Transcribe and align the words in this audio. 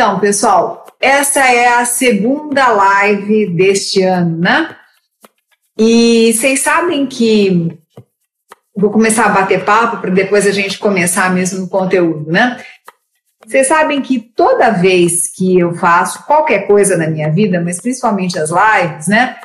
Então, 0.00 0.18
pessoal, 0.18 0.86
essa 0.98 1.40
é 1.40 1.74
a 1.74 1.84
segunda 1.84 2.68
live 2.68 3.48
deste 3.48 4.02
ano, 4.02 4.38
né? 4.38 4.74
E 5.78 6.32
vocês 6.32 6.60
sabem 6.60 7.04
que 7.06 7.78
vou 8.74 8.90
começar 8.90 9.26
a 9.26 9.28
bater 9.28 9.62
papo 9.62 9.98
para 9.98 10.08
depois 10.08 10.46
a 10.46 10.52
gente 10.52 10.78
começar 10.78 11.30
mesmo 11.34 11.60
no 11.60 11.68
conteúdo, 11.68 12.32
né? 12.32 12.64
Vocês 13.46 13.66
sabem 13.66 14.00
que 14.00 14.18
toda 14.18 14.70
vez 14.70 15.30
que 15.36 15.58
eu 15.58 15.74
faço 15.74 16.24
qualquer 16.24 16.66
coisa 16.66 16.96
na 16.96 17.06
minha 17.06 17.30
vida, 17.30 17.60
mas 17.60 17.78
principalmente 17.78 18.38
as 18.38 18.48
lives, 18.48 19.06
né? 19.06 19.36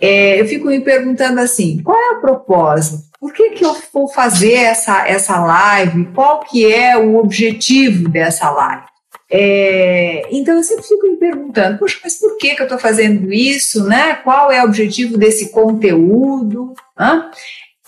É, 0.00 0.40
eu 0.40 0.46
fico 0.46 0.68
me 0.68 0.78
perguntando 0.78 1.40
assim, 1.40 1.82
qual 1.82 1.98
é 1.98 2.10
o 2.12 2.20
propósito? 2.20 3.02
Por 3.18 3.32
que, 3.32 3.50
que 3.50 3.64
eu 3.64 3.76
vou 3.92 4.06
fazer 4.06 4.54
essa, 4.54 5.04
essa 5.08 5.44
live? 5.44 6.12
Qual 6.14 6.38
que 6.44 6.72
é 6.72 6.96
o 6.96 7.16
objetivo 7.16 8.08
dessa 8.08 8.48
live? 8.52 8.89
É, 9.32 10.26
então 10.32 10.56
eu 10.56 10.62
sempre 10.62 10.82
fico 10.82 11.06
me 11.06 11.16
perguntando, 11.16 11.78
poxa, 11.78 12.00
mas 12.02 12.18
por 12.18 12.36
que, 12.36 12.54
que 12.56 12.62
eu 12.62 12.64
estou 12.64 12.78
fazendo 12.78 13.32
isso, 13.32 13.84
né? 13.84 14.14
Qual 14.16 14.50
é 14.50 14.60
o 14.60 14.66
objetivo 14.66 15.16
desse 15.16 15.50
conteúdo? 15.50 16.74
Hã? 16.98 17.30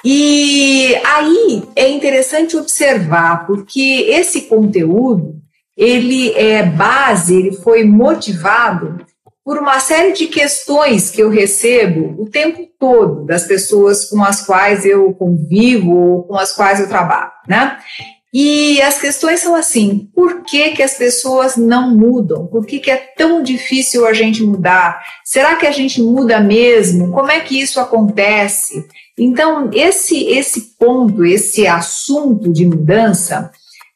E 0.05 0.95
aí 1.05 1.65
é 1.75 1.89
interessante 1.89 2.57
observar, 2.57 3.45
porque 3.47 4.07
esse 4.09 4.43
conteúdo, 4.43 5.35
ele 5.77 6.33
é 6.33 6.63
base, 6.63 7.35
ele 7.35 7.53
foi 7.53 7.85
motivado 7.85 9.05
por 9.45 9.59
uma 9.59 9.81
série 9.81 10.13
de 10.13 10.27
questões 10.27 11.11
que 11.11 11.21
eu 11.21 11.29
recebo 11.29 12.23
o 12.23 12.29
tempo 12.29 12.69
todo 12.79 13.25
das 13.25 13.45
pessoas 13.45 14.05
com 14.05 14.23
as 14.23 14.47
quais 14.47 14.85
eu 14.85 15.13
convivo 15.15 15.91
ou 15.91 16.23
com 16.25 16.37
as 16.37 16.53
quais 16.53 16.79
eu 16.79 16.89
trabalho, 16.89 17.33
né? 17.49 17.79
E 18.33 18.81
as 18.81 18.99
questões 18.99 19.41
são 19.41 19.55
assim: 19.55 20.09
por 20.15 20.43
que, 20.43 20.71
que 20.71 20.83
as 20.83 20.95
pessoas 20.95 21.57
não 21.57 21.95
mudam? 21.95 22.47
Por 22.47 22.65
que, 22.65 22.79
que 22.79 22.91
é 22.91 22.97
tão 22.97 23.43
difícil 23.43 24.07
a 24.07 24.13
gente 24.13 24.43
mudar? 24.43 25.03
Será 25.25 25.57
que 25.57 25.67
a 25.67 25.73
gente 25.73 26.01
muda 26.01 26.41
mesmo? 26.41 27.13
Como 27.13 27.31
é 27.31 27.41
que 27.41 27.61
isso 27.61 27.79
acontece? 27.79 28.87
Então, 29.19 29.69
esse, 29.75 30.25
esse 30.25 30.77
ponto, 30.79 31.25
esse 31.25 31.67
assunto 31.67 32.51
de 32.51 32.65
mudança, 32.65 33.53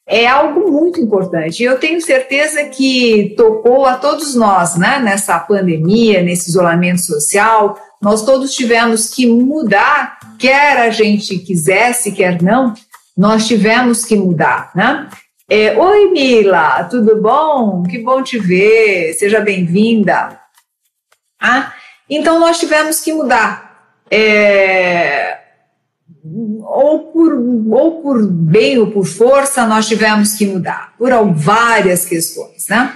é 0.06 0.26
algo 0.26 0.70
muito 0.70 1.00
importante. 1.00 1.62
Eu 1.62 1.78
tenho 1.78 2.00
certeza 2.00 2.64
que 2.66 3.34
tocou 3.36 3.86
a 3.86 3.96
todos 3.96 4.34
nós, 4.34 4.76
né? 4.76 5.00
Nessa 5.00 5.38
pandemia, 5.38 6.22
nesse 6.22 6.50
isolamento 6.50 7.00
social, 7.00 7.76
nós 8.00 8.22
todos 8.22 8.54
tivemos 8.54 9.08
que 9.08 9.26
mudar, 9.26 10.18
quer 10.38 10.76
a 10.78 10.90
gente 10.90 11.38
quisesse, 11.38 12.12
quer 12.12 12.40
não, 12.40 12.74
nós 13.16 13.46
tivemos 13.46 14.04
que 14.04 14.16
mudar, 14.16 14.70
né? 14.74 15.08
É, 15.48 15.78
Oi, 15.78 16.10
Mila, 16.10 16.84
tudo 16.84 17.22
bom? 17.22 17.84
Que 17.84 17.98
bom 17.98 18.22
te 18.22 18.38
ver, 18.38 19.14
seja 19.14 19.40
bem-vinda. 19.40 20.40
Ah, 21.40 21.72
então, 22.10 22.40
nós 22.40 22.58
tivemos 22.58 23.00
que 23.00 23.12
mudar. 23.12 23.94
É, 24.10 25.38
ou, 26.64 27.12
por, 27.12 27.32
ou 27.70 28.02
por 28.02 28.26
bem 28.26 28.78
ou 28.78 28.90
por 28.90 29.06
força, 29.06 29.66
nós 29.66 29.86
tivemos 29.86 30.34
que 30.34 30.46
mudar, 30.46 30.94
por 30.98 31.10
várias 31.32 32.04
questões, 32.04 32.66
né? 32.68 32.94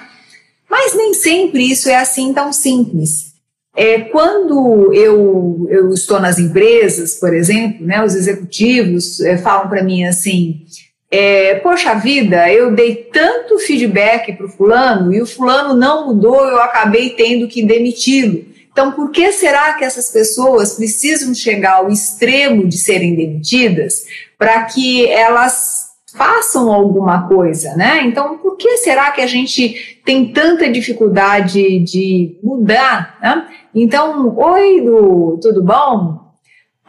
Mas 0.69 0.95
nem 0.95 1.15
sempre 1.15 1.71
isso 1.71 1.89
é 1.89 1.97
assim 1.97 2.33
tão 2.33 2.53
simples. 2.53 3.30
É, 3.77 4.01
quando 4.01 4.93
eu, 4.93 5.67
eu 5.71 5.91
estou 5.91 6.19
nas 6.19 6.39
empresas, 6.39 7.15
por 7.15 7.33
exemplo, 7.33 7.87
né, 7.87 8.05
os 8.05 8.15
executivos 8.15 9.21
é, 9.21 9.39
falam 9.39 9.69
para 9.69 9.83
mim 9.83 10.05
assim: 10.05 10.62
é, 11.11 11.55
Poxa 11.56 11.94
vida, 11.94 12.53
eu 12.53 12.72
dei 12.72 12.94
tanto 13.12 13.59
feedback 13.59 14.33
para 14.33 14.47
o 14.47 14.50
fulano 14.50 15.12
e 15.12 15.22
o 15.22 15.27
fulano 15.27 15.75
não 15.75 16.09
mudou, 16.09 16.44
eu 16.47 16.61
acabei 16.61 17.11
tendo 17.11 17.49
que 17.49 17.62
demiti-lo. 17.62 18.44
Então, 18.72 18.93
por 18.93 19.11
que 19.11 19.33
será 19.33 19.75
que 19.75 19.84
essas 19.84 20.11
pessoas 20.11 20.75
precisam 20.75 21.34
chegar 21.34 21.77
ao 21.77 21.91
extremo 21.91 22.67
de 22.67 22.78
serem 22.78 23.15
demitidas 23.15 24.05
para 24.39 24.65
que 24.65 25.06
elas 25.06 25.91
façam 26.15 26.73
alguma 26.73 27.28
coisa, 27.28 27.75
né? 27.77 28.03
Então, 28.05 28.39
por 28.39 28.56
que 28.56 28.78
será 28.78 29.11
que 29.11 29.21
a 29.21 29.27
gente 29.27 30.00
tem 30.05 30.33
tanta 30.33 30.71
dificuldade 30.71 31.81
de 31.81 32.39
mudar, 32.43 33.19
né? 33.21 33.47
Então, 33.75 34.36
oi, 34.36 34.84
tudo 35.41 35.62
bom? 35.62 36.19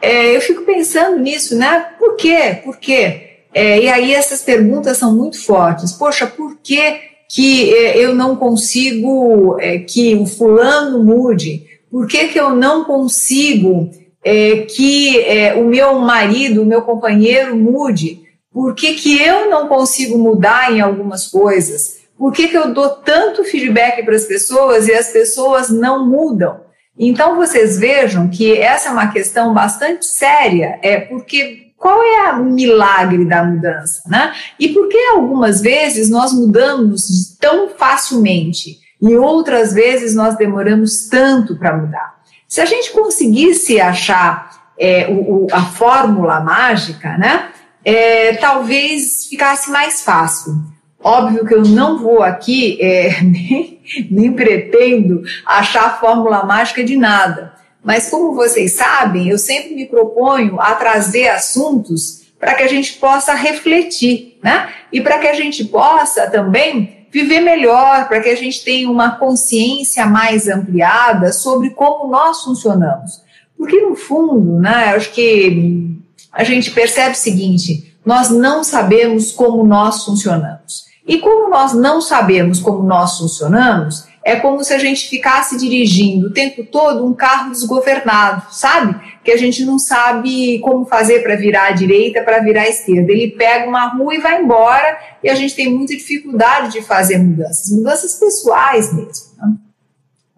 É, 0.00 0.34
eu 0.34 0.40
fico 0.40 0.62
pensando 0.62 1.18
nisso, 1.20 1.56
né? 1.56 1.92
Por 1.96 2.16
quê? 2.16 2.58
Por 2.64 2.76
quê? 2.76 3.28
É, 3.54 3.80
e 3.80 3.88
aí 3.88 4.12
essas 4.12 4.42
perguntas 4.42 4.96
são 4.96 5.14
muito 5.14 5.40
fortes. 5.40 5.92
Poxa, 5.92 6.26
por 6.26 6.56
que, 6.56 7.00
que 7.30 7.72
é, 7.72 7.98
eu 7.98 8.14
não 8.14 8.34
consigo 8.34 9.56
é, 9.60 9.78
que 9.78 10.16
o 10.16 10.26
fulano 10.26 11.04
mude? 11.04 11.64
Por 11.88 12.08
que, 12.08 12.28
que 12.28 12.40
eu 12.40 12.50
não 12.50 12.84
consigo 12.84 13.90
é, 14.24 14.62
que 14.62 15.24
o 15.56 15.64
meu 15.64 16.00
marido, 16.00 16.62
o 16.62 16.66
meu 16.66 16.82
companheiro 16.82 17.54
mude? 17.54 18.22
Por 18.50 18.74
que, 18.74 18.94
que 18.94 19.22
eu 19.22 19.48
não 19.48 19.68
consigo 19.68 20.18
mudar 20.18 20.72
em 20.72 20.80
algumas 20.80 21.28
coisas? 21.28 21.98
Por 22.18 22.32
que, 22.32 22.48
que 22.48 22.56
eu 22.56 22.72
dou 22.72 22.88
tanto 22.88 23.44
feedback 23.44 24.02
para 24.04 24.16
as 24.16 24.24
pessoas 24.24 24.88
e 24.88 24.92
as 24.92 25.08
pessoas 25.08 25.68
não 25.70 26.08
mudam? 26.08 26.71
Então 26.98 27.36
vocês 27.36 27.78
vejam 27.78 28.28
que 28.28 28.56
essa 28.56 28.88
é 28.88 28.92
uma 28.92 29.08
questão 29.08 29.54
bastante 29.54 30.04
séria, 30.04 30.78
é 30.82 31.00
porque 31.00 31.72
qual 31.76 32.00
é 32.00 32.32
o 32.34 32.44
milagre 32.44 33.24
da 33.24 33.42
mudança, 33.42 34.02
né? 34.06 34.32
E 34.58 34.68
por 34.68 34.88
que 34.88 34.98
algumas 35.08 35.60
vezes 35.60 36.08
nós 36.08 36.32
mudamos 36.32 37.36
tão 37.40 37.70
facilmente 37.70 38.78
e 39.00 39.16
outras 39.16 39.72
vezes 39.72 40.14
nós 40.14 40.36
demoramos 40.36 41.08
tanto 41.08 41.58
para 41.58 41.76
mudar? 41.76 42.22
Se 42.46 42.60
a 42.60 42.64
gente 42.66 42.92
conseguisse 42.92 43.80
achar 43.80 44.72
é, 44.78 45.08
o, 45.08 45.44
o, 45.44 45.46
a 45.50 45.62
fórmula 45.62 46.40
mágica, 46.40 47.16
né? 47.18 47.48
É, 47.84 48.34
talvez 48.34 49.26
ficasse 49.26 49.68
mais 49.70 50.02
fácil. 50.02 50.54
Óbvio 51.02 51.44
que 51.44 51.54
eu 51.54 51.64
não 51.64 51.98
vou 51.98 52.22
aqui, 52.22 52.78
é, 52.80 53.20
nem, 53.22 53.80
nem 54.10 54.32
pretendo 54.32 55.22
achar 55.44 55.86
a 55.86 55.96
fórmula 55.96 56.44
mágica 56.44 56.84
de 56.84 56.96
nada. 56.96 57.52
Mas 57.82 58.08
como 58.08 58.34
vocês 58.34 58.72
sabem, 58.72 59.28
eu 59.28 59.38
sempre 59.38 59.74
me 59.74 59.86
proponho 59.86 60.60
a 60.60 60.74
trazer 60.74 61.28
assuntos 61.28 62.22
para 62.38 62.54
que 62.54 62.62
a 62.62 62.68
gente 62.68 62.94
possa 62.94 63.34
refletir, 63.34 64.38
né? 64.42 64.68
E 64.92 65.00
para 65.00 65.18
que 65.18 65.26
a 65.26 65.34
gente 65.34 65.64
possa 65.64 66.28
também 66.28 67.06
viver 67.10 67.40
melhor, 67.40 68.08
para 68.08 68.20
que 68.20 68.28
a 68.28 68.36
gente 68.36 68.64
tenha 68.64 68.90
uma 68.90 69.16
consciência 69.16 70.06
mais 70.06 70.48
ampliada 70.48 71.32
sobre 71.32 71.70
como 71.70 72.10
nós 72.10 72.42
funcionamos. 72.42 73.20
Porque 73.56 73.80
no 73.80 73.94
fundo, 73.94 74.58
né, 74.58 74.94
acho 74.96 75.12
que 75.12 75.96
a 76.32 76.42
gente 76.42 76.70
percebe 76.70 77.12
o 77.12 77.16
seguinte: 77.16 77.96
nós 78.04 78.30
não 78.30 78.64
sabemos 78.64 79.32
como 79.32 79.64
nós 79.64 80.04
funcionamos. 80.04 80.91
E 81.06 81.18
como 81.18 81.50
nós 81.50 81.72
não 81.72 82.00
sabemos 82.00 82.60
como 82.60 82.82
nós 82.82 83.18
funcionamos, 83.18 84.06
é 84.24 84.36
como 84.36 84.62
se 84.62 84.72
a 84.72 84.78
gente 84.78 85.08
ficasse 85.08 85.58
dirigindo 85.58 86.28
o 86.28 86.32
tempo 86.32 86.64
todo 86.64 87.04
um 87.04 87.12
carro 87.12 87.50
desgovernado, 87.50 88.46
sabe? 88.52 88.94
Que 89.24 89.32
a 89.32 89.36
gente 89.36 89.64
não 89.64 89.78
sabe 89.78 90.60
como 90.60 90.84
fazer 90.84 91.22
para 91.22 91.34
virar 91.34 91.68
à 91.68 91.70
direita, 91.72 92.22
para 92.22 92.38
virar 92.38 92.62
à 92.62 92.68
esquerda. 92.68 93.10
Ele 93.10 93.32
pega 93.32 93.68
uma 93.68 93.88
rua 93.88 94.14
e 94.14 94.20
vai 94.20 94.40
embora, 94.40 94.96
e 95.22 95.28
a 95.28 95.34
gente 95.34 95.56
tem 95.56 95.72
muita 95.72 95.96
dificuldade 95.96 96.72
de 96.72 96.82
fazer 96.82 97.18
mudanças, 97.18 97.70
mudanças 97.72 98.14
pessoais 98.14 98.94
mesmo. 98.94 99.36
Né? 99.38 99.54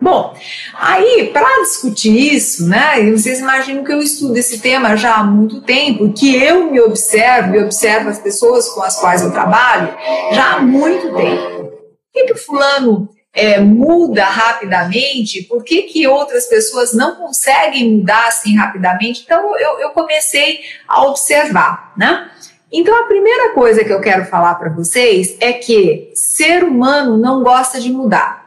Bom, 0.05 0.37
aí 0.75 1.31
para 1.33 1.63
discutir 1.63 2.35
isso, 2.35 2.69
né, 2.69 3.11
vocês 3.11 3.41
imaginam 3.41 3.83
que 3.83 3.91
eu 3.91 4.01
estudo 4.01 4.37
esse 4.37 4.61
tema 4.61 4.99
já 4.99 5.15
há 5.15 5.25
muito 5.25 5.63
tempo, 5.63 6.13
que 6.13 6.37
eu 6.37 6.71
me 6.71 6.79
observo 6.79 7.55
e 7.55 7.65
observo 7.65 8.11
as 8.11 8.19
pessoas 8.19 8.69
com 8.69 8.83
as 8.83 9.01
quais 9.01 9.23
eu 9.23 9.33
trabalho 9.33 9.95
já 10.31 10.57
há 10.57 10.61
muito 10.61 11.11
tempo. 11.17 11.71
Por 11.71 12.13
que, 12.13 12.25
que 12.27 12.33
o 12.35 12.37
fulano 12.37 13.09
é, 13.33 13.59
muda 13.61 14.27
rapidamente? 14.27 15.45
Por 15.45 15.65
que, 15.65 15.85
que 15.85 16.07
outras 16.07 16.45
pessoas 16.49 16.93
não 16.93 17.17
conseguem 17.17 17.95
mudar 17.95 18.27
assim 18.29 18.55
rapidamente? 18.59 19.23
Então 19.25 19.59
eu, 19.59 19.79
eu 19.79 19.89
comecei 19.89 20.61
a 20.87 21.03
observar, 21.05 21.95
né? 21.97 22.31
Então 22.71 22.95
a 22.95 23.07
primeira 23.07 23.55
coisa 23.55 23.83
que 23.83 23.93
eu 23.93 24.03
quero 24.03 24.27
falar 24.27 24.57
para 24.57 24.69
vocês 24.69 25.35
é 25.41 25.55
que 25.55 26.11
ser 26.15 26.63
humano 26.63 27.17
não 27.17 27.43
gosta 27.43 27.81
de 27.81 27.91
mudar. 27.91 28.44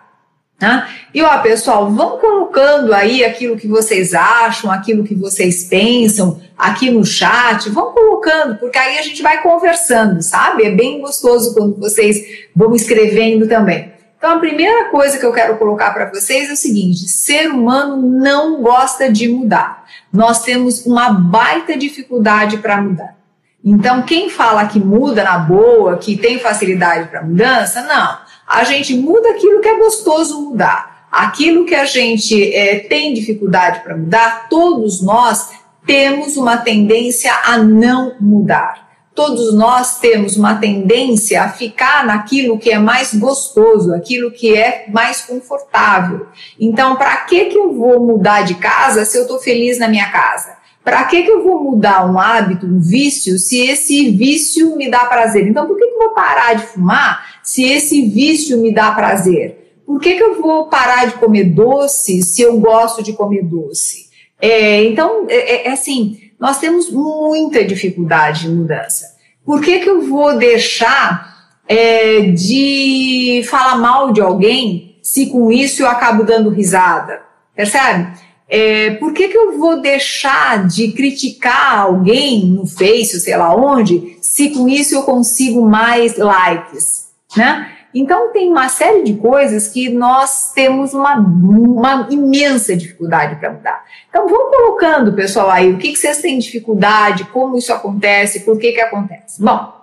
Né? 0.60 0.88
E 1.14 1.22
ó, 1.22 1.38
pessoal, 1.40 1.90
vão 1.92 2.18
colocando 2.18 2.92
aí 2.92 3.24
aquilo 3.24 3.58
que 3.58 3.68
vocês 3.68 4.16
acham, 4.16 4.72
aquilo 4.72 5.04
que 5.04 5.14
vocês 5.14 5.66
pensam 5.66 6.42
aqui 6.58 6.90
no 6.90 7.06
chat, 7.06 7.70
vão 7.70 7.94
colocando, 7.94 8.58
porque 8.58 8.78
aí 8.78 8.98
a 8.98 9.04
gente 9.04 9.22
vai 9.22 9.44
conversando, 9.44 10.22
sabe? 10.24 10.64
É 10.64 10.72
bem 10.72 11.00
gostoso 11.00 11.54
quando 11.54 11.78
vocês 11.78 12.48
vão 12.56 12.74
escrevendo 12.74 13.48
também. 13.48 13.94
Então, 14.18 14.32
a 14.32 14.40
primeira 14.40 14.86
coisa 14.90 15.20
que 15.20 15.26
eu 15.26 15.32
quero 15.32 15.58
colocar 15.58 15.92
para 15.94 16.10
vocês 16.10 16.50
é 16.50 16.54
o 16.54 16.58
seguinte: 16.58 17.08
ser 17.08 17.52
humano 17.52 17.98
não 18.02 18.64
gosta 18.64 19.12
de 19.12 19.28
mudar. 19.28 19.86
Nós 20.12 20.42
temos 20.42 20.88
uma 20.88 21.12
baita 21.12 21.78
dificuldade 21.78 22.58
para 22.58 22.82
mudar. 22.82 23.16
Então, 23.64 24.02
quem 24.02 24.28
fala 24.28 24.66
que 24.66 24.80
muda 24.80 25.24
na 25.24 25.38
boa, 25.38 25.98
que 25.98 26.18
tem 26.18 26.40
facilidade 26.40 27.10
para 27.10 27.22
mudança, 27.22 27.84
não 27.84 28.27
A 28.48 28.64
gente 28.64 28.96
muda 28.96 29.30
aquilo 29.30 29.60
que 29.60 29.68
é 29.68 29.78
gostoso 29.78 30.42
mudar. 30.42 31.08
Aquilo 31.12 31.66
que 31.66 31.76
a 31.76 31.86
gente 31.86 32.54
é, 32.54 32.80
tem 32.80 33.14
dificuldade 33.14 33.82
para 33.82 33.98
mudar, 33.98 34.48
todos 34.50 35.02
nós 35.02 35.50
temos 35.86 36.38
uma 36.38 36.58
tendência 36.58 37.34
a 37.46 37.58
não 37.58 38.16
mudar 38.20 38.88
todos 39.18 39.52
nós 39.52 39.98
temos 39.98 40.38
uma 40.38 40.54
tendência 40.58 41.42
a 41.42 41.50
ficar 41.50 42.06
naquilo 42.06 42.60
que 42.60 42.70
é 42.70 42.78
mais 42.78 43.16
gostoso, 43.16 43.92
aquilo 43.92 44.30
que 44.30 44.56
é 44.56 44.86
mais 44.90 45.24
confortável. 45.24 46.28
Então, 46.60 46.96
para 46.96 47.18
que 47.26 47.46
que 47.46 47.58
eu 47.58 47.74
vou 47.74 48.00
mudar 48.00 48.44
de 48.44 48.54
casa 48.54 49.04
se 49.06 49.18
eu 49.18 49.24
estou 49.24 49.40
feliz 49.40 49.80
na 49.80 49.88
minha 49.88 50.12
casa? 50.12 50.57
Para 50.88 51.04
que 51.04 51.24
que 51.24 51.30
eu 51.30 51.44
vou 51.44 51.62
mudar 51.62 52.10
um 52.10 52.18
hábito, 52.18 52.66
um 52.66 52.80
vício, 52.80 53.38
se 53.38 53.60
esse 53.60 54.10
vício 54.10 54.78
me 54.78 54.90
dá 54.90 55.00
prazer? 55.00 55.46
Então, 55.46 55.68
por 55.68 55.78
que 55.78 55.86
que 55.86 55.94
eu 55.96 56.00
vou 56.00 56.12
parar 56.12 56.54
de 56.54 56.66
fumar 56.66 57.42
se 57.44 57.62
esse 57.66 58.08
vício 58.08 58.58
me 58.62 58.74
dá 58.74 58.94
prazer? 58.94 59.82
Por 59.86 60.00
que 60.00 60.16
que 60.16 60.24
eu 60.24 60.42
vou 60.42 60.68
parar 60.68 61.08
de 61.08 61.16
comer 61.16 61.44
doce 61.44 62.22
se 62.22 62.42
eu 62.42 62.58
gosto 62.62 63.04
de 63.04 63.12
comer 63.12 63.44
doce? 63.44 64.08
É, 64.40 64.86
então, 64.86 65.26
é, 65.28 65.56
é, 65.56 65.68
é 65.68 65.72
assim, 65.74 66.22
nós 66.40 66.58
temos 66.58 66.90
muita 66.90 67.66
dificuldade 67.66 68.44
de 68.44 68.50
mudança. 68.50 69.14
Por 69.46 69.60
que, 69.60 69.80
que 69.80 69.90
eu 69.90 70.08
vou 70.08 70.38
deixar 70.38 71.52
é, 71.68 72.22
de 72.32 73.42
falar 73.50 73.76
mal 73.76 74.14
de 74.14 74.22
alguém 74.22 75.00
se 75.04 75.26
com 75.26 75.52
isso 75.52 75.82
eu 75.84 75.90
acabo 75.90 76.24
dando 76.24 76.50
risada? 76.50 77.24
Percebe? 77.54 78.08
É, 78.50 78.92
por 78.92 79.14
que, 79.14 79.28
que 79.28 79.38
eu 79.38 79.58
vou 79.58 79.82
deixar 79.82 80.66
de 80.68 80.92
criticar 80.94 81.80
alguém 81.80 82.46
no 82.46 82.66
Face, 82.66 83.20
sei 83.20 83.36
lá 83.36 83.54
onde, 83.54 84.18
se 84.22 84.52
com 84.52 84.70
isso 84.70 84.96
eu 84.96 85.04
consigo 85.04 85.62
mais 85.68 86.18
likes? 86.18 87.08
Né? 87.36 87.72
Então, 87.94 88.32
tem 88.32 88.50
uma 88.50 88.70
série 88.70 89.04
de 89.04 89.16
coisas 89.16 89.68
que 89.68 89.90
nós 89.90 90.52
temos 90.54 90.94
uma, 90.94 91.16
uma 91.16 92.08
imensa 92.10 92.76
dificuldade 92.76 93.36
para 93.38 93.52
mudar. 93.52 93.84
Então, 94.10 94.28
vamos 94.28 94.56
colocando, 94.56 95.14
pessoal, 95.14 95.50
aí, 95.50 95.74
o 95.74 95.78
que, 95.78 95.92
que 95.92 95.98
vocês 95.98 96.20
têm 96.20 96.38
dificuldade, 96.38 97.26
como 97.26 97.58
isso 97.58 97.74
acontece, 97.74 98.42
por 98.42 98.58
que, 98.58 98.72
que 98.72 98.82
acontece. 98.82 99.42
Bom, 99.42 99.74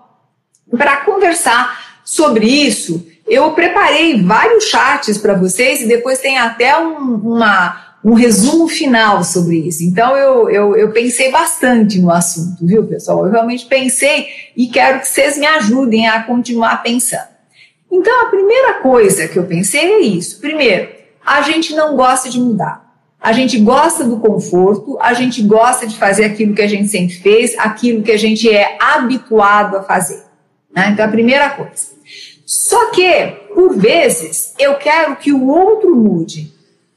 para 0.77 0.99
conversar 0.99 2.01
sobre 2.05 2.47
isso, 2.47 3.07
eu 3.27 3.53
preparei 3.53 4.23
vários 4.23 4.65
chats 4.65 5.19
para 5.19 5.35
vocês 5.35 5.81
e 5.81 5.87
depois 5.87 6.19
tem 6.19 6.39
até 6.39 6.79
um, 6.79 7.17
uma, 7.17 7.84
um 8.05 8.13
resumo 8.13 8.69
final 8.69 9.25
sobre 9.25 9.57
isso. 9.57 9.83
Então, 9.83 10.15
eu, 10.15 10.51
eu, 10.51 10.77
eu 10.77 10.93
pensei 10.93 11.31
bastante 11.31 11.99
no 11.99 12.11
assunto, 12.11 12.67
viu, 12.67 12.87
pessoal? 12.87 13.25
Eu 13.25 13.33
realmente 13.33 13.65
pensei 13.65 14.27
e 14.55 14.67
quero 14.67 15.01
que 15.01 15.09
vocês 15.09 15.39
me 15.39 15.47
ajudem 15.47 16.07
a 16.07 16.23
continuar 16.23 16.83
pensando. 16.83 17.35
Então, 17.91 18.23
a 18.23 18.29
primeira 18.29 18.75
coisa 18.75 19.27
que 19.27 19.39
eu 19.39 19.45
pensei 19.45 19.81
é 19.81 20.01
isso. 20.01 20.39
Primeiro, 20.39 20.91
a 21.25 21.41
gente 21.41 21.75
não 21.75 21.97
gosta 21.97 22.29
de 22.29 22.39
mudar. 22.39 22.85
A 23.19 23.33
gente 23.33 23.59
gosta 23.59 24.05
do 24.05 24.19
conforto, 24.19 24.99
a 25.01 25.15
gente 25.15 25.41
gosta 25.43 25.87
de 25.87 25.97
fazer 25.97 26.27
aquilo 26.27 26.55
que 26.55 26.61
a 26.61 26.67
gente 26.67 26.89
sempre 26.89 27.15
fez, 27.15 27.57
aquilo 27.59 28.03
que 28.03 28.13
a 28.13 28.19
gente 28.19 28.51
é 28.51 28.77
habituado 28.79 29.79
a 29.79 29.83
fazer. 29.83 30.25
Né? 30.75 30.91
Então, 30.93 31.07
a 31.07 31.09
primeira 31.09 31.49
coisa. 31.51 31.95
Só 32.45 32.91
que, 32.91 33.27
por 33.55 33.75
vezes, 33.79 34.53
eu 34.59 34.75
quero 34.75 35.17
que 35.17 35.33
o 35.33 35.49
outro 35.49 35.97
mude. 35.97 36.54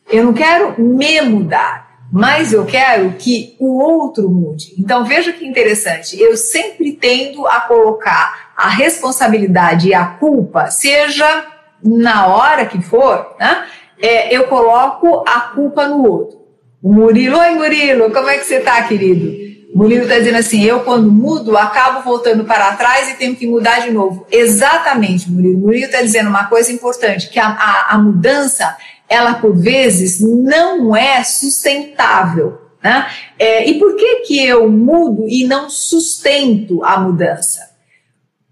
Eu 0.09 0.23
não 0.23 0.33
quero 0.33 0.81
me 0.81 1.21
mudar, 1.21 1.99
mas 2.11 2.53
eu 2.53 2.65
quero 2.65 3.11
que 3.13 3.55
o 3.59 3.81
outro 3.81 4.29
mude. 4.29 4.73
Então, 4.77 5.03
veja 5.03 5.33
que 5.33 5.45
interessante. 5.45 6.19
Eu 6.19 6.37
sempre 6.37 6.93
tendo 6.93 7.45
a 7.45 7.61
colocar 7.61 8.51
a 8.55 8.69
responsabilidade 8.69 9.89
e 9.89 9.93
a 9.93 10.05
culpa, 10.05 10.71
seja 10.71 11.45
na 11.83 12.27
hora 12.27 12.65
que 12.65 12.81
for, 12.81 13.35
né? 13.39 13.65
É, 13.99 14.35
eu 14.35 14.45
coloco 14.45 15.23
a 15.27 15.41
culpa 15.41 15.87
no 15.87 16.07
outro. 16.07 16.37
O 16.81 16.93
Murilo, 16.93 17.37
oi 17.39 17.49
Murilo, 17.51 18.11
como 18.11 18.29
é 18.29 18.37
que 18.37 18.45
você 18.45 18.59
tá, 18.59 18.81
querido? 18.83 19.47
Murilo 19.73 20.03
está 20.03 20.17
dizendo 20.17 20.37
assim: 20.37 20.63
eu, 20.63 20.79
quando 20.81 21.11
mudo, 21.11 21.57
acabo 21.57 22.01
voltando 22.01 22.45
para 22.45 22.75
trás 22.75 23.09
e 23.09 23.15
tenho 23.15 23.35
que 23.35 23.45
mudar 23.45 23.81
de 23.81 23.91
novo. 23.91 24.25
Exatamente, 24.31 25.29
Murilo. 25.29 25.59
Murilo 25.59 25.85
está 25.85 26.01
dizendo 26.01 26.29
uma 26.29 26.45
coisa 26.45 26.71
importante: 26.71 27.29
que 27.29 27.39
a, 27.39 27.47
a, 27.47 27.95
a, 27.95 27.97
mudança, 27.97 28.75
ela 29.09 29.35
por 29.35 29.55
vezes 29.55 30.19
não 30.19 30.95
é 30.95 31.23
sustentável. 31.23 32.61
Né? 32.83 33.07
É, 33.39 33.69
e 33.69 33.79
por 33.79 33.95
que, 33.95 34.17
que 34.21 34.45
eu 34.45 34.69
mudo 34.69 35.25
e 35.27 35.45
não 35.45 35.69
sustento 35.69 36.83
a 36.83 36.99
mudança? 36.99 37.67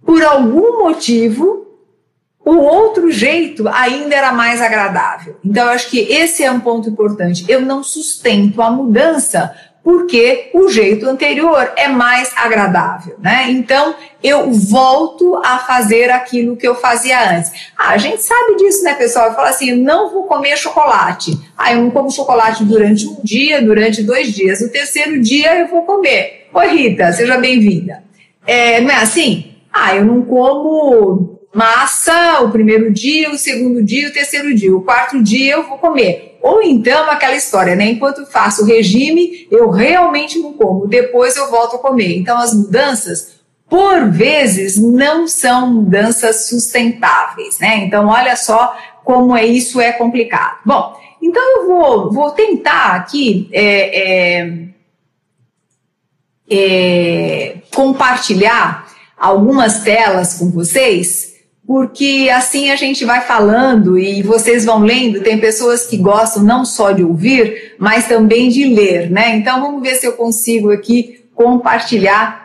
por 0.06 0.24
algum 0.24 0.84
motivo, 0.84 1.66
o 2.46 2.58
outro 2.58 3.12
jeito 3.12 3.68
ainda 3.68 4.16
era 4.16 4.32
mais 4.32 4.62
agradável. 4.62 5.38
Então, 5.44 5.66
eu 5.66 5.72
acho 5.72 5.90
que 5.90 6.00
esse 6.00 6.44
é 6.44 6.52
um 6.52 6.60
ponto 6.60 6.88
importante. 6.88 7.44
Eu 7.50 7.60
não 7.60 7.84
sustento 7.84 8.62
a 8.62 8.70
mudança 8.70 9.54
porque 9.84 10.52
o 10.54 10.68
jeito 10.70 11.08
anterior 11.08 11.72
é 11.76 11.88
mais 11.88 12.32
agradável, 12.36 13.18
né? 13.20 13.52
Então, 13.52 13.96
eu 14.26 14.52
volto 14.52 15.40
a 15.46 15.60
fazer 15.60 16.10
aquilo 16.10 16.58
que 16.58 16.68
eu 16.68 16.74
fazia 16.74 17.38
antes. 17.38 17.52
Ah, 17.78 17.92
a 17.92 17.98
gente 17.98 18.24
sabe 18.24 18.56
disso, 18.56 18.84
né, 18.84 18.96
pessoal? 18.96 19.28
Eu 19.28 19.36
falo 19.36 19.50
assim, 19.50 19.76
não 19.76 20.12
vou 20.12 20.24
comer 20.24 20.58
chocolate. 20.58 21.38
Ah, 21.56 21.74
eu 21.74 21.84
não 21.84 21.92
como 21.92 22.12
chocolate 22.12 22.64
durante 22.64 23.06
um 23.06 23.18
dia, 23.24 23.62
durante 23.62 24.02
dois 24.02 24.34
dias. 24.34 24.62
No 24.62 24.70
terceiro 24.70 25.22
dia 25.22 25.56
eu 25.60 25.68
vou 25.68 25.84
comer. 25.84 26.48
Oi, 26.52 26.68
Rita, 26.70 27.14
seja 27.14 27.38
bem-vinda. 27.38 28.04
É, 28.48 28.82
não 28.82 28.90
é 28.90 28.96
assim? 28.96 29.54
Ah, 29.72 29.96
eu 29.96 30.04
não 30.04 30.24
como 30.24 31.40
massa 31.54 32.42
o 32.42 32.50
primeiro 32.50 32.92
dia, 32.92 33.30
o 33.30 33.38
segundo 33.38 33.84
dia, 33.84 34.10
o 34.10 34.14
terceiro 34.14 34.56
dia, 34.56 34.76
o 34.76 34.82
quarto 34.82 35.22
dia 35.22 35.54
eu 35.54 35.68
vou 35.68 35.78
comer. 35.78 36.38
Ou 36.42 36.62
então 36.62 37.10
aquela 37.10 37.36
história, 37.36 37.76
né? 37.76 37.90
Enquanto 37.92 38.26
faço 38.26 38.64
o 38.64 38.66
regime, 38.66 39.48
eu 39.52 39.70
realmente 39.70 40.38
não 40.40 40.54
como, 40.54 40.88
depois 40.88 41.36
eu 41.36 41.50
volto 41.50 41.76
a 41.76 41.80
comer. 41.80 42.18
Então 42.18 42.38
as 42.38 42.54
mudanças, 42.54 43.35
por 43.70 44.12
vezes, 44.12 44.78
não 44.78 45.28
são 45.28 45.74
mudanças 45.74 46.48
sustentáveis, 46.48 47.60
né? 47.60 47.78
Então 47.78 48.08
olha 48.08 48.36
só 48.36 48.76
como 49.04 49.36
é 49.36 49.46
isso 49.46 49.82
é 49.82 49.92
complicado. 49.92 50.60
Bom, 50.66 50.96
então 51.22 51.42
eu 51.58 51.68
vou, 51.68 52.12
vou 52.12 52.32
tentar 52.32 52.96
aqui 52.96 53.50
é, 53.52 54.40
é, 54.40 54.68
é, 56.50 57.56
compartilhar 57.74 58.88
algumas 59.18 59.80
telas 59.80 60.36
com 60.36 60.52
vocês, 60.52 61.34
porque 61.66 62.30
assim 62.32 62.70
a 62.70 62.76
gente 62.76 63.04
vai 63.04 63.22
falando 63.22 63.98
e 63.98 64.22
vocês 64.22 64.64
vão 64.66 64.80
lendo. 64.80 65.22
Tem 65.22 65.40
pessoas 65.40 65.88
que 65.88 65.98
gostam 65.98 66.44
não 66.44 66.64
só 66.64 66.92
de 66.92 67.04
ouvir, 67.04 67.76
mas 67.80 68.08
também 68.08 68.50
de 68.50 68.66
ler, 68.66 69.10
né? 69.10 69.36
Então 69.36 69.60
vamos 69.60 69.82
ver 69.82 69.96
se 69.96 70.06
eu 70.06 70.14
consigo 70.14 70.72
aqui 70.72 71.26
compartilhar 71.34 72.45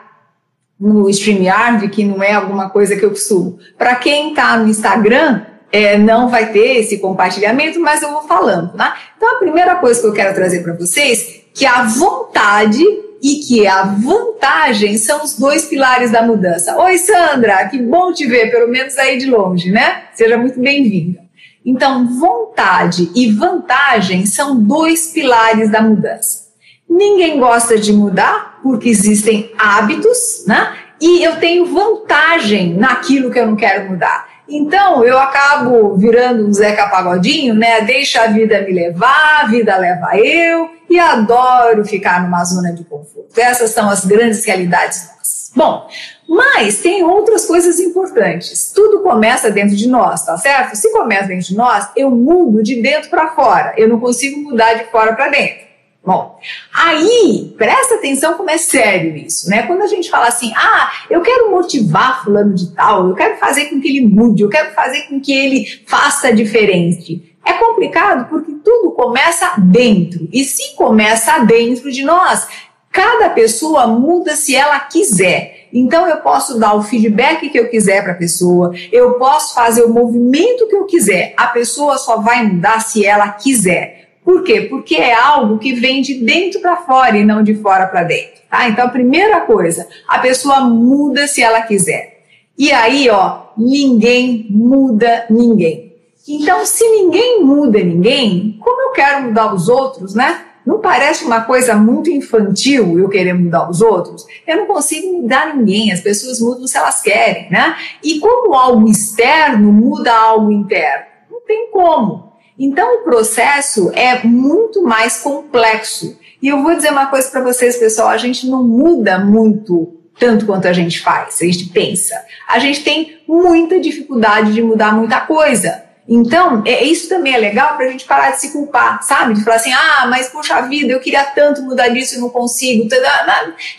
no 0.80 1.10
StreamYard, 1.10 1.88
que 1.88 2.04
não 2.04 2.22
é 2.22 2.32
alguma 2.32 2.70
coisa 2.70 2.96
que 2.96 3.04
eu 3.04 3.10
costumo. 3.10 3.58
Para 3.76 3.96
quem 3.96 4.30
está 4.30 4.56
no 4.56 4.66
Instagram, 4.66 5.42
é, 5.70 5.98
não 5.98 6.28
vai 6.28 6.50
ter 6.50 6.78
esse 6.78 6.98
compartilhamento, 6.98 7.78
mas 7.78 8.02
eu 8.02 8.10
vou 8.10 8.22
falando, 8.22 8.74
né? 8.74 8.92
Então 9.16 9.36
a 9.36 9.38
primeira 9.38 9.76
coisa 9.76 10.00
que 10.00 10.06
eu 10.06 10.12
quero 10.12 10.34
trazer 10.34 10.62
para 10.62 10.72
vocês 10.72 11.42
que 11.54 11.66
a 11.66 11.82
vontade 11.82 12.82
e 13.22 13.36
que 13.36 13.66
a 13.66 13.82
vantagem 13.82 14.96
são 14.96 15.22
os 15.22 15.36
dois 15.38 15.66
pilares 15.66 16.10
da 16.10 16.22
mudança. 16.22 16.76
Oi, 16.78 16.96
Sandra, 16.96 17.68
que 17.68 17.78
bom 17.78 18.12
te 18.12 18.26
ver, 18.26 18.50
pelo 18.50 18.68
menos 18.68 18.96
aí 18.96 19.18
de 19.18 19.26
longe, 19.26 19.70
né? 19.70 20.04
Seja 20.14 20.38
muito 20.38 20.58
bem-vinda. 20.58 21.20
Então, 21.64 22.18
vontade 22.18 23.10
e 23.14 23.30
vantagem 23.30 24.24
são 24.24 24.58
dois 24.58 25.08
pilares 25.08 25.70
da 25.70 25.82
mudança. 25.82 26.48
Ninguém 26.88 27.38
gosta 27.38 27.78
de 27.78 27.92
mudar 27.92 28.49
porque 28.62 28.88
existem 28.88 29.52
hábitos, 29.58 30.44
né? 30.46 30.76
E 31.00 31.22
eu 31.24 31.36
tenho 31.36 31.66
vantagem 31.66 32.74
naquilo 32.74 33.30
que 33.30 33.38
eu 33.38 33.46
não 33.46 33.56
quero 33.56 33.90
mudar. 33.90 34.28
Então 34.48 35.04
eu 35.04 35.18
acabo 35.18 35.96
virando 35.96 36.46
um 36.46 36.52
Zeca 36.52 36.88
Pagodinho, 36.88 37.54
né? 37.54 37.82
Deixa 37.82 38.22
a 38.22 38.26
vida 38.26 38.60
me 38.62 38.72
levar, 38.72 39.42
a 39.42 39.46
vida 39.46 39.76
leva 39.76 40.16
eu, 40.18 40.70
e 40.88 40.98
adoro 40.98 41.84
ficar 41.84 42.22
numa 42.22 42.44
zona 42.44 42.72
de 42.72 42.82
conforto. 42.84 43.38
Essas 43.38 43.70
são 43.70 43.88
as 43.88 44.04
grandes 44.04 44.44
realidades 44.44 45.08
nossas. 45.08 45.52
Bom, 45.54 45.88
mas 46.28 46.80
tem 46.80 47.04
outras 47.04 47.46
coisas 47.46 47.78
importantes. 47.78 48.72
Tudo 48.74 49.00
começa 49.00 49.50
dentro 49.50 49.76
de 49.76 49.88
nós, 49.88 50.24
tá 50.24 50.36
certo? 50.36 50.74
Se 50.76 50.92
começa 50.92 51.28
dentro 51.28 51.46
de 51.46 51.56
nós, 51.56 51.88
eu 51.96 52.10
mudo 52.10 52.62
de 52.62 52.80
dentro 52.82 53.08
para 53.08 53.28
fora. 53.34 53.74
Eu 53.76 53.88
não 53.88 54.00
consigo 54.00 54.40
mudar 54.40 54.74
de 54.74 54.84
fora 54.90 55.14
para 55.14 55.28
dentro. 55.28 55.69
Bom, 56.04 56.38
aí, 56.74 57.54
presta 57.58 57.96
atenção 57.96 58.34
como 58.34 58.48
é 58.48 58.56
sério 58.56 59.14
isso, 59.16 59.50
né? 59.50 59.64
Quando 59.66 59.82
a 59.82 59.86
gente 59.86 60.08
fala 60.08 60.28
assim, 60.28 60.50
ah, 60.56 60.90
eu 61.10 61.20
quero 61.20 61.50
motivar 61.50 62.24
fulano 62.24 62.54
de 62.54 62.74
tal, 62.74 63.08
eu 63.08 63.14
quero 63.14 63.36
fazer 63.36 63.66
com 63.66 63.80
que 63.80 63.88
ele 63.88 64.06
mude, 64.06 64.42
eu 64.42 64.48
quero 64.48 64.72
fazer 64.72 65.02
com 65.02 65.20
que 65.20 65.32
ele 65.32 65.66
faça 65.86 66.32
diferente. 66.32 67.36
É 67.44 67.52
complicado 67.52 68.30
porque 68.30 68.52
tudo 68.64 68.92
começa 68.92 69.54
dentro. 69.58 70.26
E 70.32 70.42
se 70.42 70.74
começa 70.74 71.40
dentro 71.40 71.92
de 71.92 72.02
nós, 72.02 72.48
cada 72.90 73.28
pessoa 73.30 73.86
muda 73.86 74.34
se 74.36 74.56
ela 74.56 74.80
quiser. 74.80 75.68
Então 75.72 76.08
eu 76.08 76.16
posso 76.18 76.58
dar 76.58 76.74
o 76.74 76.82
feedback 76.82 77.48
que 77.50 77.58
eu 77.58 77.68
quiser 77.68 78.02
para 78.02 78.12
a 78.12 78.16
pessoa, 78.16 78.74
eu 78.90 79.14
posso 79.14 79.54
fazer 79.54 79.82
o 79.82 79.92
movimento 79.92 80.66
que 80.66 80.76
eu 80.76 80.86
quiser. 80.86 81.34
A 81.36 81.48
pessoa 81.48 81.98
só 81.98 82.18
vai 82.20 82.44
mudar 82.44 82.80
se 82.80 83.04
ela 83.04 83.28
quiser. 83.28 84.09
Por 84.24 84.44
quê? 84.44 84.62
Porque 84.62 84.96
é 84.96 85.14
algo 85.14 85.58
que 85.58 85.72
vem 85.72 86.02
de 86.02 86.14
dentro 86.14 86.60
para 86.60 86.76
fora 86.76 87.16
e 87.16 87.24
não 87.24 87.42
de 87.42 87.54
fora 87.54 87.86
para 87.86 88.04
dentro. 88.04 88.40
Tá? 88.48 88.68
Então 88.68 88.86
a 88.86 88.90
primeira 88.90 89.40
coisa, 89.40 89.88
a 90.06 90.18
pessoa 90.18 90.60
muda 90.60 91.26
se 91.26 91.42
ela 91.42 91.62
quiser. 91.62 92.20
E 92.56 92.70
aí, 92.72 93.08
ó, 93.08 93.44
ninguém 93.56 94.46
muda 94.50 95.26
ninguém. 95.30 95.90
Então, 96.28 96.64
se 96.66 96.84
ninguém 96.84 97.42
muda 97.42 97.82
ninguém, 97.82 98.58
como 98.60 98.82
eu 98.82 98.92
quero 98.92 99.24
mudar 99.24 99.54
os 99.54 99.68
outros, 99.68 100.14
né? 100.14 100.44
Não 100.66 100.78
parece 100.78 101.24
uma 101.24 101.40
coisa 101.40 101.74
muito 101.74 102.10
infantil 102.10 102.98
eu 102.98 103.08
querer 103.08 103.32
mudar 103.32 103.68
os 103.68 103.80
outros? 103.80 104.26
Eu 104.46 104.58
não 104.58 104.66
consigo 104.66 105.22
mudar 105.22 105.56
ninguém, 105.56 105.90
as 105.90 106.00
pessoas 106.00 106.38
mudam 106.38 106.66
se 106.66 106.76
elas 106.76 107.00
querem, 107.00 107.50
né? 107.50 107.76
E 108.04 108.20
como 108.20 108.54
algo 108.54 108.88
externo 108.88 109.72
muda 109.72 110.12
algo 110.12 110.52
interno? 110.52 111.06
Não 111.30 111.40
tem 111.40 111.70
como. 111.72 112.29
Então 112.60 113.00
o 113.00 113.04
processo 113.04 113.90
é 113.94 114.22
muito 114.22 114.82
mais 114.82 115.22
complexo. 115.22 116.18
E 116.42 116.48
eu 116.48 116.62
vou 116.62 116.76
dizer 116.76 116.90
uma 116.90 117.06
coisa 117.06 117.26
para 117.30 117.40
vocês, 117.40 117.78
pessoal: 117.78 118.08
a 118.08 118.18
gente 118.18 118.46
não 118.46 118.62
muda 118.62 119.18
muito 119.18 119.96
tanto 120.18 120.44
quanto 120.44 120.68
a 120.68 120.72
gente 120.74 121.00
faz, 121.00 121.38
a 121.40 121.46
gente 121.46 121.70
pensa. 121.70 122.14
A 122.46 122.58
gente 122.58 122.84
tem 122.84 123.18
muita 123.26 123.80
dificuldade 123.80 124.52
de 124.52 124.60
mudar 124.60 124.94
muita 124.94 125.20
coisa. 125.22 125.84
Então, 126.06 126.62
é, 126.66 126.84
isso 126.84 127.08
também 127.08 127.32
é 127.32 127.38
legal 127.38 127.76
para 127.76 127.86
a 127.86 127.88
gente 127.88 128.04
parar 128.04 128.32
de 128.32 128.40
se 128.40 128.50
culpar, 128.50 129.00
sabe? 129.00 129.34
De 129.34 129.44
falar 129.44 129.56
assim, 129.56 129.72
ah, 129.72 130.08
mas 130.10 130.28
puxa 130.28 130.60
vida, 130.62 130.92
eu 130.92 130.98
queria 130.98 131.22
tanto 131.24 131.62
mudar 131.62 131.88
disso 131.88 132.16
e 132.16 132.18
não 132.18 132.28
consigo. 132.28 132.88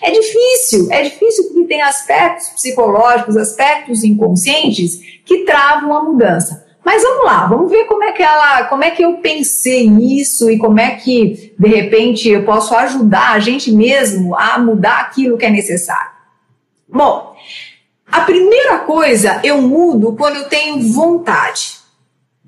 É 0.02 0.12
difícil, 0.12 0.88
é 0.90 1.04
difícil 1.04 1.50
porque 1.50 1.68
tem 1.68 1.82
aspectos 1.82 2.48
psicológicos, 2.50 3.36
aspectos 3.36 4.04
inconscientes 4.06 5.02
que 5.26 5.40
travam 5.40 5.94
a 5.94 6.04
mudança. 6.04 6.71
Mas 6.84 7.04
vamos 7.04 7.26
lá, 7.26 7.46
vamos 7.46 7.70
ver 7.70 7.86
como 7.86 8.04
é 8.04 8.12
que 8.12 8.24
ela, 8.24 8.64
como 8.66 8.84
é 8.84 8.92
que 8.92 9.04
eu 9.04 9.18
pensei 9.18 9.88
nisso 9.88 10.50
e 10.50 10.58
como 10.58 10.80
é 10.80 10.96
que 10.96 11.54
de 11.58 11.68
repente 11.68 12.28
eu 12.28 12.44
posso 12.44 12.76
ajudar 12.76 13.34
a 13.34 13.40
gente 13.40 13.72
mesmo 13.72 14.36
a 14.36 14.58
mudar 14.58 15.00
aquilo 15.02 15.38
que 15.38 15.46
é 15.46 15.50
necessário. 15.50 16.12
Bom, 16.90 17.36
a 18.12 18.22
primeira 18.22 18.80
coisa 18.80 19.40
eu 19.44 19.62
mudo 19.62 20.16
quando 20.16 20.38
eu 20.38 20.50
tenho 20.50 20.82
vontade. 20.92 21.80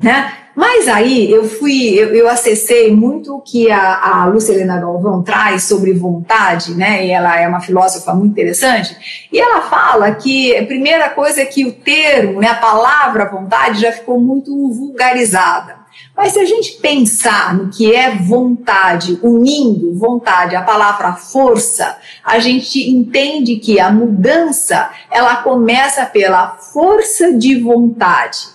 Né? 0.02 0.43
Mas 0.55 0.88
aí 0.88 1.31
eu 1.31 1.45
fui, 1.50 1.95
eu, 1.95 2.13
eu 2.13 2.29
acessei 2.29 2.93
muito 2.93 3.36
o 3.36 3.41
que 3.41 3.72
a, 3.72 4.22
a 4.22 4.25
Lucilena 4.25 4.79
Galvão 4.79 5.24
traz 5.24 5.63
sobre 5.63 5.93
vontade, 5.93 6.75
né? 6.75 7.07
E 7.07 7.10
ela 7.10 7.39
é 7.39 7.48
uma 7.48 7.60
filósofa 7.60 8.13
muito 8.13 8.33
interessante. 8.33 9.27
E 9.31 9.39
ela 9.39 9.62
fala 9.62 10.12
que 10.13 10.55
a 10.55 10.65
primeira 10.65 11.10
coisa 11.10 11.41
é 11.41 11.45
que 11.45 11.65
o 11.65 11.72
termo, 11.72 12.39
né, 12.39 12.50
a 12.50 12.55
palavra 12.55 13.29
vontade 13.29 13.81
já 13.81 13.91
ficou 13.91 14.19
muito 14.19 14.51
vulgarizada. 14.72 15.81
Mas 16.15 16.33
se 16.33 16.39
a 16.39 16.45
gente 16.45 16.74
pensar 16.74 17.55
no 17.55 17.69
que 17.69 17.93
é 17.93 18.12
vontade, 18.15 19.17
unindo 19.24 19.98
vontade, 19.98 20.55
a 20.55 20.62
palavra 20.62 21.13
força, 21.13 21.98
a 22.24 22.38
gente 22.38 22.89
entende 22.91 23.55
que 23.55 23.79
a 23.79 23.91
mudança 23.91 24.91
ela 25.10 25.38
começa 25.38 26.05
pela 26.05 26.50
força 26.57 27.33
de 27.33 27.60
vontade 27.60 28.52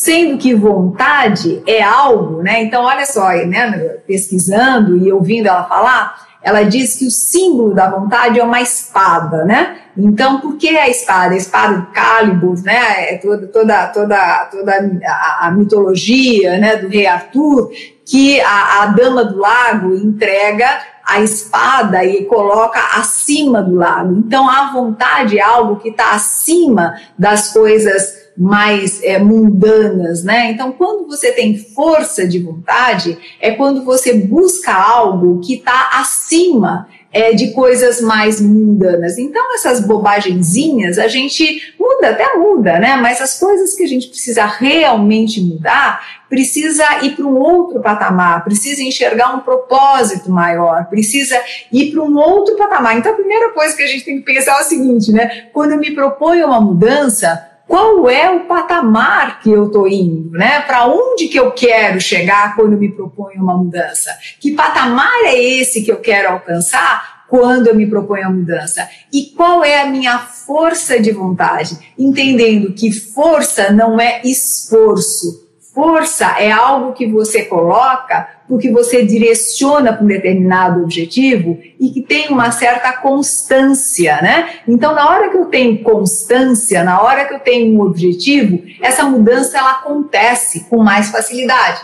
sendo 0.00 0.38
que 0.38 0.54
vontade 0.54 1.62
é 1.66 1.82
algo, 1.82 2.42
né? 2.42 2.62
Então, 2.62 2.84
olha 2.84 3.04
só, 3.04 3.28
né, 3.28 3.98
pesquisando 4.06 4.96
e 4.96 5.12
ouvindo 5.12 5.46
ela 5.46 5.64
falar, 5.64 6.26
ela 6.42 6.62
diz 6.62 6.96
que 6.96 7.06
o 7.06 7.10
símbolo 7.10 7.74
da 7.74 7.90
vontade 7.90 8.40
é 8.40 8.42
uma 8.42 8.62
espada, 8.62 9.44
né? 9.44 9.76
Então, 9.94 10.40
por 10.40 10.56
que 10.56 10.70
a 10.70 10.88
espada? 10.88 11.34
A 11.34 11.36
espada 11.36 11.80
de 11.82 11.86
Calibur, 11.88 12.62
né? 12.62 13.12
É 13.12 13.18
toda, 13.18 13.46
toda, 13.48 13.88
toda, 13.88 14.48
toda 14.50 14.72
a, 15.04 15.48
a, 15.48 15.50
mitologia 15.50 16.56
né, 16.56 16.76
do 16.76 16.88
rei 16.88 17.06
Arthur, 17.06 17.70
que 18.06 18.40
a, 18.40 18.82
a 18.82 18.86
dama 18.86 19.22
do 19.22 19.36
lago 19.36 19.94
entrega 19.94 20.66
a 21.06 21.20
espada 21.20 22.02
e 22.06 22.24
coloca 22.24 22.80
acima 22.98 23.60
do 23.60 23.74
lago. 23.74 24.16
Então, 24.16 24.48
a 24.48 24.72
vontade 24.72 25.38
é 25.38 25.42
algo 25.42 25.76
que 25.76 25.90
está 25.90 26.12
acima 26.12 26.94
das 27.18 27.52
coisas 27.52 28.19
mais 28.36 29.02
é, 29.02 29.18
mundanas, 29.18 30.22
né? 30.24 30.50
Então, 30.50 30.72
quando 30.72 31.06
você 31.06 31.32
tem 31.32 31.58
força 31.58 32.26
de 32.26 32.38
vontade, 32.38 33.18
é 33.40 33.52
quando 33.52 33.84
você 33.84 34.14
busca 34.14 34.72
algo 34.72 35.40
que 35.40 35.54
está 35.54 35.90
acima 35.94 36.88
é, 37.12 37.32
de 37.32 37.52
coisas 37.52 38.00
mais 38.00 38.40
mundanas. 38.40 39.18
Então, 39.18 39.54
essas 39.54 39.80
bobagenzinhas 39.80 40.98
a 40.98 41.08
gente 41.08 41.74
muda, 41.78 42.10
até 42.10 42.36
muda, 42.36 42.78
né? 42.78 42.96
Mas 42.96 43.20
as 43.20 43.38
coisas 43.38 43.74
que 43.74 43.82
a 43.82 43.86
gente 43.86 44.08
precisa 44.08 44.46
realmente 44.46 45.40
mudar, 45.40 46.20
precisa 46.28 46.84
ir 47.02 47.16
para 47.16 47.26
um 47.26 47.36
outro 47.36 47.80
patamar, 47.80 48.44
precisa 48.44 48.82
enxergar 48.82 49.34
um 49.34 49.40
propósito 49.40 50.30
maior, 50.30 50.86
precisa 50.86 51.36
ir 51.72 51.90
para 51.90 52.02
um 52.02 52.16
outro 52.16 52.56
patamar. 52.56 52.96
Então, 52.96 53.12
a 53.12 53.16
primeira 53.16 53.50
coisa 53.50 53.76
que 53.76 53.82
a 53.82 53.86
gente 53.86 54.04
tem 54.04 54.18
que 54.18 54.24
pensar 54.24 54.58
é 54.58 54.60
o 54.60 54.64
seguinte, 54.64 55.10
né? 55.10 55.48
Quando 55.52 55.72
eu 55.72 55.78
me 55.78 55.90
proponho 55.90 56.46
uma 56.46 56.60
mudança, 56.60 57.49
qual 57.70 58.10
é 58.10 58.28
o 58.28 58.46
patamar 58.46 59.38
que 59.38 59.48
eu 59.48 59.66
estou 59.66 59.86
indo, 59.86 60.32
né? 60.32 60.60
Para 60.62 60.88
onde 60.88 61.28
que 61.28 61.38
eu 61.38 61.52
quero 61.52 62.00
chegar 62.00 62.56
quando 62.56 62.76
me 62.76 62.90
proponho 62.90 63.40
uma 63.40 63.56
mudança? 63.56 64.10
Que 64.40 64.56
patamar 64.56 65.22
é 65.22 65.40
esse 65.40 65.80
que 65.84 65.92
eu 65.92 65.98
quero 65.98 66.32
alcançar 66.32 67.26
quando 67.28 67.68
eu 67.68 67.76
me 67.76 67.86
proponho 67.86 68.26
a 68.26 68.30
mudança? 68.30 68.88
E 69.12 69.26
qual 69.36 69.62
é 69.62 69.82
a 69.82 69.86
minha 69.86 70.18
força 70.18 70.98
de 70.98 71.12
vontade? 71.12 71.94
Entendendo 71.96 72.72
que 72.72 72.90
força 72.90 73.70
não 73.70 74.00
é 74.00 74.20
esforço, 74.24 75.48
Força 75.72 76.26
é 76.40 76.50
algo 76.50 76.92
que 76.92 77.06
você 77.06 77.44
coloca 77.44 78.28
porque 78.50 78.68
você 78.68 79.04
direciona 79.04 79.92
para 79.92 80.02
um 80.02 80.08
determinado 80.08 80.82
objetivo 80.82 81.56
e 81.78 81.90
que 81.90 82.02
tem 82.02 82.30
uma 82.30 82.50
certa 82.50 82.92
constância, 82.94 84.20
né? 84.20 84.54
Então, 84.66 84.92
na 84.92 85.08
hora 85.08 85.30
que 85.30 85.36
eu 85.36 85.44
tenho 85.44 85.78
constância, 85.84 86.82
na 86.82 87.00
hora 87.00 87.26
que 87.26 87.34
eu 87.34 87.38
tenho 87.38 87.72
um 87.72 87.80
objetivo, 87.80 88.60
essa 88.82 89.04
mudança 89.04 89.56
ela 89.56 89.70
acontece 89.74 90.66
com 90.68 90.82
mais 90.82 91.10
facilidade. 91.10 91.80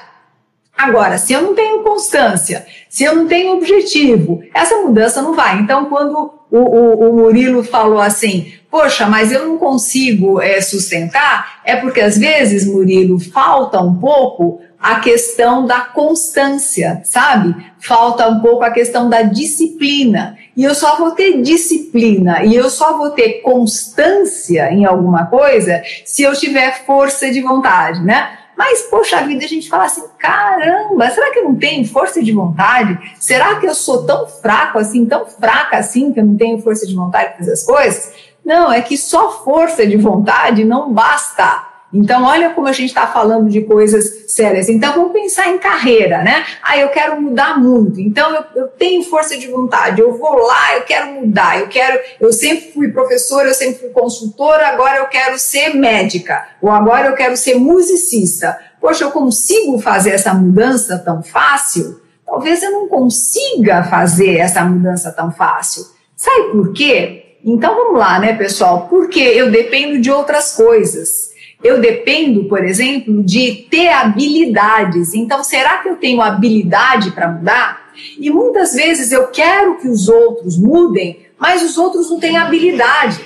Agora, 0.77 1.19
se 1.19 1.33
eu 1.33 1.41
não 1.41 1.55
tenho 1.55 1.85
constância, 1.85 2.67
se 2.89 3.05
eu 3.05 3.15
não 3.15 3.29
tenho 3.29 3.53
objetivo, 3.53 4.43
essa 4.53 4.77
mudança 4.79 5.23
não 5.23 5.35
vai. 5.35 5.61
Então, 5.61 5.85
quando 5.85 6.35
o, 6.51 6.59
o, 6.59 7.11
o 7.11 7.17
Murilo 7.17 7.63
falou 7.63 8.01
assim, 8.01 8.53
poxa, 8.69 9.07
mas 9.07 9.31
eu 9.31 9.47
não 9.47 9.57
consigo 9.57 10.41
é, 10.41 10.61
sustentar, 10.61 11.61
é 11.65 11.77
porque 11.77 12.01
às 12.01 12.19
vezes, 12.19 12.67
Murilo, 12.67 13.21
falta 13.21 13.81
um 13.81 13.95
pouco 13.95 14.61
a 14.79 15.01
questão 15.01 15.67
da 15.67 15.81
constância, 15.81 17.01
sabe? 17.05 17.55
Falta 17.79 18.29
um 18.29 18.41
pouco 18.41 18.65
a 18.65 18.71
questão 18.71 19.09
da 19.09 19.23
disciplina. 19.23 20.37
E 20.57 20.65
eu 20.65 20.75
só 20.75 20.97
vou 20.97 21.11
ter 21.13 21.43
disciplina 21.43 22.45
e 22.45 22.55
eu 22.55 22.71
só 22.71 22.97
vou 22.97 23.11
ter 23.11 23.41
constância 23.43 24.71
em 24.73 24.85
alguma 24.85 25.27
coisa 25.27 25.83
se 26.05 26.23
eu 26.23 26.35
tiver 26.35 26.85
força 26.85 27.31
de 27.31 27.41
vontade, 27.41 28.01
né? 28.03 28.39
Mas, 28.57 28.83
poxa 28.85 29.23
vida, 29.23 29.45
a 29.45 29.49
gente 29.49 29.69
fala 29.69 29.85
assim: 29.85 30.03
caramba, 30.19 31.11
será 31.11 31.31
que 31.31 31.41
eu 31.41 31.45
não 31.45 31.57
tenho 31.57 31.87
força 31.87 32.23
de 32.23 32.33
vontade? 32.33 32.99
Será 33.21 33.57
que 33.57 33.67
eu 33.67 33.75
sou 33.75 34.07
tão 34.07 34.27
fraco 34.27 34.79
assim, 34.79 35.05
tão 35.05 35.27
fraca 35.27 35.77
assim, 35.77 36.11
que 36.13 36.21
eu 36.21 36.25
não 36.25 36.37
tenho 36.37 36.59
força 36.63 36.87
de 36.87 36.95
vontade 36.95 37.29
para 37.31 37.39
fazer 37.39 37.53
as 37.53 37.65
coisas? 37.65 38.13
Não, 38.43 38.73
é 38.73 38.81
que 38.81 38.97
só 38.97 39.45
força 39.45 39.87
de 39.87 39.97
vontade 39.97 40.65
não 40.65 40.93
basta. 40.93 41.76
Então, 41.93 42.25
olha 42.25 42.51
como 42.51 42.67
a 42.67 42.73
gente 42.73 42.89
está 42.89 43.07
falando 43.07 43.49
de 43.49 43.63
coisas 43.63 44.31
sérias. 44.33 44.69
Então, 44.69 44.93
vamos 44.93 45.13
pensar 45.13 45.49
em 45.49 45.59
carreira, 45.59 46.23
né? 46.23 46.45
Ah, 46.63 46.77
eu 46.77 46.89
quero 46.89 47.21
mudar 47.21 47.59
muito. 47.59 48.01
Então, 48.01 48.35
eu, 48.35 48.45
eu, 48.63 48.69
tenho 48.69 49.03
força 49.05 49.39
de 49.39 49.47
vontade. 49.47 50.01
Eu 50.01 50.19
vou 50.19 50.37
lá, 50.37 50.75
eu 50.75 50.83
quero 50.83 51.13
mudar. 51.13 51.61
Eu 51.61 51.69
quero. 51.69 51.99
Eu 52.21 52.33
sempre 52.33 52.73
fui 52.73 52.89
professora, 52.89 53.49
eu 53.49 53.55
sempre 53.55 53.81
fui 53.81 53.91
consultora. 53.91 54.69
Agora 54.69 54.99
eu 54.99 55.07
quero 55.07 55.39
ser 55.39 55.75
médica. 55.75 56.47
Ou 56.61 56.71
agora 56.71 57.09
eu 57.09 57.15
quero 57.15 57.37
ser 57.37 57.55
musicista. 57.55 58.59
Poxa, 58.81 59.05
eu 59.05 59.11
consigo 59.11 59.79
fazer 59.79 60.11
essa 60.11 60.35
mudança 60.35 60.99
tão 60.99 61.23
fácil? 61.23 62.01
Talvez 62.27 62.63
eu 62.63 62.73
não 62.73 62.89
consiga 62.89 63.85
fazer 63.85 64.39
essa 64.39 64.63
mudança 64.65 65.13
tão 65.13 65.31
fácil. 65.31 65.85
Sabe 66.17 66.51
por 66.51 66.73
quê? 66.73 67.37
Então 67.45 67.75
vamos 67.77 67.99
lá, 67.99 68.19
né, 68.19 68.33
pessoal? 68.33 68.89
Porque 68.89 69.21
eu 69.21 69.53
dependo 69.53 70.01
de 70.01 70.11
outras 70.11 70.53
coisas. 70.53 71.26
Eu 71.63 71.81
dependo, 71.81 72.45
por 72.45 72.65
exemplo, 72.65 73.23
de 73.23 73.67
ter 73.71 73.89
habilidades. 73.89 75.15
Então, 75.15 75.43
será 75.43 75.79
que 75.79 75.89
eu 75.89 75.97
tenho 75.97 76.21
habilidade 76.21 77.13
para 77.13 77.29
mudar? 77.29 77.91
E 78.19 78.31
muitas 78.31 78.75
vezes 78.75 79.11
eu 79.11 79.29
quero 79.29 79.79
que 79.79 79.89
os 79.89 80.09
outros 80.09 80.57
mudem, 80.59 81.27
mas 81.39 81.63
os 81.63 81.79
outros 81.79 82.11
não 82.11 82.21
têm 82.21 82.37
habilidade. 82.37 83.25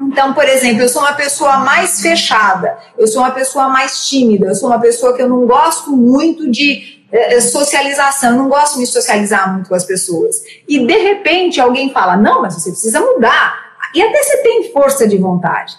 Então, 0.00 0.32
por 0.34 0.44
exemplo, 0.44 0.82
eu 0.82 0.88
sou 0.88 1.02
uma 1.02 1.14
pessoa 1.14 1.58
mais 1.58 2.00
fechada, 2.00 2.76
eu 2.98 3.06
sou 3.06 3.22
uma 3.22 3.30
pessoa 3.30 3.68
mais 3.68 4.06
tímida, 4.08 4.46
eu 4.46 4.54
sou 4.54 4.68
uma 4.68 4.80
pessoa 4.80 5.14
que 5.14 5.22
eu 5.22 5.28
não 5.28 5.46
gosto 5.46 5.92
muito 5.92 6.50
de 6.50 7.02
é, 7.12 7.40
socialização, 7.40 8.30
eu 8.30 8.36
não 8.36 8.48
gosto 8.48 8.74
de 8.74 8.80
me 8.80 8.86
socializar 8.86 9.52
muito 9.52 9.68
com 9.68 9.74
as 9.74 9.84
pessoas. 9.84 10.42
E 10.66 10.84
de 10.84 10.98
repente 10.98 11.60
alguém 11.60 11.92
fala: 11.92 12.16
não, 12.16 12.42
mas 12.42 12.54
você 12.54 12.70
precisa 12.70 13.00
mudar 13.00 13.76
E 13.94 14.02
até 14.02 14.22
você 14.22 14.38
tem 14.38 14.72
força 14.72 15.06
de 15.06 15.18
vontade. 15.18 15.74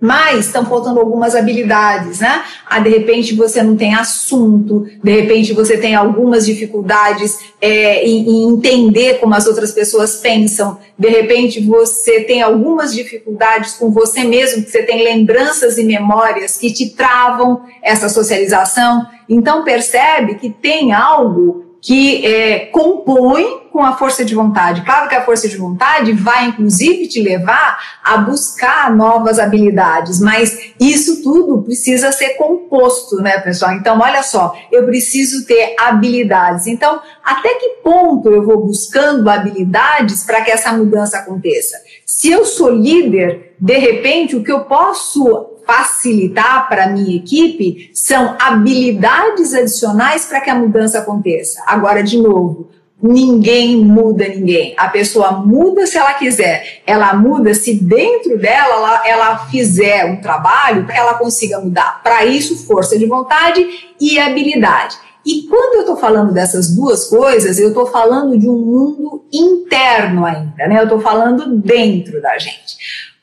Mas 0.00 0.46
estão 0.46 0.64
faltando 0.64 1.00
algumas 1.00 1.34
habilidades, 1.34 2.20
né? 2.20 2.44
Ah, 2.64 2.78
de 2.78 2.88
repente 2.88 3.34
você 3.34 3.60
não 3.64 3.76
tem 3.76 3.94
assunto, 3.94 4.86
de 5.02 5.10
repente 5.10 5.52
você 5.52 5.76
tem 5.76 5.96
algumas 5.96 6.46
dificuldades 6.46 7.36
é, 7.60 8.04
em, 8.06 8.28
em, 8.28 8.48
entender 8.48 9.18
como 9.18 9.34
as 9.34 9.48
outras 9.48 9.72
pessoas 9.72 10.16
pensam, 10.16 10.78
de 10.96 11.08
repente 11.08 11.60
você 11.60 12.20
tem 12.20 12.40
algumas 12.40 12.94
dificuldades 12.94 13.74
com 13.74 13.90
você 13.90 14.22
mesmo, 14.22 14.62
que 14.62 14.70
você 14.70 14.84
tem 14.84 15.02
lembranças 15.02 15.78
e 15.78 15.82
memórias 15.82 16.56
que 16.56 16.72
te 16.72 16.90
travam 16.90 17.62
essa 17.82 18.08
socialização. 18.08 19.04
Então 19.28 19.64
percebe 19.64 20.36
que 20.36 20.48
tem 20.48 20.92
algo 20.92 21.67
que 21.88 22.26
é, 22.26 22.66
compõe 22.66 23.62
com 23.72 23.82
a 23.82 23.96
força 23.96 24.22
de 24.22 24.34
vontade. 24.34 24.82
Claro 24.82 25.08
que 25.08 25.14
a 25.14 25.24
força 25.24 25.48
de 25.48 25.56
vontade 25.56 26.12
vai, 26.12 26.48
inclusive, 26.48 27.08
te 27.08 27.22
levar 27.22 27.78
a 28.04 28.18
buscar 28.18 28.94
novas 28.94 29.38
habilidades, 29.38 30.20
mas 30.20 30.74
isso 30.78 31.22
tudo 31.22 31.62
precisa 31.62 32.12
ser 32.12 32.34
composto, 32.34 33.16
né, 33.22 33.38
pessoal? 33.38 33.72
Então, 33.72 33.98
olha 34.00 34.22
só, 34.22 34.54
eu 34.70 34.84
preciso 34.84 35.46
ter 35.46 35.76
habilidades. 35.80 36.66
Então, 36.66 37.00
até 37.24 37.54
que 37.54 37.80
ponto 37.82 38.28
eu 38.28 38.44
vou 38.44 38.66
buscando 38.66 39.30
habilidades 39.30 40.24
para 40.24 40.42
que 40.42 40.50
essa 40.50 40.70
mudança 40.74 41.16
aconteça? 41.16 41.78
Se 42.04 42.30
eu 42.30 42.44
sou 42.44 42.68
líder, 42.68 43.54
de 43.58 43.78
repente, 43.78 44.36
o 44.36 44.44
que 44.44 44.52
eu 44.52 44.60
posso 44.60 45.57
facilitar 45.68 46.66
para 46.66 46.84
a 46.84 46.88
minha 46.88 47.14
equipe 47.14 47.90
são 47.92 48.34
habilidades 48.40 49.52
adicionais 49.52 50.24
para 50.24 50.40
que 50.40 50.48
a 50.48 50.54
mudança 50.54 51.00
aconteça. 51.00 51.62
Agora, 51.66 52.02
de 52.02 52.16
novo, 52.16 52.70
ninguém 53.02 53.76
muda 53.76 54.26
ninguém. 54.26 54.74
A 54.78 54.88
pessoa 54.88 55.32
muda 55.32 55.86
se 55.86 55.98
ela 55.98 56.14
quiser. 56.14 56.80
Ela 56.86 57.12
muda 57.12 57.52
se 57.52 57.74
dentro 57.74 58.38
dela 58.38 58.74
ela, 58.76 59.08
ela 59.08 59.38
fizer 59.46 60.06
um 60.06 60.22
trabalho 60.22 60.86
para 60.86 60.96
ela 60.96 61.14
consiga 61.14 61.60
mudar. 61.60 62.02
Para 62.02 62.24
isso, 62.24 62.66
força 62.66 62.98
de 62.98 63.04
vontade 63.04 63.66
e 64.00 64.18
habilidade. 64.18 64.96
E 65.26 65.42
quando 65.42 65.74
eu 65.74 65.80
estou 65.80 65.96
falando 65.98 66.32
dessas 66.32 66.74
duas 66.74 67.04
coisas, 67.04 67.58
eu 67.58 67.68
estou 67.68 67.84
falando 67.84 68.38
de 68.38 68.48
um 68.48 68.56
mundo 68.56 69.26
interno 69.30 70.24
ainda, 70.24 70.66
né? 70.66 70.78
Eu 70.78 70.84
estou 70.84 71.00
falando 71.00 71.56
dentro 71.58 72.22
da 72.22 72.38
gente. 72.38 72.78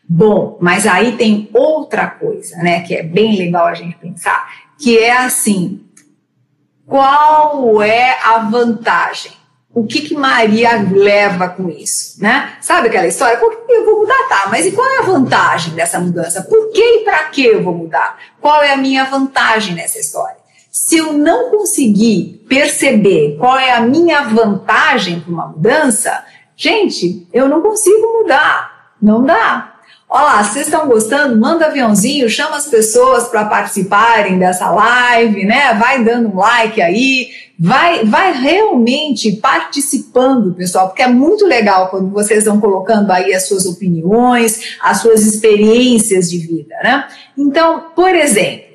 Bom, 0.07 0.57
mas 0.61 0.85
aí 0.85 1.13
tem 1.13 1.49
outra 1.53 2.07
coisa, 2.07 2.57
né, 2.57 2.81
que 2.81 2.93
é 2.93 3.01
bem 3.01 3.35
legal 3.35 3.65
a 3.65 3.73
gente 3.73 3.95
pensar, 3.97 4.47
que 4.77 4.97
é 4.97 5.17
assim: 5.17 5.83
qual 6.85 7.81
é 7.81 8.17
a 8.23 8.39
vantagem? 8.39 9.31
O 9.73 9.85
que, 9.85 10.01
que 10.01 10.15
Maria 10.15 10.87
leva 10.89 11.49
com 11.49 11.69
isso, 11.69 12.21
né? 12.23 12.53
Sabe 12.61 12.87
aquela 12.87 13.07
história? 13.07 13.37
Por 13.37 13.65
que 13.65 13.73
eu 13.73 13.83
vou 13.83 13.99
mudar? 13.99 14.27
Tá, 14.29 14.47
mas 14.49 14.65
e 14.65 14.71
qual 14.71 14.87
é 14.87 14.99
a 14.99 15.01
vantagem 15.01 15.73
dessa 15.73 15.99
mudança? 15.99 16.43
Por 16.43 16.71
que 16.71 16.81
e 16.81 17.03
para 17.03 17.25
que 17.25 17.45
eu 17.45 17.61
vou 17.61 17.73
mudar? 17.73 18.17
Qual 18.39 18.63
é 18.63 18.71
a 18.71 18.77
minha 18.77 19.03
vantagem 19.03 19.75
nessa 19.75 19.99
história? 19.99 20.37
Se 20.71 20.97
eu 20.97 21.11
não 21.11 21.51
conseguir 21.51 22.45
perceber 22.47 23.35
qual 23.37 23.57
é 23.57 23.71
a 23.71 23.81
minha 23.81 24.21
vantagem 24.21 25.19
para 25.19 25.33
uma 25.33 25.47
mudança, 25.47 26.23
gente, 26.55 27.27
eu 27.33 27.49
não 27.49 27.61
consigo 27.61 28.21
mudar. 28.21 28.93
Não 29.01 29.25
dá. 29.25 29.74
Olá, 30.17 30.41
vocês 30.41 30.67
estão 30.67 30.87
gostando? 30.87 31.37
Manda 31.37 31.65
aviãozinho, 31.65 32.29
chama 32.29 32.55
as 32.55 32.67
pessoas 32.67 33.27
para 33.27 33.43
participarem 33.43 34.39
dessa 34.39 34.71
live, 34.71 35.43
né? 35.43 35.73
Vai 35.73 36.05
dando 36.05 36.29
um 36.29 36.37
like 36.37 36.81
aí, 36.81 37.31
vai, 37.59 38.05
vai 38.05 38.31
realmente 38.31 39.33
participando, 39.33 40.53
pessoal, 40.53 40.87
porque 40.87 41.01
é 41.01 41.09
muito 41.09 41.45
legal 41.45 41.89
quando 41.89 42.11
vocês 42.11 42.45
vão 42.45 42.61
colocando 42.61 43.11
aí 43.11 43.33
as 43.33 43.45
suas 43.45 43.65
opiniões, 43.65 44.77
as 44.81 45.01
suas 45.01 45.25
experiências 45.25 46.29
de 46.29 46.37
vida, 46.37 46.75
né? 46.81 47.09
Então, 47.37 47.87
por 47.93 48.15
exemplo, 48.15 48.67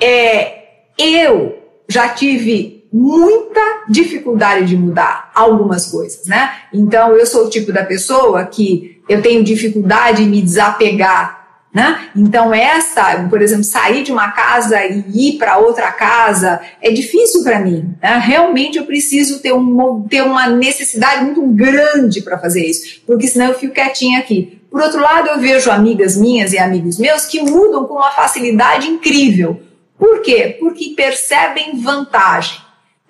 é, 0.00 0.68
eu 0.96 1.58
já 1.86 2.08
tive 2.08 2.88
muita 2.90 3.60
dificuldade 3.90 4.64
de 4.64 4.76
mudar 4.78 5.30
algumas 5.34 5.84
coisas, 5.84 6.26
né? 6.26 6.50
Então, 6.72 7.14
eu 7.14 7.26
sou 7.26 7.44
o 7.44 7.50
tipo 7.50 7.74
da 7.74 7.84
pessoa 7.84 8.46
que 8.46 8.97
eu 9.08 9.22
tenho 9.22 9.42
dificuldade 9.42 10.22
em 10.22 10.28
me 10.28 10.42
desapegar. 10.42 11.38
Né? 11.72 12.08
Então, 12.16 12.52
essa, 12.52 13.26
por 13.28 13.42
exemplo, 13.42 13.62
sair 13.62 14.02
de 14.02 14.10
uma 14.10 14.30
casa 14.32 14.84
e 14.84 15.28
ir 15.28 15.38
para 15.38 15.58
outra 15.58 15.92
casa 15.92 16.60
é 16.80 16.90
difícil 16.90 17.44
para 17.44 17.60
mim. 17.60 17.94
Né? 18.02 18.18
Realmente 18.24 18.78
eu 18.78 18.84
preciso 18.84 19.40
ter, 19.40 19.52
um, 19.52 20.06
ter 20.08 20.22
uma 20.22 20.48
necessidade 20.48 21.24
muito 21.24 21.42
grande 21.48 22.22
para 22.22 22.38
fazer 22.38 22.64
isso, 22.64 23.02
porque 23.06 23.26
senão 23.26 23.48
eu 23.48 23.58
fico 23.58 23.74
quietinha 23.74 24.18
aqui. 24.18 24.60
Por 24.70 24.80
outro 24.80 25.00
lado, 25.00 25.28
eu 25.28 25.40
vejo 25.40 25.70
amigas 25.70 26.16
minhas 26.16 26.52
e 26.52 26.58
amigos 26.58 26.98
meus 26.98 27.26
que 27.26 27.40
mudam 27.40 27.86
com 27.86 27.94
uma 27.94 28.10
facilidade 28.10 28.88
incrível. 28.88 29.60
Por 29.98 30.22
quê? 30.22 30.56
Porque 30.58 30.94
percebem 30.96 31.80
vantagem. 31.80 32.58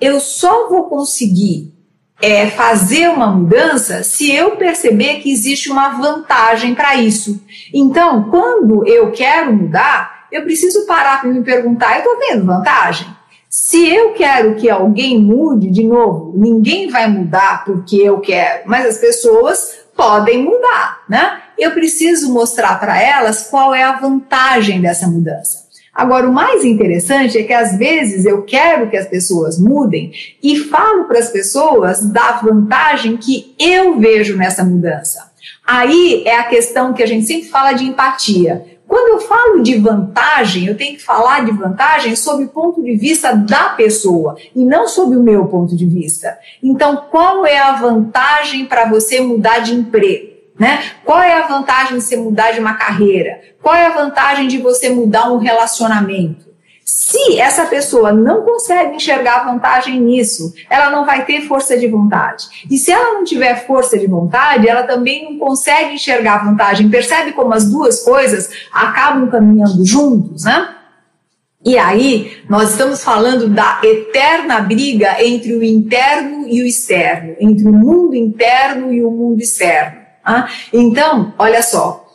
Eu 0.00 0.20
só 0.20 0.68
vou 0.68 0.84
conseguir 0.84 1.72
é, 2.20 2.48
fazer 2.48 3.08
uma 3.08 3.28
mudança 3.28 4.02
se 4.02 4.30
eu 4.32 4.52
perceber 4.56 5.20
que 5.20 5.30
existe 5.30 5.70
uma 5.70 5.90
vantagem 5.90 6.74
para 6.74 6.96
isso. 6.96 7.40
Então, 7.72 8.24
quando 8.24 8.86
eu 8.86 9.10
quero 9.12 9.52
mudar, 9.52 10.26
eu 10.30 10.42
preciso 10.42 10.86
parar 10.86 11.20
para 11.20 11.30
me 11.30 11.42
perguntar: 11.42 11.94
eu 11.94 11.98
estou 11.98 12.18
vendo 12.18 12.46
vantagem? 12.46 13.06
Se 13.48 13.88
eu 13.88 14.12
quero 14.12 14.56
que 14.56 14.68
alguém 14.68 15.18
mude, 15.18 15.70
de 15.70 15.82
novo, 15.82 16.34
ninguém 16.36 16.90
vai 16.90 17.08
mudar 17.08 17.64
porque 17.64 17.96
eu 17.96 18.20
quero, 18.20 18.64
mas 18.66 18.84
as 18.84 18.98
pessoas 18.98 19.78
podem 19.96 20.44
mudar, 20.44 21.02
né? 21.08 21.42
Eu 21.58 21.72
preciso 21.72 22.32
mostrar 22.32 22.78
para 22.78 23.00
elas 23.02 23.48
qual 23.48 23.74
é 23.74 23.82
a 23.82 23.98
vantagem 23.98 24.80
dessa 24.80 25.08
mudança. 25.08 25.67
Agora, 25.98 26.28
o 26.28 26.32
mais 26.32 26.64
interessante 26.64 27.36
é 27.36 27.42
que 27.42 27.52
às 27.52 27.76
vezes 27.76 28.24
eu 28.24 28.42
quero 28.42 28.88
que 28.88 28.96
as 28.96 29.08
pessoas 29.08 29.58
mudem 29.58 30.12
e 30.40 30.56
falo 30.56 31.06
para 31.06 31.18
as 31.18 31.28
pessoas 31.28 32.08
da 32.12 32.38
vantagem 32.40 33.16
que 33.16 33.52
eu 33.58 33.98
vejo 33.98 34.36
nessa 34.36 34.62
mudança. 34.62 35.32
Aí 35.66 36.22
é 36.24 36.38
a 36.38 36.44
questão 36.44 36.92
que 36.92 37.02
a 37.02 37.06
gente 37.06 37.26
sempre 37.26 37.48
fala 37.48 37.72
de 37.72 37.84
empatia. 37.84 38.64
Quando 38.86 39.08
eu 39.08 39.26
falo 39.26 39.60
de 39.60 39.74
vantagem, 39.74 40.68
eu 40.68 40.76
tenho 40.76 40.94
que 40.94 41.02
falar 41.02 41.44
de 41.44 41.50
vantagem 41.50 42.14
sob 42.14 42.44
o 42.44 42.48
ponto 42.48 42.80
de 42.80 42.94
vista 42.94 43.34
da 43.34 43.70
pessoa 43.70 44.36
e 44.54 44.64
não 44.64 44.86
sob 44.86 45.16
o 45.16 45.22
meu 45.22 45.46
ponto 45.46 45.74
de 45.74 45.84
vista. 45.84 46.38
Então, 46.62 47.08
qual 47.10 47.44
é 47.44 47.58
a 47.58 47.72
vantagem 47.72 48.66
para 48.66 48.88
você 48.88 49.20
mudar 49.20 49.58
de 49.58 49.74
emprego? 49.74 50.27
Né? 50.58 50.82
Qual 51.04 51.20
é 51.20 51.34
a 51.34 51.46
vantagem 51.46 51.98
de 51.98 52.04
você 52.04 52.16
mudar 52.16 52.50
de 52.50 52.60
uma 52.60 52.74
carreira? 52.74 53.40
Qual 53.62 53.74
é 53.74 53.86
a 53.86 53.90
vantagem 53.90 54.48
de 54.48 54.58
você 54.58 54.90
mudar 54.90 55.30
um 55.30 55.38
relacionamento? 55.38 56.48
Se 56.84 57.38
essa 57.38 57.66
pessoa 57.66 58.12
não 58.12 58.42
consegue 58.42 58.96
enxergar 58.96 59.44
vantagem 59.44 60.00
nisso, 60.00 60.54
ela 60.70 60.88
não 60.88 61.04
vai 61.04 61.26
ter 61.26 61.42
força 61.42 61.76
de 61.76 61.86
vontade. 61.86 62.46
E 62.70 62.78
se 62.78 62.90
ela 62.90 63.12
não 63.12 63.24
tiver 63.24 63.66
força 63.66 63.98
de 63.98 64.06
vontade, 64.06 64.66
ela 64.66 64.82
também 64.82 65.30
não 65.30 65.38
consegue 65.38 65.94
enxergar 65.94 66.44
vantagem. 66.44 66.88
Percebe 66.88 67.32
como 67.32 67.52
as 67.52 67.70
duas 67.70 68.02
coisas 68.02 68.50
acabam 68.72 69.30
caminhando 69.30 69.84
juntos, 69.84 70.44
né? 70.44 70.76
E 71.64 71.76
aí, 71.76 72.38
nós 72.48 72.70
estamos 72.70 73.04
falando 73.04 73.48
da 73.48 73.80
eterna 73.82 74.60
briga 74.60 75.22
entre 75.22 75.52
o 75.54 75.62
interno 75.62 76.48
e 76.48 76.62
o 76.62 76.66
externo, 76.66 77.36
entre 77.38 77.68
o 77.68 77.72
mundo 77.72 78.14
interno 78.14 78.92
e 78.92 79.04
o 79.04 79.10
mundo 79.10 79.40
externo. 79.42 79.97
Ah, 80.30 80.46
então, 80.74 81.32
olha 81.38 81.62
só, 81.62 82.06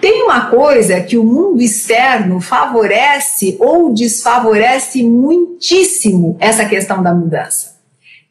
tem 0.00 0.24
uma 0.24 0.46
coisa 0.46 1.00
que 1.00 1.16
o 1.16 1.22
mundo 1.22 1.62
externo 1.62 2.40
favorece 2.40 3.56
ou 3.60 3.94
desfavorece 3.94 5.04
muitíssimo 5.04 6.36
essa 6.40 6.64
questão 6.64 7.00
da 7.00 7.14
mudança, 7.14 7.78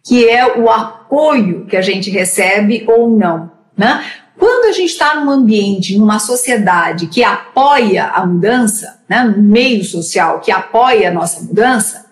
que 0.03 0.27
é 0.27 0.59
o 0.59 0.69
apoio 0.69 1.65
que 1.65 1.77
a 1.77 1.81
gente 1.81 2.09
recebe 2.09 2.83
ou 2.89 3.09
não. 3.09 3.49
Né? 3.77 4.03
Quando 4.37 4.65
a 4.65 4.73
gente 4.73 4.91
está 4.91 5.15
num 5.15 5.31
ambiente, 5.31 5.97
numa 5.97 6.19
sociedade 6.19 7.07
que 7.07 7.23
apoia 7.23 8.07
a 8.07 8.25
mudança, 8.25 8.99
né, 9.07 9.33
meio 9.37 9.85
social 9.85 10.41
que 10.41 10.51
apoia 10.51 11.07
a 11.07 11.13
nossa 11.13 11.39
mudança, 11.39 12.05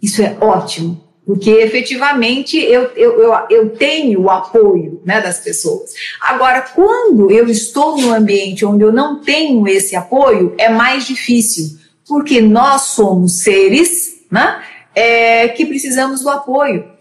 isso 0.00 0.22
é 0.22 0.36
ótimo 0.40 1.02
porque 1.26 1.50
efetivamente 1.50 2.58
eu, 2.58 2.82
eu, 2.96 3.22
eu, 3.22 3.34
eu, 3.48 3.70
tenho 3.70 4.22
o 4.22 4.30
apoio 4.30 5.00
né, 5.04 5.20
das 5.20 5.38
pessoas. 5.38 5.92
Agora, 6.20 6.60
quando 6.60 7.30
eu 7.30 7.48
estou 7.48 7.96
num 7.96 8.12
ambiente 8.12 8.64
onde 8.64 8.84
eu 8.84 8.92
não 8.92 9.20
tenho 9.22 9.66
esse 9.66 9.96
apoio, 9.96 10.54
é 10.58 10.68
mais 10.68 11.06
difícil, 11.06 11.78
porque 12.06 12.42
nós 12.42 12.82
somos 12.82 13.40
seres 13.40 14.24
né, 14.30 14.62
é, 14.94 15.48
que 15.48 15.64
precisamos 15.64 16.20
do 16.20 16.28
apoio. 16.28 16.92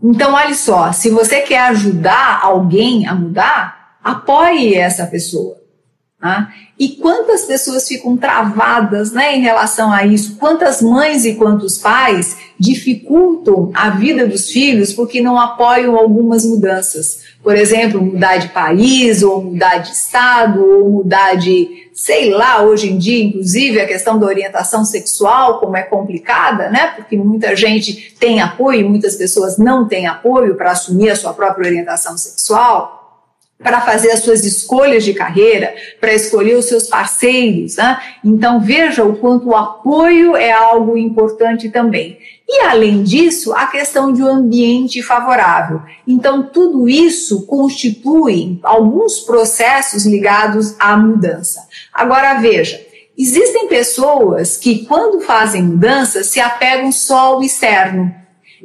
Então, 0.00 0.34
olha 0.34 0.54
só, 0.54 0.92
se 0.92 1.10
você 1.10 1.40
quer 1.40 1.60
ajudar 1.70 2.40
alguém 2.40 3.08
a 3.08 3.16
mudar, 3.16 3.96
apoie 4.02 4.76
essa 4.76 5.04
pessoa. 5.06 5.57
Né? 6.20 6.48
E 6.76 6.88
quantas 6.96 7.44
pessoas 7.44 7.86
ficam 7.86 8.16
travadas 8.16 9.12
né, 9.12 9.36
em 9.36 9.40
relação 9.40 9.92
a 9.92 10.04
isso? 10.04 10.36
Quantas 10.36 10.82
mães 10.82 11.24
e 11.24 11.34
quantos 11.34 11.78
pais 11.78 12.36
dificultam 12.58 13.70
a 13.72 13.90
vida 13.90 14.26
dos 14.26 14.50
filhos 14.50 14.92
porque 14.92 15.20
não 15.20 15.38
apoiam 15.38 15.96
algumas 15.96 16.44
mudanças? 16.44 17.20
Por 17.40 17.54
exemplo, 17.54 18.02
mudar 18.02 18.38
de 18.38 18.48
país, 18.48 19.22
ou 19.22 19.42
mudar 19.42 19.78
de 19.78 19.92
estado, 19.92 20.60
ou 20.60 20.90
mudar 20.90 21.36
de, 21.36 21.88
sei 21.94 22.30
lá, 22.30 22.62
hoje 22.62 22.90
em 22.90 22.98
dia, 22.98 23.22
inclusive, 23.22 23.80
a 23.80 23.86
questão 23.86 24.18
da 24.18 24.26
orientação 24.26 24.84
sexual, 24.84 25.60
como 25.60 25.76
é 25.76 25.82
complicada, 25.82 26.68
né? 26.68 26.94
Porque 26.96 27.16
muita 27.16 27.54
gente 27.54 28.14
tem 28.18 28.40
apoio, 28.40 28.88
muitas 28.88 29.14
pessoas 29.14 29.56
não 29.56 29.86
têm 29.86 30.08
apoio 30.08 30.56
para 30.56 30.72
assumir 30.72 31.10
a 31.10 31.16
sua 31.16 31.32
própria 31.32 31.68
orientação 31.68 32.18
sexual 32.18 32.97
para 33.62 33.80
fazer 33.80 34.12
as 34.12 34.20
suas 34.20 34.44
escolhas 34.44 35.04
de 35.04 35.12
carreira, 35.12 35.74
para 36.00 36.14
escolher 36.14 36.56
os 36.56 36.66
seus 36.66 36.86
parceiros. 36.86 37.76
Né? 37.76 38.00
Então, 38.24 38.60
veja 38.60 39.04
o 39.04 39.16
quanto 39.16 39.48
o 39.48 39.56
apoio 39.56 40.36
é 40.36 40.52
algo 40.52 40.96
importante 40.96 41.68
também. 41.68 42.18
E, 42.48 42.62
além 42.62 43.02
disso, 43.02 43.52
a 43.52 43.66
questão 43.66 44.12
de 44.12 44.22
um 44.22 44.28
ambiente 44.28 45.02
favorável. 45.02 45.82
Então, 46.06 46.44
tudo 46.44 46.88
isso 46.88 47.46
constitui 47.46 48.58
alguns 48.62 49.20
processos 49.20 50.06
ligados 50.06 50.74
à 50.78 50.96
mudança. 50.96 51.66
Agora, 51.92 52.34
veja. 52.34 52.86
Existem 53.20 53.66
pessoas 53.66 54.56
que, 54.56 54.86
quando 54.86 55.20
fazem 55.20 55.64
mudança, 55.64 56.22
se 56.22 56.38
apegam 56.38 56.92
só 56.92 57.34
ao 57.34 57.42
externo. 57.42 58.14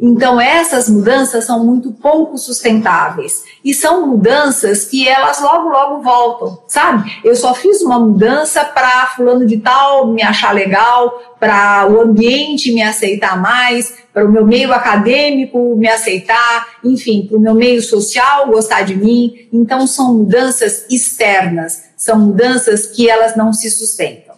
Então, 0.02 0.40
essas 0.42 0.90
mudanças 0.90 1.46
são 1.46 1.66
muito 1.66 1.92
pouco 1.92 2.38
sustentáveis. 2.38 3.44
E 3.64 3.74
são 3.74 4.08
mudanças 4.08 4.86
que 4.86 5.08
elas 5.08 5.40
logo, 5.42 5.70
logo 5.70 6.02
voltam, 6.02 6.60
sabe? 6.68 7.20
Eu 7.24 7.36
só 7.36 7.54
fiz 7.54 7.82
uma 7.82 8.00
mudança 8.00 8.64
para 8.66 9.08
fulano 9.16 9.46
de 9.46 9.58
tal 9.58 10.08
me 10.08 10.22
achar 10.22 10.54
legal, 10.54 11.36
para 11.40 11.88
o 11.90 12.02
ambiente 12.02 12.72
me 12.72 12.82
aceitar 12.82 13.40
mais, 13.40 13.94
para 14.14 14.26
o 14.26 14.32
meu 14.32 14.46
meio 14.46 14.74
acadêmico 14.74 15.76
me 15.76 15.88
aceitar, 15.88 16.68
enfim, 16.84 17.26
para 17.28 17.38
o 17.38 17.42
meu 17.42 17.54
meio 17.54 17.82
social 17.82 18.48
gostar 18.48 18.84
de 18.84 18.96
mim. 18.96 19.48
Então, 19.52 19.86
são 19.86 20.14
mudanças 20.14 20.86
externas, 20.90 21.84
são 21.96 22.20
mudanças 22.20 22.86
que 22.88 23.10
elas 23.10 23.36
não 23.36 23.54
se 23.54 23.70
sustentam. 23.70 24.33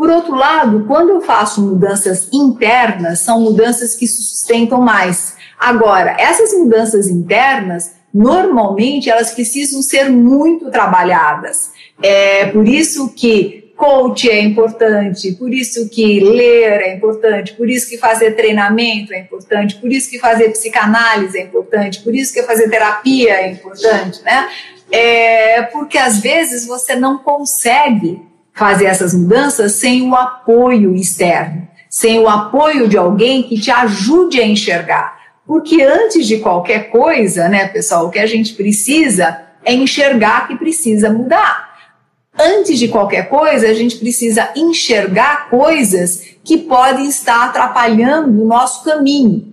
Por 0.00 0.08
outro 0.08 0.34
lado, 0.34 0.86
quando 0.88 1.10
eu 1.10 1.20
faço 1.20 1.60
mudanças 1.60 2.26
internas, 2.32 3.18
são 3.18 3.38
mudanças 3.38 3.94
que 3.94 4.06
sustentam 4.06 4.80
mais. 4.80 5.34
Agora, 5.58 6.16
essas 6.18 6.54
mudanças 6.54 7.06
internas, 7.06 7.96
normalmente, 8.12 9.10
elas 9.10 9.30
precisam 9.32 9.82
ser 9.82 10.08
muito 10.08 10.70
trabalhadas. 10.70 11.72
É 12.02 12.46
por 12.46 12.66
isso 12.66 13.12
que 13.12 13.74
coach 13.76 14.30
é 14.30 14.40
importante, 14.40 15.32
por 15.32 15.52
isso 15.52 15.86
que 15.90 16.18
ler 16.18 16.80
é 16.80 16.94
importante, 16.94 17.52
por 17.52 17.68
isso 17.68 17.86
que 17.86 17.98
fazer 17.98 18.30
treinamento 18.30 19.12
é 19.12 19.18
importante, 19.18 19.76
por 19.76 19.92
isso 19.92 20.08
que 20.08 20.18
fazer 20.18 20.48
psicanálise 20.48 21.36
é 21.36 21.42
importante, 21.42 22.00
por 22.00 22.14
isso 22.14 22.32
que 22.32 22.42
fazer 22.44 22.70
terapia 22.70 23.34
é 23.34 23.52
importante, 23.52 24.22
né? 24.22 24.48
É 24.90 25.60
porque 25.60 25.98
às 25.98 26.20
vezes 26.20 26.66
você 26.66 26.96
não 26.96 27.18
consegue 27.18 28.29
fazer 28.54 28.86
essas 28.86 29.14
mudanças 29.14 29.72
sem 29.72 30.08
o 30.08 30.14
apoio 30.14 30.94
externo, 30.94 31.68
sem 31.88 32.18
o 32.18 32.28
apoio 32.28 32.88
de 32.88 32.96
alguém 32.96 33.42
que 33.42 33.60
te 33.60 33.70
ajude 33.70 34.40
a 34.40 34.46
enxergar. 34.46 35.18
Porque 35.46 35.82
antes 35.82 36.26
de 36.26 36.38
qualquer 36.38 36.90
coisa, 36.90 37.48
né, 37.48 37.66
pessoal, 37.68 38.06
o 38.06 38.10
que 38.10 38.18
a 38.18 38.26
gente 38.26 38.54
precisa 38.54 39.40
é 39.64 39.74
enxergar 39.74 40.46
que 40.46 40.56
precisa 40.56 41.10
mudar. 41.10 41.70
Antes 42.38 42.78
de 42.78 42.88
qualquer 42.88 43.28
coisa, 43.28 43.68
a 43.68 43.74
gente 43.74 43.96
precisa 43.96 44.50
enxergar 44.54 45.50
coisas 45.50 46.36
que 46.44 46.56
podem 46.56 47.08
estar 47.08 47.46
atrapalhando 47.46 48.42
o 48.42 48.46
nosso 48.46 48.84
caminho. 48.84 49.52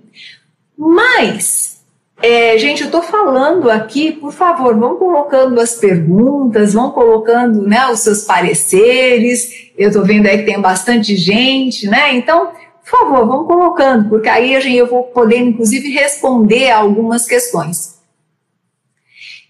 Mas 0.77 1.76
é, 2.21 2.57
gente, 2.57 2.81
eu 2.81 2.87
estou 2.87 3.01
falando 3.01 3.69
aqui, 3.69 4.11
por 4.11 4.31
favor, 4.33 4.75
vão 4.75 4.95
colocando 4.95 5.59
as 5.59 5.75
perguntas, 5.75 6.73
vão 6.73 6.91
colocando 6.91 7.61
né, 7.61 7.87
os 7.87 7.99
seus 7.99 8.23
pareceres. 8.23 9.71
Eu 9.77 9.89
estou 9.89 10.03
vendo 10.03 10.25
aí 10.25 10.39
que 10.39 10.45
tem 10.45 10.59
bastante 10.59 11.15
gente, 11.15 11.87
né? 11.87 12.15
Então, 12.15 12.47
por 12.83 12.89
favor, 12.89 13.27
vão 13.27 13.45
colocando, 13.45 14.09
porque 14.09 14.29
aí 14.29 14.77
eu 14.77 14.87
vou 14.87 15.03
poder, 15.03 15.37
inclusive, 15.37 15.89
responder 15.89 16.71
algumas 16.71 17.25
questões. 17.25 17.97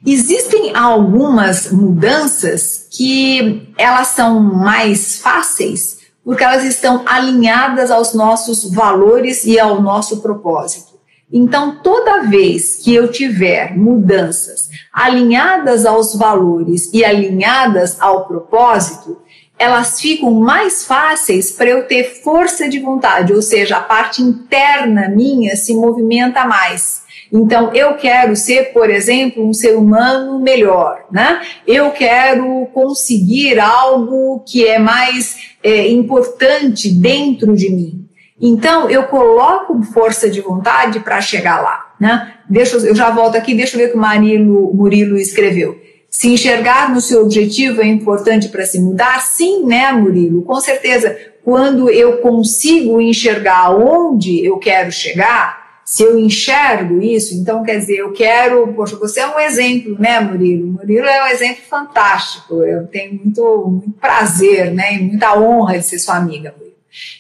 Existem 0.06 0.76
algumas 0.76 1.72
mudanças 1.72 2.88
que 2.92 3.74
elas 3.78 4.08
são 4.10 4.40
mais 4.40 5.20
fáceis 5.20 5.98
porque 6.28 6.44
elas 6.44 6.66
estão 6.66 7.04
alinhadas 7.06 7.90
aos 7.90 8.14
nossos 8.14 8.70
valores 8.70 9.46
e 9.46 9.58
ao 9.58 9.82
nosso 9.82 10.18
propósito. 10.18 10.87
Então, 11.32 11.80
toda 11.84 12.24
vez 12.24 12.78
que 12.78 12.96
eu 12.96 13.12
tiver 13.12 13.76
mudanças 13.76 14.70
alinhadas 14.94 15.86
aos 15.86 16.16
valores 16.16 16.92
e 16.94 17.04
alinhadas 17.04 18.00
ao 18.00 18.26
propósito, 18.26 19.22
elas 19.60 20.00
ficam 20.00 20.32
mais 20.32 20.86
fáceis 20.86 21.52
para 21.52 21.70
eu 21.70 21.86
ter 21.86 22.22
força 22.24 22.70
de 22.70 22.80
vontade, 22.80 23.34
ou 23.34 23.42
seja, 23.42 23.78
a 23.78 23.82
parte 23.82 24.22
interna 24.22 25.10
minha 25.10 25.56
se 25.56 25.74
movimenta 25.74 26.46
mais. 26.46 27.06
Então, 27.34 27.74
eu 27.74 27.96
quero 27.96 28.36
ser, 28.36 28.72
por 28.72 28.90
exemplo, 28.90 29.46
um 29.46 29.54
ser 29.54 29.76
humano 29.76 30.40
melhor, 30.40 31.06
né? 31.12 31.42
Eu 31.66 31.92
quero 31.92 32.68
conseguir 32.74 33.60
algo 33.60 34.44
que 34.48 34.66
é 34.66 34.80
mais 34.80 35.36
é, 35.62 35.90
importante 35.90 36.90
dentro 36.90 37.54
de 37.54 37.70
mim. 37.70 38.07
Então, 38.40 38.90
eu 38.90 39.04
coloco 39.04 39.82
força 39.84 40.30
de 40.30 40.42
vontade 40.42 41.00
para 41.00 41.20
chegar 41.22 41.62
lá. 41.62 41.94
Né? 42.00 42.34
Deixa, 42.48 42.78
eu 42.78 42.96
já 42.96 43.10
volto 43.10 43.36
aqui, 43.36 43.56
deixa 43.56 43.76
eu 43.76 43.80
ver 43.80 43.88
o 43.88 43.92
que 43.92 43.98
o 43.98 44.00
Marilo, 44.00 44.74
Murilo 44.74 45.18
escreveu. 45.18 45.80
Se 46.10 46.30
enxergar 46.30 46.94
no 46.94 47.02
seu 47.02 47.24
objetivo 47.24 47.82
é 47.82 47.88
importante 47.88 48.50
para 48.50 48.66
se 48.66 48.80
mudar? 48.80 49.22
Sim, 49.22 49.66
né, 49.66 49.92
Murilo? 49.92 50.44
Com 50.44 50.60
certeza. 50.60 51.18
Quando 51.44 51.90
eu 51.90 52.18
consigo 52.18 53.00
enxergar 53.02 53.72
onde 53.72 54.46
eu 54.46 54.58
quero 54.58 54.92
chegar, 54.92 55.82
se 55.86 56.04
eu 56.04 56.20
enxergo 56.20 57.02
isso, 57.02 57.34
então 57.34 57.64
quer 57.64 57.78
dizer, 57.78 57.98
eu 57.98 58.12
quero. 58.12 58.74
Poxa, 58.74 58.98
você 58.98 59.22
é 59.22 59.28
um 59.28 59.40
exemplo, 59.40 59.96
né, 59.98 60.20
Murilo? 60.20 60.68
Murilo 60.68 61.06
é 61.06 61.24
um 61.24 61.28
exemplo 61.28 61.64
fantástico. 61.70 62.62
Eu 62.64 62.88
tenho 62.88 63.14
muito, 63.14 63.68
muito 63.68 63.92
prazer, 64.00 64.74
né, 64.74 64.96
e 64.96 65.04
muita 65.04 65.40
honra 65.40 65.78
de 65.78 65.86
ser 65.86 66.00
sua 66.00 66.18
amiga, 66.18 66.54
Murilo. 66.58 66.67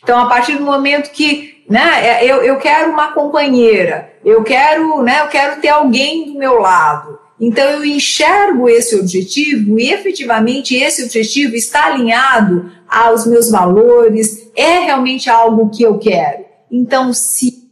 Então, 0.01 0.19
a 0.19 0.27
partir 0.27 0.57
do 0.57 0.63
momento 0.63 1.11
que 1.11 1.57
né, 1.69 2.05
é, 2.05 2.25
eu, 2.25 2.37
eu 2.37 2.57
quero 2.57 2.91
uma 2.91 3.11
companheira, 3.11 4.13
eu 4.23 4.43
quero, 4.43 5.01
né, 5.01 5.21
eu 5.21 5.27
quero 5.27 5.59
ter 5.59 5.69
alguém 5.69 6.25
do 6.25 6.39
meu 6.39 6.59
lado. 6.59 7.19
Então, 7.39 7.63
eu 7.63 7.85
enxergo 7.85 8.67
esse 8.67 8.99
objetivo 8.99 9.79
e 9.79 9.91
efetivamente 9.91 10.75
esse 10.75 11.03
objetivo 11.03 11.55
está 11.55 11.85
alinhado 11.85 12.71
aos 12.87 13.27
meus 13.27 13.51
valores, 13.51 14.49
é 14.55 14.79
realmente 14.79 15.29
algo 15.29 15.69
que 15.69 15.83
eu 15.83 15.99
quero. 15.99 16.45
Então, 16.71 17.13
se 17.13 17.69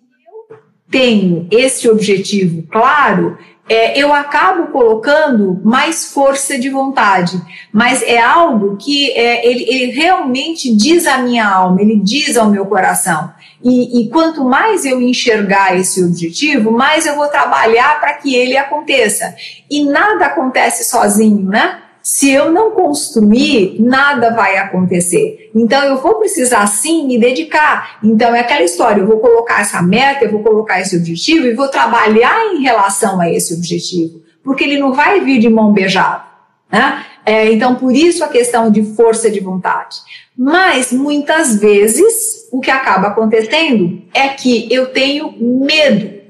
eu 0.50 0.58
tenho 0.92 1.48
esse 1.50 1.90
objetivo 1.90 2.64
claro, 2.72 3.38
é, 3.68 3.98
eu 4.00 4.14
acabo 4.14 4.68
colocando 4.68 5.60
mais 5.64 6.12
força 6.12 6.58
de 6.58 6.70
vontade, 6.70 7.42
mas 7.74 8.04
é 8.04 8.20
algo 8.20 8.78
que 8.78 9.12
é, 9.12 9.48
ele, 9.48 9.66
ele, 9.68 9.92
realmente 9.92 10.76
diz 10.76 11.08
à 11.08 11.18
minha 11.18 11.48
alma, 11.48 11.82
ele 11.82 12.00
diz 12.00 12.38
ao 12.38 12.50
meu 12.50 12.66
coração. 12.68 13.34
E, 13.64 14.02
e 14.02 14.10
quanto 14.10 14.46
mais 14.46 14.86
eu 14.86 15.02
enxergar 15.02 15.76
esse 15.76 16.04
objetivo, 16.04 16.72
mais 16.72 17.08
eu 17.08 17.16
vou 17.16 17.28
trabalhar 17.28 18.00
para 18.00 18.14
que 18.14 18.36
ele 18.36 18.56
aconteça. 18.56 19.34
E 19.70 19.84
nada 19.84 20.28
acontece 20.28 20.84
sozinho, 20.84 21.50
né? 21.50 21.82
Se 22.06 22.30
eu 22.30 22.52
não 22.52 22.70
construir, 22.70 23.82
nada 23.82 24.30
vai 24.30 24.58
acontecer. 24.58 25.50
Então 25.56 25.84
eu 25.86 25.98
vou 25.98 26.20
precisar 26.20 26.68
sim 26.68 27.08
me 27.08 27.18
dedicar. 27.18 27.98
Então 28.04 28.36
é 28.36 28.42
aquela 28.42 28.62
história, 28.62 29.02
eu 29.02 29.08
vou 29.08 29.18
colocar 29.18 29.62
essa 29.62 29.82
meta, 29.82 30.24
eu 30.24 30.32
vou 30.32 30.44
colocar 30.44 30.80
esse 30.80 30.96
objetivo 30.96 31.48
e 31.48 31.56
vou 31.56 31.68
trabalhar 31.68 32.54
em 32.54 32.62
relação 32.62 33.20
a 33.20 33.28
esse 33.32 33.56
objetivo, 33.56 34.22
porque 34.44 34.64
ele 34.64 34.78
não 34.78 34.94
vai 34.94 35.20
vir 35.22 35.40
de 35.40 35.50
mão 35.50 35.74
beijada. 35.74 36.26
Né? 36.72 37.04
É, 37.26 37.52
então, 37.52 37.74
por 37.74 37.92
isso 37.92 38.24
a 38.24 38.28
questão 38.28 38.70
de 38.70 38.84
força 38.84 39.32
de 39.32 39.40
vontade. 39.40 39.98
Mas 40.38 40.92
muitas 40.92 41.56
vezes 41.56 42.48
o 42.52 42.60
que 42.60 42.70
acaba 42.70 43.08
acontecendo 43.08 44.04
é 44.14 44.28
que 44.28 44.72
eu 44.72 44.94
tenho 44.94 45.34
medo. 45.40 46.22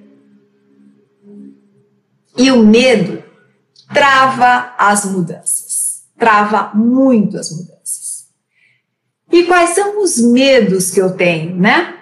E 2.37 2.49
o 2.49 2.65
medo 2.65 3.21
trava 3.93 4.73
as 4.77 5.03
mudanças 5.03 5.64
trava 6.17 6.71
muito 6.73 7.37
as 7.37 7.51
mudanças. 7.51 8.27
E 9.31 9.43
quais 9.43 9.71
são 9.71 10.01
os 10.01 10.17
medos 10.17 10.91
que 10.91 11.01
eu 11.01 11.15
tenho, 11.15 11.55
né? 11.55 11.95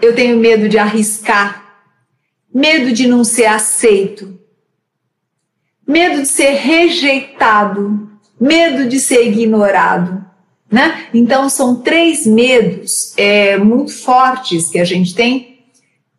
Eu 0.00 0.14
tenho 0.14 0.38
medo 0.38 0.68
de 0.68 0.78
arriscar, 0.78 1.82
medo 2.52 2.92
de 2.92 3.06
não 3.06 3.24
ser 3.24 3.46
aceito, 3.46 4.38
medo 5.86 6.22
de 6.22 6.28
ser 6.28 6.52
rejeitado, 6.52 8.08
medo 8.40 8.88
de 8.88 9.00
ser 9.00 9.26
ignorado. 9.26 10.24
Né? 10.70 11.06
Então, 11.14 11.48
são 11.48 11.76
três 11.76 12.26
medos 12.26 13.14
é, 13.16 13.56
muito 13.56 13.92
fortes 13.92 14.68
que 14.68 14.78
a 14.78 14.84
gente 14.84 15.14
tem, 15.14 15.60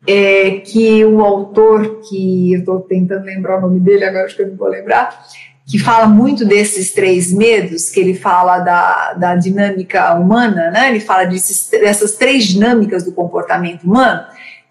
é, 0.08 0.60
que 0.62 1.06
o 1.06 1.22
autor, 1.22 2.02
que 2.10 2.54
eu 2.54 2.60
estou 2.60 2.80
tentando 2.82 3.26
lembrar 3.26 3.60
o 3.60 3.62
nome 3.62 3.80
dele, 3.80 4.06
agora 4.06 4.26
acho 4.26 4.36
que 4.36 4.42
eu 4.42 4.48
não 4.48 4.56
vou 4.56 4.68
lembrar, 4.68 5.28
que 5.69 5.77
fala 5.77 6.08
muito 6.08 6.43
desses 6.43 6.91
três 6.91 7.32
medos, 7.32 7.91
que 7.91 7.99
ele 7.99 8.15
fala 8.15 8.58
da, 8.58 9.13
da 9.13 9.36
dinâmica 9.36 10.15
humana, 10.15 10.71
né? 10.71 10.89
ele 10.89 10.99
fala 10.99 11.25
desses, 11.25 11.69
dessas 11.69 12.13
três 12.13 12.45
dinâmicas 12.45 13.03
do 13.03 13.12
comportamento 13.12 13.84
humano, 13.84 14.23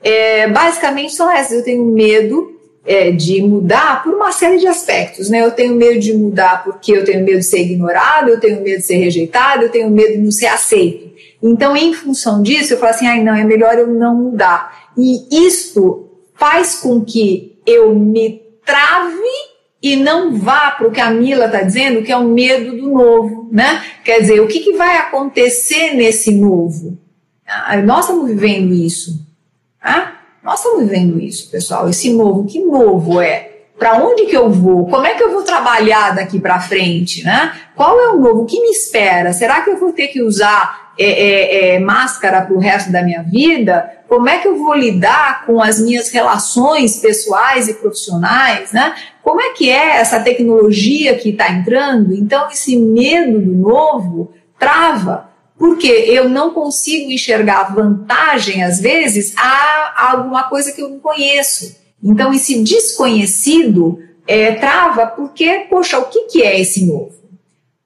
é, 0.03 0.49
basicamente 0.49 1.15
são 1.15 1.31
essas. 1.31 1.59
Eu 1.59 1.65
tenho 1.65 1.85
medo 1.85 2.59
é, 2.85 3.13
de 3.13 3.41
mudar 3.43 4.03
por 4.03 4.13
uma 4.13 4.33
série 4.33 4.59
de 4.59 4.67
aspectos, 4.67 5.31
né? 5.31 5.45
Eu 5.45 5.53
tenho 5.53 5.75
medo 5.75 6.01
de 6.01 6.13
mudar 6.15 6.65
porque 6.65 6.93
eu 6.93 7.05
tenho 7.05 7.25
medo 7.25 7.39
de 7.39 7.45
ser 7.45 7.61
ignorado, 7.61 8.31
eu 8.31 8.41
tenho 8.41 8.61
medo 8.61 8.79
de 8.79 8.87
ser 8.87 8.97
rejeitado, 8.97 9.65
eu 9.65 9.69
tenho 9.69 9.91
medo 9.91 10.13
de 10.13 10.19
não 10.19 10.31
ser 10.33 10.47
aceito. 10.47 11.09
Então, 11.41 11.77
em 11.77 11.95
função 11.95 12.43
disso, 12.43 12.75
eu 12.75 12.79
falo 12.79 12.91
assim, 12.91 13.07
ai, 13.07 13.23
não, 13.23 13.35
é 13.35 13.45
melhor 13.45 13.79
eu 13.79 13.87
não 13.87 14.17
mudar. 14.17 14.91
E 14.97 15.47
isso 15.47 16.09
faz 16.35 16.77
com 16.77 17.05
que 17.05 17.57
eu 17.65 17.95
me 17.95 18.43
trave 18.65 19.48
e 19.83 19.97
não 19.97 20.37
vá 20.37 20.73
para 20.73 20.89
o 20.89 20.91
que 20.91 21.01
a 21.01 21.11
Mila 21.11 21.47
está 21.47 21.63
dizendo, 21.63 22.03
que 22.03 22.11
é 22.11 22.17
o 22.17 22.25
medo 22.25 22.77
do 22.77 22.91
novo, 22.91 23.49
né? 23.53 23.85
Quer 24.05 24.21
dizer, 24.21 24.41
o 24.41 24.49
que, 24.49 24.61
que 24.61 24.73
vai 24.73 24.97
acontecer 24.97 25.95
nesse 25.95 26.33
novo? 26.33 26.99
Ah, 27.47 27.77
nós 27.79 28.01
estamos 28.01 28.29
vivendo 28.29 28.75
isso. 28.75 29.25
Tá? 29.81 30.21
Nós 30.43 30.59
estamos 30.59 30.85
vivendo 30.85 31.21
isso, 31.21 31.51
pessoal. 31.51 31.89
Esse 31.89 32.13
novo, 32.13 32.45
que 32.45 32.61
novo 32.61 33.21
é? 33.21 33.53
Para 33.79 34.03
onde 34.05 34.27
que 34.27 34.37
eu 34.37 34.51
vou? 34.51 34.87
Como 34.87 35.07
é 35.07 35.15
que 35.15 35.23
eu 35.23 35.31
vou 35.33 35.43
trabalhar 35.43 36.15
daqui 36.15 36.41
para 36.41 36.59
frente, 36.59 37.23
né? 37.25 37.53
Qual 37.77 37.99
é 38.01 38.09
o 38.09 38.19
novo? 38.19 38.43
O 38.43 38.47
que 38.47 38.61
me 38.61 38.71
espera? 38.71 39.33
Será 39.33 39.63
que 39.63 39.71
eu 39.71 39.79
vou 39.79 39.93
ter 39.93 40.09
que 40.09 40.21
usar 40.21 40.88
é, 40.99 41.05
é, 41.05 41.75
é, 41.75 41.79
máscara 41.79 42.43
para 42.43 42.55
o 42.55 42.59
resto 42.59 42.91
da 42.91 43.03
minha 43.03 43.23
vida? 43.23 43.99
Como 44.09 44.29
é 44.29 44.39
que 44.39 44.49
eu 44.49 44.57
vou 44.59 44.75
lidar 44.75 45.47
com 45.47 45.63
as 45.63 45.81
minhas 45.81 46.11
relações 46.11 46.99
pessoais 46.99 47.69
e 47.69 47.75
profissionais, 47.75 48.73
né? 48.73 48.95
Como 49.23 49.41
é 49.41 49.51
que 49.53 49.71
é 49.71 49.97
essa 49.97 50.21
tecnologia 50.21 51.17
que 51.17 51.31
está 51.31 51.51
entrando? 51.51 52.15
Então, 52.15 52.49
esse 52.51 52.77
medo 52.77 53.41
do 53.41 53.55
novo 53.55 54.33
trava 54.59 55.29
porque 55.59 55.89
eu 55.89 56.29
não 56.29 56.53
consigo 56.53 57.11
enxergar 57.11 57.75
vantagem, 57.75 58.63
às 58.63 58.81
vezes, 58.81 59.35
a 59.37 60.13
alguma 60.13 60.45
coisa 60.45 60.73
que 60.73 60.81
eu 60.81 60.89
não 60.89 61.01
conheço. 61.01 61.77
Então, 62.03 62.33
esse 62.33 62.63
desconhecido 62.63 63.99
é, 64.27 64.53
trava, 64.53 65.07
porque, 65.07 65.67
poxa, 65.69 65.99
o 65.99 66.05
que, 66.05 66.27
que 66.27 66.43
é 66.43 66.61
esse 66.61 66.87
novo? 66.87 67.13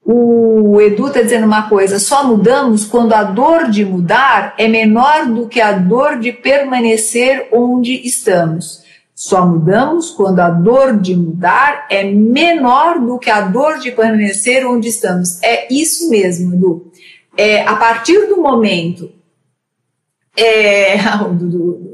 O 0.05 0.81
Edu 0.81 1.07
está 1.07 1.21
dizendo 1.21 1.45
uma 1.45 1.69
coisa: 1.69 1.99
só 1.99 2.25
mudamos 2.27 2.85
quando 2.85 3.13
a 3.13 3.23
dor 3.23 3.69
de 3.69 3.85
mudar 3.85 4.53
é 4.57 4.67
menor 4.67 5.27
do 5.27 5.47
que 5.47 5.61
a 5.61 5.71
dor 5.71 6.19
de 6.19 6.31
permanecer 6.31 7.47
onde 7.51 8.05
estamos. 8.05 8.83
Só 9.15 9.45
mudamos 9.45 10.09
quando 10.09 10.39
a 10.39 10.49
dor 10.49 10.99
de 10.99 11.15
mudar 11.15 11.87
é 11.89 12.03
menor 12.03 12.99
do 12.99 13.17
que 13.17 13.29
a 13.29 13.41
dor 13.41 13.79
de 13.79 13.91
permanecer 13.91 14.65
onde 14.65 14.89
estamos. 14.89 15.41
É 15.41 15.71
isso 15.73 16.09
mesmo, 16.09 16.53
Edu 16.53 16.91
é, 17.37 17.61
a 17.61 17.75
partir 17.75 18.27
do 18.27 18.37
momento. 18.37 19.11
É, 20.35 20.95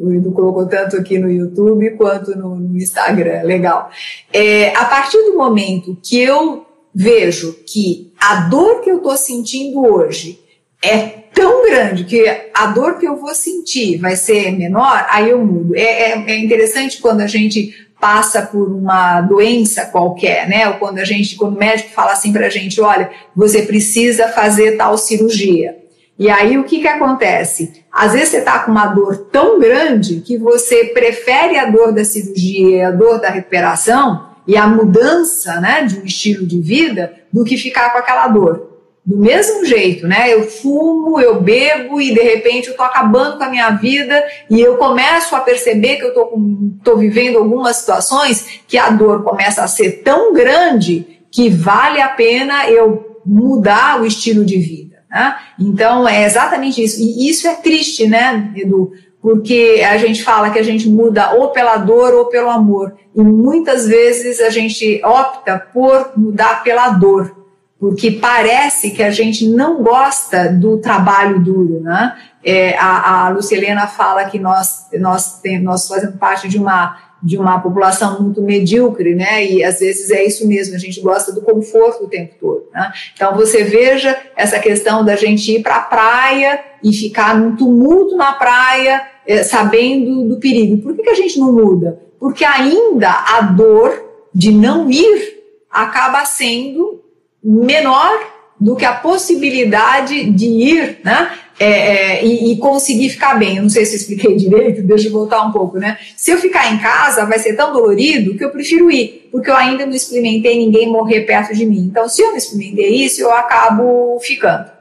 o, 0.02 0.12
Edu 0.13 0.32
colocou 0.32 0.65
tanto 0.67 0.98
aqui 0.98 1.17
no 1.19 1.30
YouTube 1.30 1.91
quanto 1.91 2.38
no, 2.38 2.56
no 2.56 2.78
Instagram, 2.78 3.43
legal. 3.43 3.89
É, 4.32 4.76
a 4.76 4.86
partir 4.86 5.17
do 5.24 5.36
momento 5.36 5.98
que 6.02 6.19
eu 6.19 6.65
vejo 6.93 7.54
que 7.65 8.12
a 8.19 8.41
dor 8.41 8.82
que 8.82 8.89
eu 8.89 8.97
estou 8.97 9.15
sentindo 9.15 9.82
hoje 9.82 10.39
é 10.82 11.19
tão 11.34 11.65
grande 11.65 12.04
que 12.04 12.25
a 12.54 12.67
dor 12.67 12.97
que 12.97 13.08
eu 13.08 13.15
vou 13.15 13.34
sentir 13.34 13.97
vai 13.97 14.15
ser 14.15 14.52
menor, 14.52 15.06
aí 15.10 15.30
eu 15.30 15.43
mudo. 15.45 15.75
É, 15.75 16.12
é, 16.12 16.23
é 16.28 16.39
interessante 16.39 16.99
quando 16.99 17.21
a 17.21 17.28
gente 17.28 17.73
passa 17.99 18.41
por 18.41 18.71
uma 18.71 19.21
doença 19.21 19.86
qualquer, 19.86 20.47
né? 20.47 20.67
Ou 20.69 20.75
quando 20.75 20.99
a 20.99 21.06
gente, 21.06 21.36
quando 21.36 21.56
o 21.56 21.60
médico 21.60 21.89
fala 21.89 22.13
assim 22.13 22.32
para 22.32 22.47
a 22.47 22.49
gente, 22.49 22.80
olha, 22.80 23.10
você 23.36 23.63
precisa 23.63 24.30
fazer 24.30 24.78
tal 24.78 24.97
cirurgia. 24.97 25.78
E 26.17 26.30
aí 26.30 26.58
o 26.58 26.63
que 26.65 26.80
que 26.80 26.88
acontece? 26.88 27.84
Às 27.91 28.13
vezes 28.13 28.30
você 28.30 28.38
está 28.38 28.60
com 28.60 28.71
uma 28.71 28.88
dor 28.88 29.30
tão 29.32 29.60
grande 29.60 30.21
que 30.21 30.38
você 30.38 30.86
prefere 30.86 31.58
a 31.58 31.65
dor 31.65 31.93
da 31.93 32.04
cirurgia 32.04 32.89
a 32.89 32.91
dor 32.91 33.19
da 33.19 33.30
recuperação 33.30 34.29
e 34.47 34.58
a 34.58 34.67
mudança, 34.67 35.60
né, 35.60 35.84
de 35.84 35.99
um 35.99 36.06
estilo 36.06 36.45
de 36.45 36.60
vida 36.60 37.13
do 37.32 37.43
que 37.43 37.58
ficar 37.58 37.91
com 37.91 37.97
aquela 37.97 38.28
dor 38.28 38.69
do 39.10 39.17
mesmo 39.17 39.65
jeito, 39.65 40.08
né? 40.08 40.32
Eu 40.32 40.43
fumo, 40.43 41.19
eu 41.19 41.41
bebo 41.41 41.99
e 41.99 42.13
de 42.13 42.21
repente 42.21 42.67
eu 42.67 42.78
tô 42.78 42.84
acabando 42.84 43.39
com 43.39 43.43
a 43.43 43.49
minha 43.49 43.71
vida 43.71 44.23
e 44.47 44.62
eu 44.62 44.78
começo 44.78 45.36
a 45.36 45.39
perceber 45.39 45.95
que 45.95 46.04
eu 46.04 46.13
tô, 46.13 46.39
tô 46.84 46.95
vivendo 46.95 47.39
algumas 47.39 47.78
situações 47.78 48.62
que 48.67 48.78
a 48.78 48.91
dor 48.91 49.23
começa 49.23 49.63
a 49.63 49.67
ser 49.67 50.04
tão 50.04 50.32
grande 50.32 51.21
que 51.32 51.49
vale 51.49 51.99
a 51.99 52.10
pena 52.10 52.69
eu 52.69 53.19
mudar 53.25 53.99
o 53.99 54.06
estilo 54.06 54.45
de 54.45 54.58
vida. 54.58 54.97
Né? 55.10 55.36
Então 55.60 56.08
é 56.08 56.23
exatamente 56.23 56.84
isso. 56.84 57.02
E 57.02 57.30
isso 57.30 57.47
é 57.47 57.56
triste, 57.56 58.08
né, 58.08 58.52
Edu? 58.56 58.91
Porque 59.21 59.84
a 59.88 59.97
gente 59.97 60.23
fala 60.23 60.49
que 60.49 60.60
a 60.60 60.63
gente 60.63 60.88
muda 60.88 61.34
ou 61.34 61.49
pela 61.49 61.77
dor 61.77 62.13
ou 62.13 62.25
pelo 62.27 62.49
amor. 62.49 62.95
E 63.13 63.21
muitas 63.21 63.86
vezes 63.88 64.39
a 64.39 64.49
gente 64.49 65.01
opta 65.03 65.60
por 65.73 66.12
mudar 66.15 66.63
pela 66.63 66.89
dor 66.89 67.39
porque 67.79 68.12
parece 68.12 68.91
que 68.91 69.01
a 69.01 69.10
gente 69.10 69.47
não 69.47 69.82
gosta 69.82 70.51
do 70.51 70.79
trabalho 70.79 71.39
duro, 71.39 71.79
né? 71.79 72.13
É, 72.43 72.77
a, 72.77 73.25
a 73.25 73.29
Lucilena 73.29 73.88
fala 73.88 74.25
que 74.25 74.38
nós, 74.38 74.88
nós, 74.99 75.41
nós 75.62 75.88
fazemos 75.88 76.15
parte 76.17 76.49
de 76.49 76.58
uma, 76.58 76.97
de 77.21 77.38
uma 77.38 77.60
população 77.60 78.21
muito 78.21 78.41
medíocre, 78.41 79.13
né? 79.13 79.45
E 79.45 79.63
às 79.63 79.79
vezes 79.79 80.10
é 80.10 80.25
isso 80.25 80.47
mesmo, 80.47 80.75
a 80.75 80.79
gente 80.79 81.01
gosta 81.01 81.32
do 81.32 81.41
conforto 81.41 82.05
o 82.05 82.08
tempo 82.08 82.36
todo, 82.39 82.67
né? 82.73 82.91
Então 83.13 83.36
você 83.36 83.63
veja 83.63 84.17
essa 84.36 84.60
questão 84.60 85.03
da 85.03 85.15
gente 85.15 85.51
ir 85.51 85.62
para 85.62 85.77
a 85.77 85.82
praia 85.82 86.63
e 86.84 86.93
ficar 86.93 87.38
num 87.38 87.55
tumulto 87.55 88.15
na 88.15 88.34
praia, 88.34 89.05
é, 89.27 89.43
sabendo 89.43 90.23
do 90.23 90.38
perigo. 90.38 90.82
Por 90.82 90.95
que, 90.95 91.03
que 91.03 91.10
a 91.10 91.15
gente 91.15 91.38
não 91.39 91.51
muda? 91.51 91.99
Porque 92.19 92.45
ainda 92.45 93.10
a 93.10 93.41
dor 93.41 94.05
de 94.34 94.51
não 94.51 94.89
ir 94.89 95.39
acaba 95.69 96.25
sendo 96.25 97.01
menor 97.43 98.12
do 98.60 98.75
que 98.75 98.86
a 98.86 98.93
possibilidade 98.93 100.29
de 100.32 100.45
ir, 100.45 100.99
né? 101.03 101.32
É, 101.60 101.65
é, 101.65 102.26
e, 102.26 102.54
e, 102.54 102.58
conseguir 102.58 103.10
ficar 103.10 103.38
bem. 103.38 103.58
Eu 103.58 103.63
não 103.63 103.69
sei 103.69 103.86
se 103.86 103.98
expliquei 103.98 104.34
direito, 104.38 104.82
deixa 104.82 105.10
eu 105.10 105.12
voltar 105.12 105.41
um 105.43 105.52
pouco, 105.52 105.78
né? 105.78 105.98
Se 106.15 106.32
eu 106.32 106.38
ficar 106.38 106.74
em 106.74 106.78
casa, 106.78 107.26
vai 107.26 107.38
ser 107.38 107.54
tão 107.54 107.74
dolorido 107.74 108.38
que 108.38 108.43
eu 108.43 108.50
prefiro 108.50 108.89
ir, 108.89 109.28
porque 109.30 109.50
eu 109.50 109.56
ainda 109.56 109.86
não 109.86 109.93
experimentei 109.93 110.58
ninguém 110.58 110.89
morrer 110.89 111.22
perto 111.22 111.54
de 111.54 111.65
mim. 111.65 111.80
Então, 111.80 112.08
se 112.08 112.22
eu 112.22 112.30
não 112.30 112.38
experimentei 112.38 112.95
isso, 112.95 113.22
eu 113.22 113.32
acabo 113.32 114.17
ficando. 114.22 114.72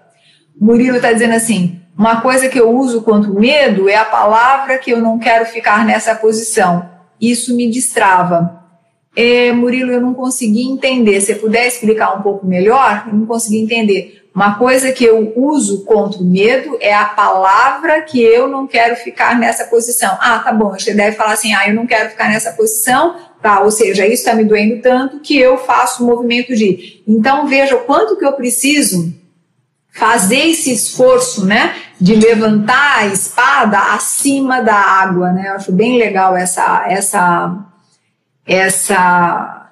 Murilo 0.61 0.97
está 0.97 1.13
dizendo 1.13 1.35
assim: 1.35 1.81
uma 1.99 2.21
coisa 2.21 2.49
que 2.49 2.61
eu 2.61 2.71
uso 2.71 3.03
contra 3.03 3.29
o 3.29 3.41
medo 3.41 3.89
é 3.89 3.97
a 3.97 4.05
palavra 4.05 4.79
que 4.79 4.93
eu 4.93 5.01
não 5.01 5.19
quero 5.19 5.47
ficar 5.47 5.85
nessa 5.85 6.15
posição. 6.15 6.89
Isso 7.21 7.57
me 7.57 7.69
destrava. 7.69 8.58
É, 9.21 9.51
Murilo, 9.51 9.91
eu 9.91 10.01
não 10.01 10.15
consegui 10.15 10.63
entender. 10.63 11.21
Se 11.21 11.35
puder 11.35 11.67
explicar 11.67 12.17
um 12.17 12.23
pouco 12.23 12.47
melhor, 12.47 13.03
eu 13.09 13.15
não 13.15 13.27
consegui 13.27 13.61
entender. 13.61 14.23
Uma 14.33 14.57
coisa 14.57 14.93
que 14.93 15.05
eu 15.05 15.33
uso 15.35 15.85
contra 15.85 16.21
o 16.21 16.25
medo 16.25 16.79
é 16.81 16.95
a 16.95 17.07
palavra 17.07 18.01
que 18.03 18.23
eu 18.23 18.47
não 18.47 18.65
quero 18.69 18.95
ficar 18.95 19.37
nessa 19.37 19.65
posição. 19.65 20.17
Ah, 20.21 20.39
tá 20.39 20.53
bom, 20.53 20.71
você 20.71 20.95
deve 20.95 21.17
falar 21.17 21.33
assim, 21.33 21.53
ah, 21.53 21.67
eu 21.67 21.75
não 21.75 21.85
quero 21.85 22.11
ficar 22.11 22.29
nessa 22.29 22.53
posição, 22.53 23.17
tá? 23.43 23.59
Ou 23.59 23.73
seja, 23.73 24.07
isso 24.07 24.23
está 24.23 24.35
me 24.35 24.45
doendo 24.45 24.81
tanto 24.81 25.19
que 25.19 25.37
eu 25.37 25.59
faço 25.59 26.05
o 26.05 26.07
movimento 26.07 26.55
de. 26.55 27.03
Então, 27.05 27.49
veja 27.49 27.75
o 27.75 27.81
quanto 27.81 28.17
que 28.17 28.25
eu 28.25 28.35
preciso 28.35 29.13
fazer 29.91 30.51
esse 30.51 30.73
esforço, 30.73 31.45
né, 31.45 31.75
de 32.01 32.15
levantar 32.15 32.99
a 32.99 33.07
espada 33.07 33.95
acima 33.95 34.61
da 34.61 34.77
água, 34.77 35.33
né? 35.33 35.49
Eu 35.49 35.55
acho 35.55 35.73
bem 35.73 35.99
legal 35.99 36.37
essa 36.37 36.87
essa 36.89 37.67
essa, 38.49 39.71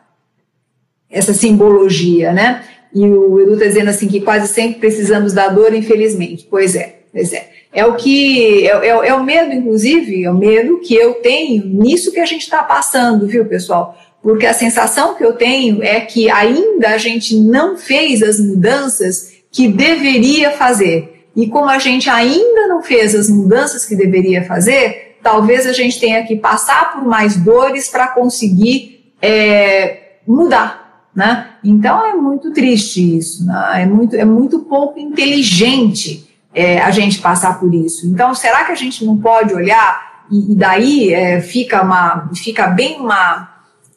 essa 1.11 1.33
simbologia, 1.33 2.33
né? 2.33 2.63
E 2.95 3.05
o 3.05 3.41
Edu 3.41 3.55
está 3.55 3.67
dizendo 3.67 3.89
assim 3.89 4.07
que 4.07 4.21
quase 4.21 4.49
sempre 4.49 4.79
precisamos 4.79 5.33
da 5.33 5.49
dor, 5.49 5.75
infelizmente. 5.75 6.47
Pois 6.49 6.77
é, 6.77 7.01
pois 7.13 7.33
é. 7.33 7.51
É 7.73 7.85
o 7.85 7.95
que 7.95 8.67
é, 8.67 8.89
é, 8.89 9.09
é 9.09 9.15
o 9.15 9.25
medo, 9.25 9.53
inclusive, 9.53 10.25
é 10.25 10.31
o 10.31 10.35
medo 10.35 10.81
que 10.81 10.95
eu 10.95 11.15
tenho 11.15 11.67
nisso 11.67 12.13
que 12.13 12.21
a 12.21 12.25
gente 12.25 12.43
está 12.43 12.63
passando, 12.63 13.27
viu, 13.27 13.45
pessoal? 13.45 13.99
Porque 14.23 14.47
a 14.47 14.55
sensação 14.55 15.15
que 15.15 15.25
eu 15.25 15.35
tenho 15.35 15.83
é 15.83 16.01
que 16.01 16.31
ainda 16.31 16.91
a 16.91 16.99
gente 16.99 17.37
não 17.37 17.77
fez 17.77 18.23
as 18.23 18.41
mudanças 18.41 19.33
que 19.51 19.69
deveria 19.69 20.53
fazer. 20.53 21.27
E 21.37 21.47
como 21.49 21.69
a 21.69 21.79
gente 21.79 22.09
ainda 22.09 22.67
não 22.67 22.83
fez 22.83 23.15
as 23.15 23.29
mudanças 23.29 23.85
que 23.85 23.95
deveria 23.95 24.43
fazer, 24.45 25.06
talvez 25.27 25.67
a 25.67 25.73
gente 25.73 25.99
tenha 25.99 26.25
que 26.25 26.37
passar 26.37 26.93
por 26.93 27.05
mais 27.05 27.37
dores 27.37 27.89
para 27.89 28.07
conseguir 28.07 29.13
é, 29.21 30.19
mudar, 30.25 31.09
Né? 31.13 31.49
Então 31.65 32.07
é 32.07 32.15
muito 32.15 32.53
triste 32.53 33.19
isso, 33.19 33.45
né? 33.45 33.83
é, 33.83 33.87
muito, 33.87 34.15
é 34.15 34.25
muito 34.25 34.61
pouco 34.61 35.01
inteligente 35.01 36.33
é, 36.55 36.81
a 36.81 36.93
gente 36.93 37.19
passar 37.19 37.59
por 37.59 37.75
isso. 37.75 38.07
Então, 38.07 38.37
será 38.37 38.65
que 38.65 38.71
a 38.71 38.77
gente 38.77 39.05
não 39.05 39.19
pode 39.19 39.53
olhar 39.53 40.25
e, 40.31 40.53
e 40.53 40.55
daí 40.55 41.13
é, 41.13 41.41
fica, 41.41 41.83
uma, 41.83 42.31
fica 42.33 42.69
bem 42.69 43.01
uma, 43.01 43.49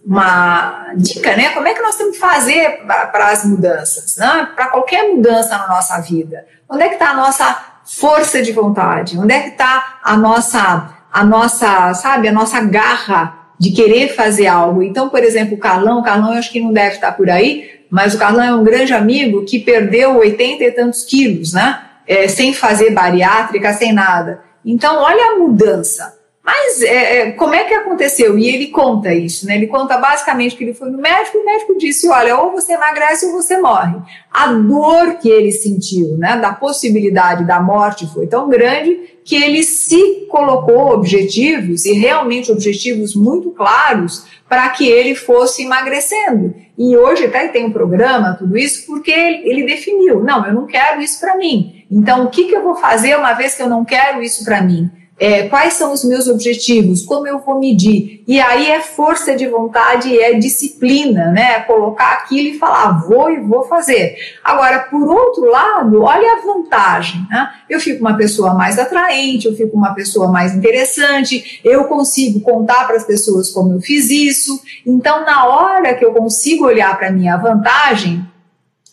uma 0.04 0.94
dica, 0.96 1.36
né? 1.36 1.50
Como 1.50 1.68
é 1.68 1.76
que 1.76 1.82
nós 1.82 1.96
temos 1.96 2.14
que 2.14 2.20
fazer 2.20 2.86
para 2.86 3.28
as 3.28 3.46
mudanças, 3.46 4.18
né? 4.18 4.50
Para 4.56 4.70
qualquer 4.70 5.14
mudança 5.14 5.56
na 5.60 5.68
nossa 5.68 6.00
vida. 6.00 6.44
Onde 6.68 6.84
é 6.84 6.88
que 6.88 6.96
está 6.96 7.12
a 7.12 7.16
nossa 7.16 7.66
força 7.86 8.42
de 8.42 8.52
vontade? 8.52 9.20
Onde 9.20 9.34
é 9.34 9.42
que 9.42 9.50
está 9.50 10.00
a 10.04 10.18
nossa, 10.18 10.99
a 11.12 11.24
nossa, 11.24 11.94
sabe, 11.94 12.28
a 12.28 12.32
nossa 12.32 12.62
garra 12.62 13.38
de 13.60 13.72
querer 13.72 14.16
fazer 14.16 14.48
algo? 14.48 14.84
Então, 14.84 15.10
por 15.10 15.24
exemplo, 15.24 15.56
o 15.56 15.60
Carlão, 15.60 16.00
o 16.00 16.04
Carlão 16.04 16.34
eu 16.34 16.40
acho 16.40 16.52
que 16.52 16.60
não 16.60 16.72
deve 16.72 16.96
estar 16.96 17.12
por 17.14 17.30
aí, 17.30 17.86
mas 17.90 18.14
o 18.14 18.18
Carlão 18.18 18.44
é 18.44 18.54
um 18.54 18.64
grande 18.64 18.94
amigo 18.94 19.46
que 19.46 19.60
perdeu 19.60 20.18
80 20.18 20.64
e 20.64 20.72
tantos 20.72 21.04
quilos, 21.04 21.54
né? 21.54 21.82
É, 22.08 22.28
sem 22.28 22.54
fazer 22.54 22.92
bariátrica, 22.92 23.74
sem 23.74 23.94
nada. 23.94 24.42
Então, 24.66 25.02
olha 25.02 25.34
a 25.34 25.40
mudança. 25.40 26.19
Mas 26.44 26.82
é, 26.82 27.18
é, 27.20 27.32
como 27.34 27.54
é 27.54 27.66
que 27.66 27.74
aconteceu? 27.74 28.38
E 28.38 28.48
ele 28.48 28.68
conta 28.68 29.14
isso, 29.14 29.46
né? 29.46 29.56
Ele 29.56 29.68
conta 29.68 29.98
basicamente 29.98 30.56
que 30.56 30.64
ele 30.64 30.74
foi 30.74 30.90
no 30.90 30.98
médico 30.98 31.38
e 31.38 31.42
o 31.42 31.46
médico 31.46 31.78
disse: 31.78 32.08
olha, 32.08 32.38
ou 32.38 32.52
você 32.52 32.74
emagrece 32.74 33.26
ou 33.26 33.34
você 33.34 33.58
morre. 33.58 33.98
A 34.32 34.48
dor 34.54 35.16
que 35.16 35.30
ele 35.30 35.52
sentiu, 35.52 36.18
né, 36.18 36.38
da 36.38 36.54
possibilidade 36.54 37.46
da 37.46 37.60
morte 37.60 38.08
foi 38.14 38.26
tão 38.26 38.48
grande 38.50 39.20
que 39.24 39.36
ele 39.36 39.62
se 39.64 40.26
colocou 40.30 40.92
objetivos 40.92 41.86
e 41.86 41.94
realmente 41.94 42.52
objetivos 42.52 43.14
muito 43.14 43.52
claros 43.52 44.26
para 44.48 44.68
que 44.70 44.88
ele 44.88 45.14
fosse 45.14 45.64
emagrecendo. 45.64 46.56
E 46.78 46.96
hoje 46.96 47.26
até 47.26 47.48
tem 47.50 47.66
um 47.66 47.72
programa, 47.72 48.36
tudo 48.40 48.58
isso, 48.58 48.88
porque 48.88 49.12
ele 49.12 49.66
definiu: 49.66 50.24
não, 50.24 50.46
eu 50.48 50.54
não 50.54 50.66
quero 50.66 51.02
isso 51.02 51.20
para 51.20 51.36
mim. 51.36 51.84
Então, 51.92 52.24
o 52.24 52.30
que, 52.30 52.46
que 52.46 52.56
eu 52.56 52.64
vou 52.64 52.76
fazer 52.76 53.16
uma 53.18 53.34
vez 53.34 53.56
que 53.56 53.62
eu 53.62 53.70
não 53.70 53.84
quero 53.84 54.24
isso 54.24 54.46
para 54.46 54.62
mim? 54.62 54.90
É, 55.20 55.50
quais 55.50 55.74
são 55.74 55.92
os 55.92 56.04
meus 56.06 56.28
objetivos, 56.28 57.04
como 57.04 57.28
eu 57.28 57.40
vou 57.40 57.60
medir. 57.60 58.24
E 58.26 58.40
aí 58.40 58.68
é 58.68 58.80
força 58.80 59.36
de 59.36 59.48
vontade, 59.48 60.18
é 60.18 60.34
disciplina, 60.36 61.32
né? 61.32 61.60
Colocar 61.62 62.14
aquilo 62.14 62.50
e 62.50 62.58
falar, 62.58 63.06
vou 63.06 63.30
e 63.30 63.40
vou 63.42 63.64
fazer. 63.64 64.16
Agora, 64.44 64.80
por 64.80 65.10
outro 65.10 65.46
lado, 65.46 66.04
olha 66.04 66.34
a 66.34 66.46
vantagem, 66.46 67.26
né? 67.30 67.50
Eu 67.70 67.80
fico 67.80 68.00
uma 68.00 68.16
pessoa 68.16 68.54
mais 68.54 68.80
atraente, 68.80 69.48
eu 69.48 69.56
fico 69.56 69.76
uma 69.76 69.94
pessoa 69.94 70.32
mais 70.32 70.56
interessante, 70.56 71.60
eu 71.64 71.84
consigo 71.86 72.40
contar 72.40 72.88
para 72.88 72.96
as 72.96 73.04
pessoas 73.04 73.50
como 73.50 73.74
eu 73.74 73.82
fiz 73.82 74.10
isso. 74.10 74.62
Então, 74.86 75.26
na 75.26 75.46
hora 75.48 75.94
que 75.96 76.06
eu 76.06 76.14
consigo 76.14 76.66
olhar 76.66 76.98
para 76.98 77.12
minha 77.12 77.36
vantagem, 77.36 78.26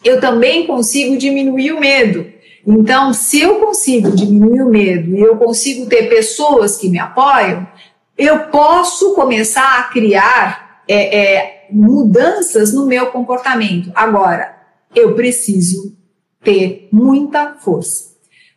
eu 0.04 0.20
também 0.20 0.66
consigo 0.66 1.16
diminuir 1.16 1.72
o 1.72 1.80
medo. 1.80 2.35
Então, 2.66 3.12
se 3.12 3.40
eu 3.40 3.60
consigo 3.60 4.10
diminuir 4.10 4.62
o 4.62 4.68
medo 4.68 5.16
e 5.16 5.20
eu 5.20 5.36
consigo 5.36 5.86
ter 5.86 6.08
pessoas 6.08 6.76
que 6.76 6.88
me 6.88 6.98
apoiam, 6.98 7.66
eu 8.18 8.40
posso 8.46 9.14
começar 9.14 9.78
a 9.78 9.82
criar 9.84 10.82
é, 10.88 11.16
é, 11.16 11.66
mudanças 11.70 12.72
no 12.72 12.86
meu 12.86 13.06
comportamento. 13.08 13.92
Agora, 13.94 14.56
eu 14.94 15.14
preciso 15.14 15.96
ter 16.42 16.88
muita 16.90 17.54
força. 17.60 18.16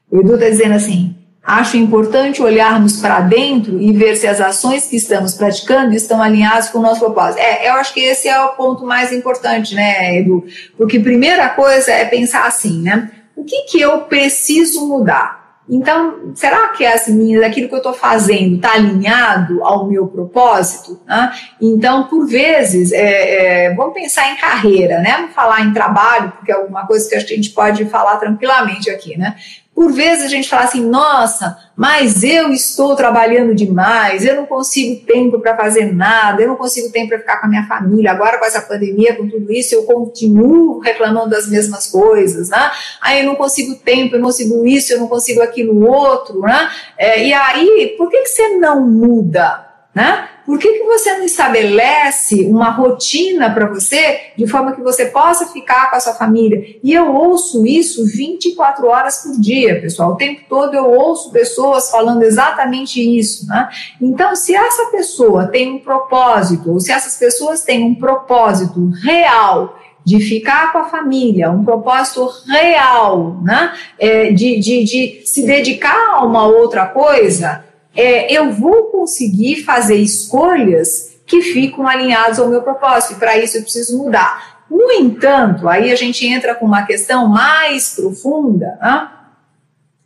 O 0.10 0.19
Edu 0.19 0.36
está 0.36 0.50
dizendo 0.50 0.74
assim: 0.74 1.15
acho 1.43 1.78
importante 1.78 2.41
olharmos 2.41 2.98
para 2.98 3.19
dentro 3.22 3.80
e 3.80 3.91
ver 3.91 4.15
se 4.15 4.26
as 4.26 4.41
ações 4.41 4.88
que 4.88 4.95
estamos 4.95 5.36
praticando 5.36 5.93
estão 5.93 6.22
alinhadas 6.22 6.69
com 6.69 6.80
o 6.80 6.82
nosso 6.82 7.00
propósito. 7.00 7.39
É, 7.39 7.69
eu 7.69 7.74
acho 7.74 7.93
que 7.93 8.00
esse 8.00 8.28
é 8.28 8.39
o 8.39 8.50
ponto 8.50 8.86
mais 8.86 9.12
importante, 9.12 9.76
né, 9.76 10.17
Edu? 10.17 10.45
Porque 10.78 11.00
primeira 11.00 11.50
coisa 11.50 11.91
é 11.91 12.06
pensar 12.06 12.48
assim, 12.48 12.82
né? 12.82 13.12
O 13.39 13.45
que, 13.45 13.63
que 13.63 13.82
eu 13.82 14.02
preciso 14.02 14.88
mudar? 14.88 15.39
Então, 15.69 16.32
será 16.34 16.69
que 16.69 16.84
as 16.84 17.08
minhas, 17.08 17.43
aquilo 17.43 17.67
que 17.67 17.75
eu 17.75 17.78
estou 17.78 17.93
fazendo 17.93 18.56
está 18.56 18.73
alinhado 18.73 19.63
ao 19.63 19.88
meu 19.88 20.08
propósito? 20.08 20.99
Né? 21.06 21.32
Então, 21.62 22.08
por 22.08 22.28
vezes, 22.28 22.91
é, 22.91 23.65
é, 23.65 23.75
vamos 23.75 23.93
pensar 23.93 24.32
em 24.32 24.36
carreira, 24.38 24.99
né? 24.99 25.17
Vamos 25.17 25.36
falar 25.36 25.62
em 25.62 25.71
trabalho, 25.71 26.32
porque 26.32 26.52
é 26.52 26.56
alguma 26.56 26.88
coisa 26.88 27.08
que 27.08 27.15
a 27.15 27.19
gente 27.19 27.52
pode 27.52 27.86
falar 27.86 28.17
tranquilamente 28.17 28.89
aqui, 28.89 29.15
né? 29.15 29.36
Por 29.80 29.94
vezes 29.94 30.26
a 30.26 30.28
gente 30.28 30.50
fala 30.50 30.63
assim, 30.63 30.84
nossa, 30.84 31.58
mas 31.74 32.22
eu 32.22 32.52
estou 32.52 32.98
trabalhando 32.98 33.56
demais, 33.56 34.26
eu 34.26 34.36
não 34.36 34.46
consigo 34.46 35.06
tempo 35.06 35.39
para 35.39 35.56
fazer 35.56 35.96
nada, 35.96 36.42
eu 36.42 36.50
não 36.50 36.58
consigo 36.58 36.92
tempo 36.92 37.08
para 37.08 37.20
ficar 37.20 37.39
com 37.39 37.46
a 37.46 37.50
minha 37.50 37.65
família. 37.65 38.12
Agora, 38.12 38.38
com 38.38 38.44
essa 38.44 38.60
pandemia, 38.60 39.15
com 39.15 39.30
tudo 39.30 39.50
isso, 39.54 39.74
eu 39.74 39.84
continuo 39.84 40.80
reclamando 40.80 41.30
das 41.30 41.48
mesmas 41.48 41.88
coisas, 41.88 42.50
né? 42.50 42.72
Aí 43.00 43.22
eu 43.22 43.26
não 43.26 43.36
consigo 43.38 43.74
tempo, 43.76 44.15
eu 44.15 44.20
não 44.20 44.28
consigo 44.28 44.68
isso, 44.68 44.92
eu 44.92 45.00
não 45.00 45.08
consigo 45.08 45.42
aquilo 45.42 45.88
outro, 45.88 46.42
né? 46.42 46.70
É, 46.98 47.26
e 47.26 47.32
aí, 47.34 47.96
por 47.98 48.10
que, 48.10 48.24
que 48.24 48.28
você 48.28 48.58
não 48.58 48.86
muda? 48.86 49.68
Né? 49.93 50.30
Por 50.45 50.58
que, 50.58 50.80
que 50.80 50.84
você 50.84 51.17
não 51.17 51.25
estabelece 51.25 52.45
uma 52.45 52.69
rotina 52.69 53.52
para 53.52 53.67
você 53.67 54.32
de 54.38 54.47
forma 54.47 54.73
que 54.73 54.82
você 54.82 55.06
possa 55.06 55.47
ficar 55.47 55.89
com 55.89 55.95
a 55.95 55.99
sua 55.99 56.13
família? 56.13 56.78
E 56.84 56.93
eu 56.93 57.13
ouço 57.13 57.65
isso 57.65 58.06
24 58.06 58.88
horas 58.88 59.23
por 59.23 59.39
dia, 59.39 59.80
pessoal. 59.82 60.12
O 60.12 60.15
tempo 60.15 60.41
todo 60.47 60.75
eu 60.75 60.86
ouço 60.86 61.32
pessoas 61.32 61.91
falando 61.91 62.23
exatamente 62.23 62.99
isso. 62.99 63.47
Né? 63.47 63.69
Então, 64.02 64.36
se 64.36 64.56
essa 64.56 64.86
pessoa 64.88 65.47
tem 65.47 65.71
um 65.71 65.80
propósito, 65.80 66.71
ou 66.71 66.80
se 66.80 66.91
essas 66.91 67.17
pessoas 67.17 67.63
têm 67.63 67.84
um 67.84 67.95
propósito 67.95 68.89
real 69.04 69.78
de 70.06 70.19
ficar 70.19 70.71
com 70.71 70.80
a 70.80 70.86
família, 70.86 71.52
um 71.52 71.63
propósito 71.63 72.28
real, 72.47 73.38
né? 73.43 73.73
É, 73.99 74.32
de, 74.32 74.60
de, 74.60 74.84
de 74.84 75.21
se 75.25 75.45
dedicar 75.45 76.15
a 76.15 76.25
uma 76.25 76.47
outra 76.47 76.88
coisa, 76.88 77.63
é, 77.95 78.32
eu 78.32 78.52
vou 78.52 78.86
conseguir 78.86 79.63
fazer 79.63 79.95
escolhas 79.95 81.17
que 81.25 81.41
ficam 81.41 81.88
alinhadas 81.88 82.39
ao 82.39 82.47
meu 82.47 82.62
propósito, 82.62 83.13
e 83.13 83.15
para 83.17 83.38
isso 83.38 83.58
eu 83.58 83.62
preciso 83.62 83.97
mudar. 83.97 84.65
No 84.69 84.91
entanto, 84.91 85.67
aí 85.67 85.91
a 85.91 85.95
gente 85.95 86.25
entra 86.28 86.56
com 86.56 86.65
uma 86.65 86.84
questão 86.84 87.28
mais 87.28 87.95
profunda, 87.95 88.78
né? 88.82 89.10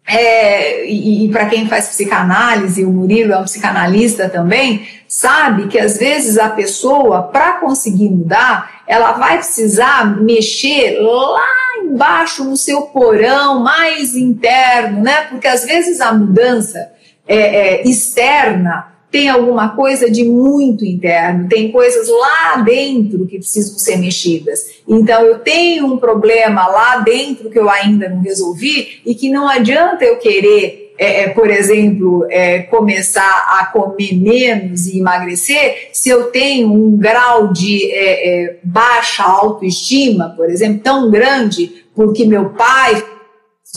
É, 0.06 0.86
e, 0.86 1.26
e 1.26 1.30
para 1.30 1.46
quem 1.46 1.68
faz 1.68 1.88
psicanálise, 1.88 2.84
o 2.84 2.92
Murilo 2.92 3.32
é 3.32 3.38
um 3.38 3.46
psicanalista 3.46 4.28
também, 4.28 4.86
sabe 5.08 5.68
que 5.70 5.80
às 5.80 5.98
vezes 5.98 6.38
a 6.38 6.50
pessoa, 6.50 7.24
para 7.24 7.54
conseguir 7.54 8.10
mudar, 8.10 8.84
ela 8.86 9.14
vai 9.14 9.38
precisar 9.38 10.22
mexer 10.22 11.00
lá 11.00 11.42
embaixo 11.84 12.44
no 12.44 12.58
seu 12.58 12.82
porão 12.82 13.60
mais 13.60 14.14
interno, 14.14 15.02
né? 15.02 15.22
Porque 15.30 15.48
às 15.48 15.64
vezes 15.64 16.02
a 16.02 16.14
mudança 16.14 16.92
é, 17.28 17.36
é, 17.36 17.88
externa 17.88 18.94
tem 19.14 19.30
alguma 19.30 19.76
coisa 19.76 20.10
de 20.10 20.24
muito 20.24 20.84
interno, 20.84 21.48
tem 21.48 21.72
coisas 21.72 22.10
lá 22.10 22.64
dentro 22.66 23.28
que 23.28 23.38
precisam 23.38 23.78
ser 23.78 23.98
mexidas. 23.98 24.66
Então, 24.88 25.22
eu 25.22 25.38
tenho 25.38 25.86
um 25.86 25.98
problema 25.98 26.66
lá 26.66 26.98
dentro 26.98 27.48
que 27.52 27.60
eu 27.60 27.70
ainda 27.70 28.10
não 28.10 28.22
resolvi 28.22 29.02
e 29.06 29.14
que 29.14 29.30
não 29.30 29.48
adianta 29.48 30.04
eu 30.04 30.18
querer, 30.18 30.96
é, 30.98 31.26
é 31.26 31.30
por 31.30 31.48
exemplo, 31.52 32.26
é, 32.28 32.64
começar 32.64 33.46
a 33.52 33.68
comer 33.68 34.16
menos 34.16 34.88
e 34.88 34.98
emagrecer 34.98 35.90
se 35.94 36.10
eu 36.10 36.32
tenho 36.32 36.74
um 36.74 36.98
grau 36.98 37.54
de 37.54 37.92
é, 37.92 38.46
é, 38.46 38.58
baixa 38.64 39.22
autoestima, 39.22 40.34
por 40.36 40.50
exemplo, 40.50 40.80
tão 40.80 41.12
grande 41.12 41.84
porque 41.96 42.26
meu 42.26 42.50
pai 42.50 43.04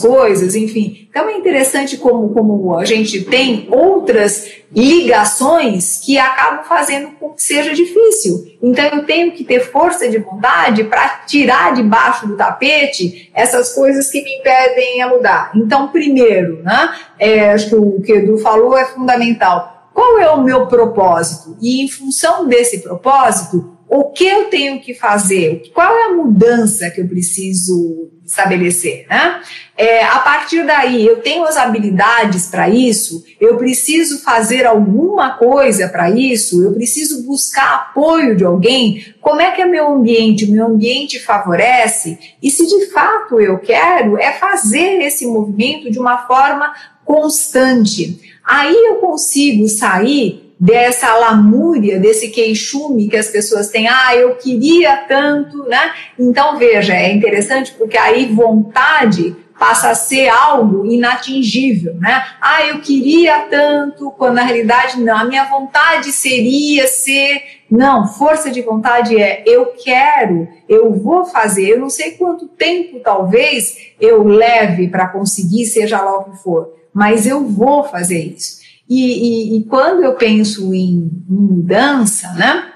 coisas, 0.01 0.55
enfim. 0.55 1.09
Então 1.09 1.29
é 1.29 1.37
interessante 1.37 1.97
como, 1.97 2.29
como 2.31 2.77
a 2.77 2.85
gente 2.85 3.25
tem 3.25 3.67
outras 3.71 4.47
ligações 4.71 6.01
que 6.05 6.19
acabam 6.19 6.65
fazendo 6.65 7.13
com 7.13 7.31
que 7.31 7.43
seja 7.43 7.73
difícil. 7.73 8.57
Então 8.63 8.85
eu 8.85 9.05
tenho 9.05 9.33
que 9.33 9.43
ter 9.43 9.61
força 9.61 10.09
de 10.09 10.19
vontade 10.19 10.85
para 10.85 11.23
tirar 11.27 11.75
debaixo 11.75 12.27
do 12.27 12.37
tapete 12.37 13.31
essas 13.35 13.75
coisas 13.75 14.11
que 14.11 14.23
me 14.23 14.39
impedem 14.39 15.01
a 15.01 15.09
mudar. 15.09 15.53
Então, 15.55 15.89
primeiro, 15.89 16.63
né, 16.63 16.95
é, 17.19 17.53
acho 17.53 17.71
que 17.71 17.77
o 17.77 18.01
que 18.03 18.13
o 18.13 18.17
Edu 18.17 18.39
falou 18.39 18.77
é 18.77 18.85
fundamental. 18.85 19.91
Qual 19.95 20.19
é 20.19 20.31
o 20.31 20.43
meu 20.43 20.67
propósito? 20.67 21.57
E 21.61 21.83
em 21.83 21.89
função 21.89 22.47
desse 22.47 22.81
propósito, 22.81 23.76
o 23.89 24.05
que 24.11 24.27
eu 24.27 24.45
tenho 24.47 24.81
que 24.81 24.95
fazer? 24.95 25.71
Qual 25.73 25.97
é 25.97 26.05
a 26.07 26.15
mudança 26.15 26.91
que 26.91 27.01
eu 27.01 27.07
preciso 27.07 28.11
estabelecer, 28.25 29.07
né? 29.09 29.41
É, 29.77 30.03
a 30.05 30.19
partir 30.19 30.65
daí, 30.67 31.07
eu 31.07 31.19
tenho 31.19 31.45
as 31.45 31.57
habilidades 31.57 32.47
para 32.47 32.69
isso, 32.69 33.25
eu 33.41 33.57
preciso 33.57 34.23
fazer 34.23 34.67
alguma 34.67 35.37
coisa 35.37 35.87
para 35.89 36.11
isso, 36.11 36.65
eu 36.65 36.73
preciso 36.73 37.23
buscar 37.25 37.75
apoio 37.75 38.35
de 38.35 38.45
alguém. 38.45 39.15
Como 39.21 39.41
é 39.41 39.53
que 39.53 39.63
é 39.63 39.67
meu 39.67 39.89
ambiente? 39.89 40.51
Meu 40.51 40.67
ambiente 40.67 41.21
favorece? 41.21 42.19
E 42.43 42.51
se 42.51 42.67
de 42.67 42.87
fato 42.87 43.39
eu 43.39 43.59
quero, 43.59 44.19
é 44.19 44.33
fazer 44.33 45.03
esse 45.03 45.27
movimento 45.27 45.91
de 45.91 45.99
uma 45.99 46.27
forma 46.27 46.75
constante. 47.05 48.19
Aí 48.45 48.75
eu 48.75 48.97
consigo 48.97 49.69
sair 49.69 50.46
dessa 50.59 51.15
lamúria, 51.15 52.01
desse 52.01 52.29
queixume 52.29 53.09
que 53.09 53.17
as 53.17 53.29
pessoas 53.29 53.69
têm, 53.69 53.89
ah, 53.89 54.17
eu 54.17 54.37
queria 54.37 54.97
tanto, 55.09 55.65
né? 55.65 55.93
Então, 56.19 56.59
veja, 56.59 56.95
é 56.95 57.13
interessante 57.13 57.73
porque 57.73 57.97
aí 57.97 58.27
vontade 58.27 59.37
passa 59.59 59.91
a 59.91 59.95
ser 59.95 60.29
algo 60.29 60.85
inatingível, 60.87 61.95
né? 61.95 62.25
Ah, 62.41 62.65
eu 62.67 62.81
queria 62.81 63.41
tanto, 63.51 64.11
quando 64.13 64.35
na 64.35 64.43
realidade 64.43 65.01
não, 65.01 65.17
a 65.17 65.25
minha 65.25 65.45
vontade 65.45 66.13
seria 66.13 66.87
ser. 66.87 67.43
Não, 67.71 68.07
força 68.07 68.51
de 68.51 68.63
vontade 68.63 69.21
é 69.21 69.43
eu 69.47 69.67
quero, 69.83 70.47
eu 70.69 70.93
vou 70.95 71.25
fazer, 71.25 71.71
eu 71.71 71.81
não 71.81 71.91
sei 71.91 72.13
quanto 72.13 72.47
tempo 72.47 73.01
talvez 73.01 73.77
eu 74.01 74.23
leve 74.23 74.89
para 74.89 75.09
conseguir, 75.09 75.67
seja 75.67 76.01
lá 76.01 76.19
o 76.19 76.25
que 76.25 76.37
for, 76.43 76.73
mas 76.95 77.27
eu 77.27 77.45
vou 77.45 77.83
fazer 77.83 78.21
isso. 78.21 78.66
E, 78.89 79.55
e, 79.55 79.59
e 79.59 79.65
quando 79.65 80.03
eu 80.05 80.15
penso 80.15 80.73
em 80.73 81.11
mudança, 81.29 82.33
né? 82.35 82.73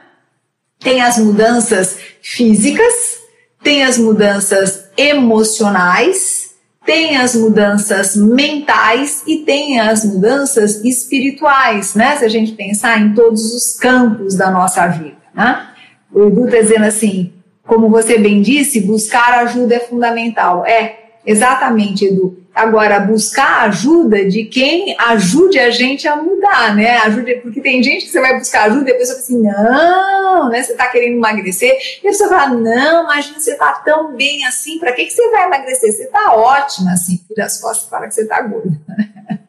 Tem 0.78 1.02
as 1.02 1.18
mudanças 1.18 1.98
físicas, 2.22 3.18
tem 3.62 3.84
as 3.84 3.98
mudanças 3.98 4.88
emocionais, 4.96 6.50
tem 6.84 7.16
as 7.16 7.34
mudanças 7.34 8.16
mentais 8.16 9.22
e 9.26 9.38
tem 9.38 9.78
as 9.78 10.04
mudanças 10.04 10.82
espirituais, 10.84 11.94
né? 11.94 12.16
Se 12.16 12.24
a 12.24 12.28
gente 12.28 12.52
pensar 12.52 13.00
em 13.00 13.14
todos 13.14 13.54
os 13.54 13.78
campos 13.78 14.34
da 14.34 14.50
nossa 14.50 14.86
vida, 14.88 15.18
né? 15.34 15.68
O 16.12 16.26
Edu 16.26 16.46
está 16.46 16.60
dizendo 16.60 16.84
assim, 16.84 17.32
como 17.64 17.88
você 17.88 18.18
bem 18.18 18.42
disse, 18.42 18.80
buscar 18.80 19.44
ajuda 19.44 19.76
é 19.76 19.80
fundamental. 19.80 20.66
É, 20.66 20.98
exatamente, 21.24 22.06
Edu. 22.06 22.39
Agora, 22.60 23.00
buscar 23.00 23.62
ajuda 23.62 24.26
de 24.26 24.44
quem 24.44 24.94
ajude 24.98 25.58
a 25.58 25.70
gente 25.70 26.06
a 26.06 26.14
mudar, 26.14 26.76
né? 26.76 26.98
Ajude, 26.98 27.36
porque 27.36 27.58
tem 27.58 27.82
gente 27.82 28.04
que 28.04 28.12
você 28.12 28.20
vai 28.20 28.38
buscar 28.38 28.64
ajuda 28.64 28.90
e 28.90 28.92
a 28.92 28.98
pessoa 28.98 29.18
fala 29.18 29.24
assim, 29.24 29.40
não, 29.40 30.50
né? 30.50 30.62
Você 30.62 30.72
está 30.72 30.86
querendo 30.88 31.16
emagrecer. 31.16 31.74
E 32.04 32.06
a 32.06 32.10
pessoa 32.10 32.28
fala, 32.28 32.48
não, 32.48 33.04
imagina, 33.04 33.40
você 33.40 33.52
está 33.52 33.72
tão 33.82 34.14
bem 34.14 34.44
assim, 34.44 34.78
para 34.78 34.92
que, 34.92 35.06
que 35.06 35.10
você 35.10 35.30
vai 35.30 35.46
emagrecer? 35.46 35.90
Você 35.90 36.02
está 36.02 36.34
ótima 36.34 36.92
assim. 36.92 37.18
Vira 37.30 37.46
as 37.46 37.58
costas 37.58 37.88
para 37.88 38.06
que 38.06 38.12
você 38.14 38.22
está 38.24 38.42
gorda. 38.42 38.78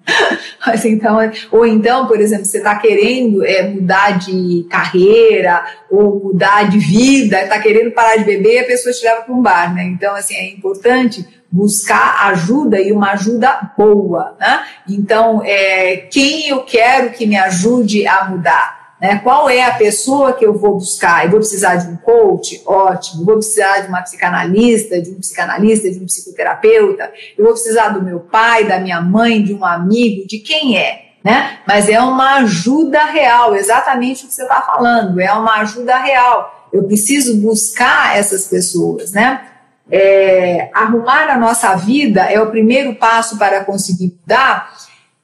Mas 0.66 0.86
então, 0.86 1.18
ou 1.52 1.66
então, 1.66 2.08
por 2.08 2.22
exemplo, 2.22 2.46
você 2.46 2.60
está 2.60 2.78
querendo 2.78 3.46
é, 3.46 3.64
mudar 3.64 4.20
de 4.20 4.66
carreira 4.70 5.66
ou 5.90 6.18
mudar 6.24 6.70
de 6.70 6.78
vida, 6.80 7.42
está 7.42 7.60
querendo 7.60 7.92
parar 7.92 8.16
de 8.16 8.24
beber, 8.24 8.60
a 8.60 8.68
pessoa 8.68 8.94
te 8.94 9.04
leva 9.04 9.24
para 9.24 9.34
um 9.34 9.42
bar, 9.42 9.76
né? 9.76 9.84
Então, 9.84 10.16
assim, 10.16 10.36
é 10.36 10.50
importante 10.50 11.41
buscar 11.52 12.28
ajuda 12.30 12.80
e 12.80 12.92
uma 12.94 13.12
ajuda 13.12 13.74
boa, 13.78 14.36
né? 14.40 14.64
Então, 14.88 15.42
é, 15.44 15.98
quem 16.10 16.48
eu 16.48 16.64
quero 16.64 17.12
que 17.12 17.26
me 17.26 17.36
ajude 17.36 18.08
a 18.08 18.26
mudar? 18.26 18.82
Né? 19.02 19.20
Qual 19.24 19.50
é 19.50 19.64
a 19.64 19.74
pessoa 19.74 20.32
que 20.32 20.46
eu 20.46 20.54
vou 20.54 20.76
buscar? 20.76 21.26
Eu 21.26 21.32
vou 21.32 21.40
precisar 21.40 21.76
de 21.76 21.88
um 21.88 21.98
coach? 21.98 22.62
Ótimo. 22.66 23.26
Vou 23.26 23.36
precisar 23.36 23.80
de 23.80 23.88
uma 23.88 24.02
psicanalista, 24.04 25.02
de 25.02 25.10
um 25.10 25.20
psicanalista, 25.20 25.90
de 25.90 26.00
um 26.00 26.06
psicoterapeuta. 26.06 27.12
Eu 27.36 27.44
vou 27.44 27.54
precisar 27.54 27.90
do 27.90 28.04
meu 28.04 28.20
pai, 28.20 28.66
da 28.66 28.80
minha 28.80 29.02
mãe, 29.02 29.44
de 29.44 29.56
um 29.56 29.66
amigo, 29.66 30.28
de 30.28 30.38
quem 30.38 30.78
é? 30.78 31.14
Né? 31.24 31.60
Mas 31.68 31.90
é 31.90 32.00
uma 32.00 32.38
ajuda 32.38 33.04
real, 33.06 33.56
exatamente 33.56 34.24
o 34.24 34.28
que 34.28 34.34
você 34.34 34.44
está 34.44 34.62
falando, 34.62 35.20
é 35.20 35.32
uma 35.32 35.58
ajuda 35.58 35.98
real. 35.98 36.70
Eu 36.74 36.84
preciso 36.84 37.38
buscar 37.38 38.18
essas 38.18 38.46
pessoas, 38.46 39.12
né? 39.12 39.51
É, 39.92 40.70
arrumar 40.74 41.30
a 41.30 41.38
nossa 41.38 41.76
vida 41.76 42.22
é 42.22 42.40
o 42.40 42.50
primeiro 42.50 42.96
passo 42.96 43.38
para 43.38 43.64
conseguir 43.66 44.16
mudar. 44.22 44.72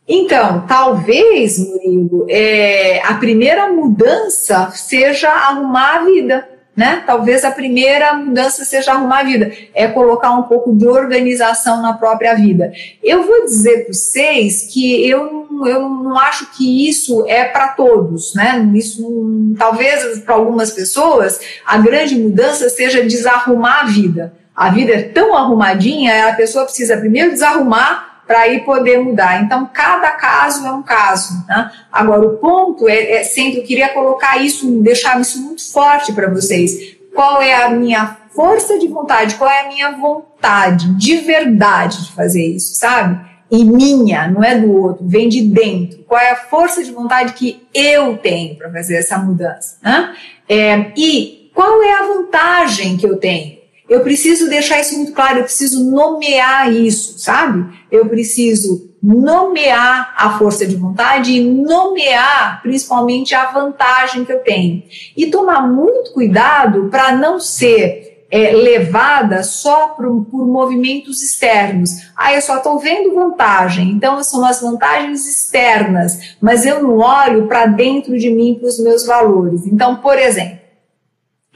Então, 0.07 0.65
talvez, 0.67 1.59
Murilo, 1.59 2.25
é, 2.29 3.01
a 3.03 3.15
primeira 3.15 3.67
mudança 3.67 4.71
seja 4.71 5.29
arrumar 5.29 5.97
a 5.97 6.05
vida, 6.05 6.49
né? 6.77 7.03
Talvez 7.05 7.43
a 7.43 7.51
primeira 7.51 8.13
mudança 8.13 8.63
seja 8.63 8.93
arrumar 8.93 9.19
a 9.19 9.23
vida, 9.23 9.51
é 9.73 9.87
colocar 9.87 10.31
um 10.31 10.43
pouco 10.43 10.73
de 10.73 10.87
organização 10.87 11.81
na 11.81 11.93
própria 11.93 12.35
vida. 12.35 12.71
Eu 13.03 13.23
vou 13.23 13.43
dizer 13.45 13.85
para 13.85 13.93
vocês 13.93 14.69
que 14.71 15.09
eu, 15.09 15.47
eu 15.65 15.89
não 15.89 16.17
acho 16.17 16.51
que 16.51 16.87
isso 16.87 17.25
é 17.27 17.43
para 17.43 17.69
todos, 17.69 18.33
né? 18.35 18.69
Isso 18.75 19.55
talvez 19.57 20.19
para 20.19 20.35
algumas 20.35 20.71
pessoas 20.71 21.39
a 21.65 21.79
grande 21.79 22.15
mudança 22.15 22.69
seja 22.69 23.03
desarrumar 23.03 23.81
a 23.81 23.85
vida. 23.85 24.33
A 24.57 24.71
vida 24.71 24.91
é 24.91 25.03
tão 25.03 25.37
arrumadinha, 25.37 26.29
a 26.29 26.33
pessoa 26.33 26.65
precisa 26.65 26.97
primeiro 26.97 27.29
desarrumar 27.29 28.23
para 28.25 28.39
aí 28.39 28.61
poder 28.61 28.99
mudar. 28.99 29.43
Então, 29.43 29.69
cada 29.71 30.09
caso 30.13 30.65
é 30.65 30.71
um 30.71 30.81
caso. 30.81 31.45
Né? 31.47 31.71
Agora, 31.91 32.25
o 32.25 32.37
ponto 32.37 32.89
é, 32.89 33.17
é 33.17 33.23
sempre, 33.23 33.59
eu 33.59 33.63
queria 33.63 33.89
colocar 33.89 34.37
isso, 34.37 34.81
deixar 34.81 35.21
isso 35.21 35.39
muito 35.43 35.71
forte 35.71 36.11
para 36.11 36.27
vocês. 36.27 36.97
Qual 37.13 37.39
é 37.39 37.53
a 37.65 37.69
minha 37.69 38.17
força 38.35 38.79
de 38.79 38.87
vontade? 38.87 39.35
Qual 39.35 39.49
é 39.49 39.61
a 39.61 39.67
minha 39.67 39.91
vontade 39.91 40.91
de 40.95 41.17
verdade 41.17 42.05
de 42.05 42.11
fazer 42.13 42.45
isso, 42.47 42.75
sabe? 42.75 43.19
E 43.51 43.63
minha, 43.63 44.27
não 44.27 44.43
é 44.43 44.55
do 44.55 44.73
outro, 44.73 45.07
vem 45.07 45.29
de 45.29 45.43
dentro. 45.43 46.03
Qual 46.03 46.19
é 46.19 46.31
a 46.31 46.35
força 46.35 46.83
de 46.83 46.91
vontade 46.91 47.33
que 47.33 47.65
eu 47.73 48.17
tenho 48.17 48.55
para 48.55 48.71
fazer 48.71 48.95
essa 48.95 49.19
mudança? 49.19 49.77
Né? 49.83 50.15
É, 50.49 50.91
e 50.97 51.51
qual 51.53 51.81
é 51.83 51.93
a 51.93 52.07
vantagem 52.07 52.97
que 52.97 53.05
eu 53.05 53.17
tenho? 53.17 53.56
Eu 53.89 54.01
preciso 54.01 54.49
deixar 54.49 54.81
isso 54.81 54.97
muito 54.97 55.13
claro, 55.13 55.39
eu 55.39 55.43
preciso 55.43 55.89
nomear 55.89 56.73
isso, 56.73 57.19
sabe? 57.19 57.65
Eu 57.89 58.07
preciso 58.07 58.89
nomear 59.01 60.13
a 60.17 60.37
força 60.37 60.65
de 60.65 60.75
vontade 60.75 61.31
e 61.31 61.41
nomear 61.41 62.61
principalmente 62.61 63.33
a 63.33 63.51
vantagem 63.51 64.25
que 64.25 64.33
eu 64.33 64.39
tenho. 64.39 64.83
E 65.15 65.27
tomar 65.27 65.61
muito 65.61 66.11
cuidado 66.11 66.89
para 66.89 67.15
não 67.15 67.39
ser 67.39 68.25
é, 68.29 68.51
levada 68.51 69.43
só 69.43 69.89
por, 69.89 70.25
por, 70.25 70.45
movimentos 70.45 71.23
externos. 71.23 71.91
Ah, 72.15 72.33
eu 72.33 72.41
só 72.41 72.57
estou 72.57 72.77
vendo 72.79 73.15
vantagem, 73.15 73.91
então 73.91 74.21
são 74.21 74.45
as 74.45 74.61
vantagens 74.61 75.25
externas, 75.25 76.35
mas 76.41 76.65
eu 76.65 76.83
não 76.83 76.97
olho 76.97 77.47
para 77.47 77.65
dentro 77.67 78.17
de 78.17 78.29
mim, 78.29 78.55
para 78.59 78.67
os 78.67 78.79
meus 78.79 79.05
valores. 79.05 79.65
Então, 79.65 79.97
por 79.97 80.17
exemplo, 80.17 80.57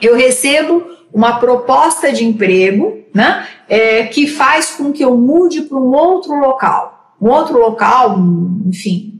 eu 0.01 0.15
recebo 0.15 0.83
uma 1.13 1.39
proposta 1.39 2.11
de 2.11 2.25
emprego, 2.25 2.99
né, 3.13 3.47
é, 3.67 4.03
que 4.05 4.27
faz 4.27 4.71
com 4.71 4.91
que 4.91 5.03
eu 5.03 5.17
mude 5.17 5.61
para 5.61 5.77
um 5.77 5.93
outro 5.93 6.33
local. 6.33 7.15
Um 7.21 7.29
outro 7.29 7.59
local, 7.59 8.17
enfim, 8.65 9.19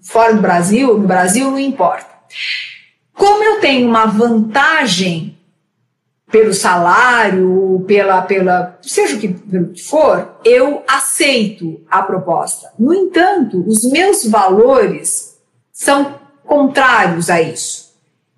fora 0.00 0.34
do 0.34 0.40
Brasil, 0.40 0.98
no 0.98 1.06
Brasil 1.06 1.50
não 1.50 1.58
importa. 1.58 2.06
Como 3.14 3.42
eu 3.44 3.60
tenho 3.60 3.88
uma 3.88 4.06
vantagem 4.06 5.36
pelo 6.30 6.54
salário, 6.54 7.84
pela, 7.86 8.22
pela 8.22 8.78
seja 8.80 9.16
o 9.16 9.20
que 9.20 9.82
for, 9.82 10.36
eu 10.42 10.82
aceito 10.88 11.82
a 11.90 12.02
proposta. 12.02 12.72
No 12.78 12.94
entanto, 12.94 13.62
os 13.68 13.84
meus 13.84 14.24
valores 14.24 15.38
são 15.70 16.18
contrários 16.42 17.28
a 17.28 17.40
isso. 17.40 17.92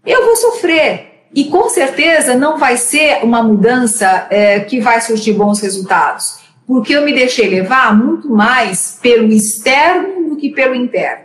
Eu 0.04 0.24
vou 0.24 0.36
sofrer, 0.36 1.13
e 1.34 1.46
com 1.46 1.68
certeza 1.68 2.36
não 2.36 2.56
vai 2.56 2.76
ser 2.76 3.24
uma 3.24 3.42
mudança 3.42 4.26
é, 4.30 4.60
que 4.60 4.80
vai 4.80 5.00
surtir 5.00 5.34
bons 5.34 5.60
resultados, 5.60 6.38
porque 6.66 6.94
eu 6.94 7.04
me 7.04 7.12
deixei 7.12 7.48
levar 7.48 7.94
muito 7.94 8.30
mais 8.30 8.98
pelo 9.02 9.32
externo 9.32 10.28
do 10.28 10.36
que 10.36 10.50
pelo 10.50 10.74
interno. 10.74 11.24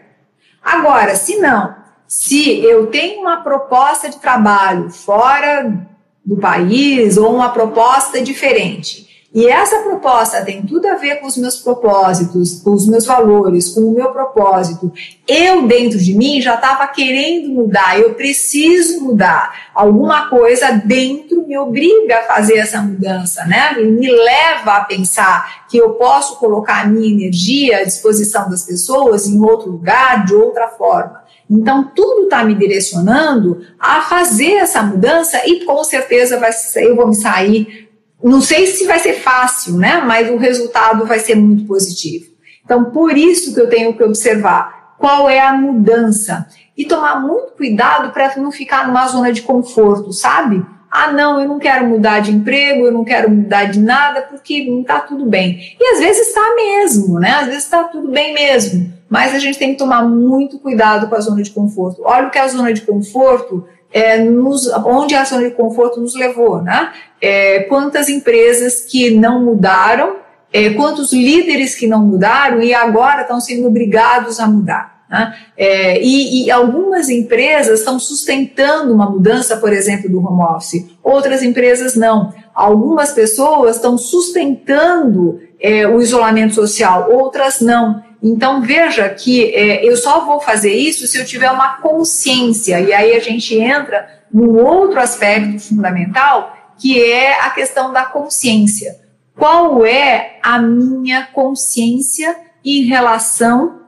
Agora, 0.64 1.16
se 1.16 1.38
não, 1.38 1.76
se 2.07 2.60
eu 2.66 2.88
tenho 2.88 3.22
uma 3.22 3.38
proposta 3.43 4.10
de 4.10 4.18
trabalho 4.18 4.89
fora 4.89 5.88
do 6.26 6.38
país 6.38 7.16
ou 7.16 7.34
uma 7.34 7.49
proposta 7.49 8.20
diferente, 8.20 9.09
e 9.32 9.46
essa 9.46 9.84
proposta 9.84 10.44
tem 10.44 10.66
tudo 10.66 10.88
a 10.88 10.96
ver 10.96 11.18
com 11.18 11.28
os 11.28 11.38
meus 11.38 11.58
propósitos, 11.58 12.62
com 12.64 12.72
os 12.72 12.88
meus 12.88 13.06
valores, 13.06 13.70
com 13.70 13.82
o 13.82 13.94
meu 13.94 14.10
propósito. 14.10 14.92
Eu, 15.28 15.68
dentro 15.68 16.00
de 16.00 16.16
mim, 16.16 16.42
já 16.42 16.56
estava 16.56 16.88
querendo 16.88 17.50
mudar, 17.50 18.00
eu 18.00 18.16
preciso 18.16 19.02
mudar. 19.02 19.70
Alguma 19.76 20.30
coisa 20.30 20.72
dentro 20.72 21.46
me 21.48 21.56
obriga 21.60 22.20
a 22.20 22.24
fazer 22.24 22.58
essa 22.58 22.82
mudança, 22.82 23.46
né? 23.46 23.74
Me 23.74 24.10
leva 24.10 24.78
a 24.78 24.84
pensar 24.86 25.68
que 25.68 25.78
eu 25.78 25.92
posso 25.92 26.38
colocar 26.38 26.82
a 26.82 26.88
minha 26.88 27.12
energia 27.12 27.82
à 27.82 27.84
disposição 27.84 28.50
das 28.50 28.64
pessoas 28.64 29.28
em 29.28 29.40
outro 29.40 29.70
lugar, 29.70 30.26
de 30.26 30.34
outra 30.34 30.70
forma. 30.70 31.22
Então, 31.48 31.92
tudo 31.96 32.24
está 32.24 32.44
me 32.44 32.56
direcionando 32.56 33.62
a 33.80 34.02
fazer 34.02 34.54
essa 34.54 34.82
mudança 34.82 35.42
e 35.48 35.66
com 35.66 35.84
certeza 35.84 36.40
vai, 36.40 36.52
eu 36.78 36.96
vou 36.96 37.08
me 37.08 37.16
sair 37.16 37.89
não 38.24 38.41
sei 38.41 38.67
se 38.67 38.86
vai 38.86 38.99
ser 38.99 39.13
fácil, 39.13 39.78
né? 39.78 40.01
Mas 40.05 40.30
o 40.30 40.38
resultado 40.38 41.05
vai 41.05 41.20
ser 41.20 41.36
muito 41.36 41.65
positivo. 41.65 42.26
Então, 42.63 42.86
por 42.86 43.17
isso 43.17 43.53
que 43.53 43.61
eu 43.61 43.70
tenho 43.70 43.93
que 43.93 44.03
observar 44.03 44.95
qual 44.99 45.30
é 45.30 45.39
a 45.39 45.53
mudança 45.53 46.47
e 46.78 46.86
tomar 46.86 47.20
muito 47.20 47.53
cuidado 47.53 48.11
para 48.11 48.36
não 48.38 48.51
ficar 48.51 48.88
numa 48.88 49.07
zona 49.07 49.32
de 49.32 49.41
conforto, 49.41 50.11
sabe? 50.11 50.63
Ah, 50.91 51.11
não, 51.11 51.39
eu 51.39 51.47
não 51.47 51.59
quero 51.59 51.88
mudar 51.88 52.20
de 52.20 52.32
emprego, 52.32 52.86
eu 52.86 52.91
não 52.91 53.03
quero 53.03 53.30
mudar 53.30 53.65
de 53.65 53.80
nada 53.80 54.22
porque 54.24 54.65
não 54.65 54.82
está 54.82 54.99
tudo 54.99 55.26
bem. 55.26 55.76
E 55.80 55.93
às 55.93 55.99
vezes 55.99 56.28
está 56.28 56.55
mesmo, 56.55 57.20
né? 57.20 57.32
Às 57.32 57.45
vezes 57.45 57.63
está 57.63 57.84
tudo 57.84 58.09
bem 58.09 58.34
mesmo. 58.34 58.91
mas 59.09 59.34
a 59.34 59.39
gente 59.39 59.57
tem 59.57 59.72
que 59.72 59.78
tomar 59.80 60.03
muito 60.03 60.59
cuidado 60.59 61.07
com 61.07 61.15
a 61.15 61.20
zona 61.20 61.41
de 61.41 61.49
conforto. 61.49 62.01
Olha 62.05 62.28
o 62.28 62.30
que 62.30 62.38
a 62.38 62.47
zona 62.47 62.72
de 62.72 62.82
conforto 62.82 63.65
é, 63.92 64.18
nos, 64.20 64.68
onde 64.86 65.16
a 65.16 65.24
zona 65.24 65.50
de 65.50 65.56
conforto 65.56 66.00
nos 66.00 66.16
levou, 66.16 66.62
né? 66.62 66.92
É, 67.22 67.62
quantas 67.64 68.10
empresas 68.10 68.82
que 68.82 69.12
não 69.12 69.44
mudaram, 69.44 70.18
é, 70.54 70.72
quantos 70.72 71.12
líderes 71.12 71.76
que 71.76 71.88
não 71.88 72.00
mudaram 72.06 72.62
e 72.62 72.74
agora 72.74 73.22
estão 73.22 73.40
sendo 73.40 73.68
obrigados 73.68 74.40
a 74.40 74.48
mudar. 74.48 75.00
Né? 75.10 75.36
É, 75.58 76.02
e, 76.02 76.46
e, 76.46 76.52
algumas 76.52 77.10
empresas 77.10 77.80
estão 77.80 77.98
sustentando 77.98 78.94
uma 78.94 79.10
mudança, 79.10 79.58
por 79.58 79.74
exemplo, 79.74 80.08
do 80.08 80.20
home 80.20 80.44
office, 80.56 80.86
outras 81.04 81.42
empresas 81.42 81.96
não. 81.96 82.32
Algumas 82.54 83.12
pessoas 83.12 83.78
estão 83.78 83.98
sustentando 83.98 85.40
é, 85.60 85.88
o 85.88 86.00
isolamento 86.00 86.54
social, 86.54 87.10
outras 87.12 87.60
não. 87.60 88.04
Então 88.22 88.61
veja 88.61 89.07
que 89.09 89.53
é, 89.53 89.86
eu 89.86 89.95
só 89.95 90.26
vou 90.26 90.41
fazer 90.41 90.74
isso 90.74 91.07
se 91.07 91.17
eu 91.17 91.26
tiver 91.26 91.49
uma 91.51 91.78
consciência, 91.78 92.80
e 92.82 92.93
aí 92.93 93.15
a 93.15 93.20
gente 93.20 93.57
entra 93.57 94.07
num 94.32 94.57
outro 94.57 94.99
aspecto 94.99 95.59
fundamental, 95.59 96.55
que 96.78 97.01
é 97.01 97.39
a 97.41 97.49
questão 97.49 97.91
da 97.93 98.05
consciência. 98.05 98.99
Qual 99.38 99.86
é 99.86 100.38
a 100.43 100.59
minha 100.59 101.26
consciência 101.28 102.36
em 102.63 102.84
relação 102.84 103.80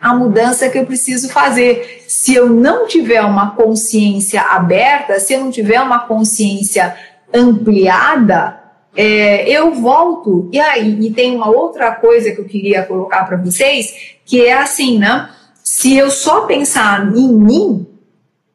à 0.00 0.12
mudança 0.12 0.68
que 0.68 0.76
eu 0.76 0.84
preciso 0.84 1.28
fazer? 1.28 2.04
Se 2.08 2.34
eu 2.34 2.50
não 2.50 2.88
tiver 2.88 3.22
uma 3.22 3.52
consciência 3.52 4.42
aberta, 4.42 5.20
se 5.20 5.32
eu 5.32 5.40
não 5.40 5.50
tiver 5.52 5.80
uma 5.80 6.00
consciência 6.00 6.96
ampliada, 7.32 8.63
é, 8.96 9.48
eu 9.48 9.72
volto. 9.74 10.48
E 10.52 10.58
aí, 10.58 10.98
e 11.00 11.10
tem 11.12 11.34
uma 11.34 11.50
outra 11.50 11.92
coisa 11.92 12.30
que 12.30 12.40
eu 12.40 12.44
queria 12.44 12.82
colocar 12.82 13.24
para 13.24 13.36
vocês, 13.36 14.16
que 14.24 14.44
é 14.44 14.52
assim, 14.52 14.98
né? 14.98 15.30
Se 15.62 15.96
eu 15.96 16.10
só 16.10 16.42
pensar 16.42 17.12
em 17.16 17.32
mim, 17.32 17.86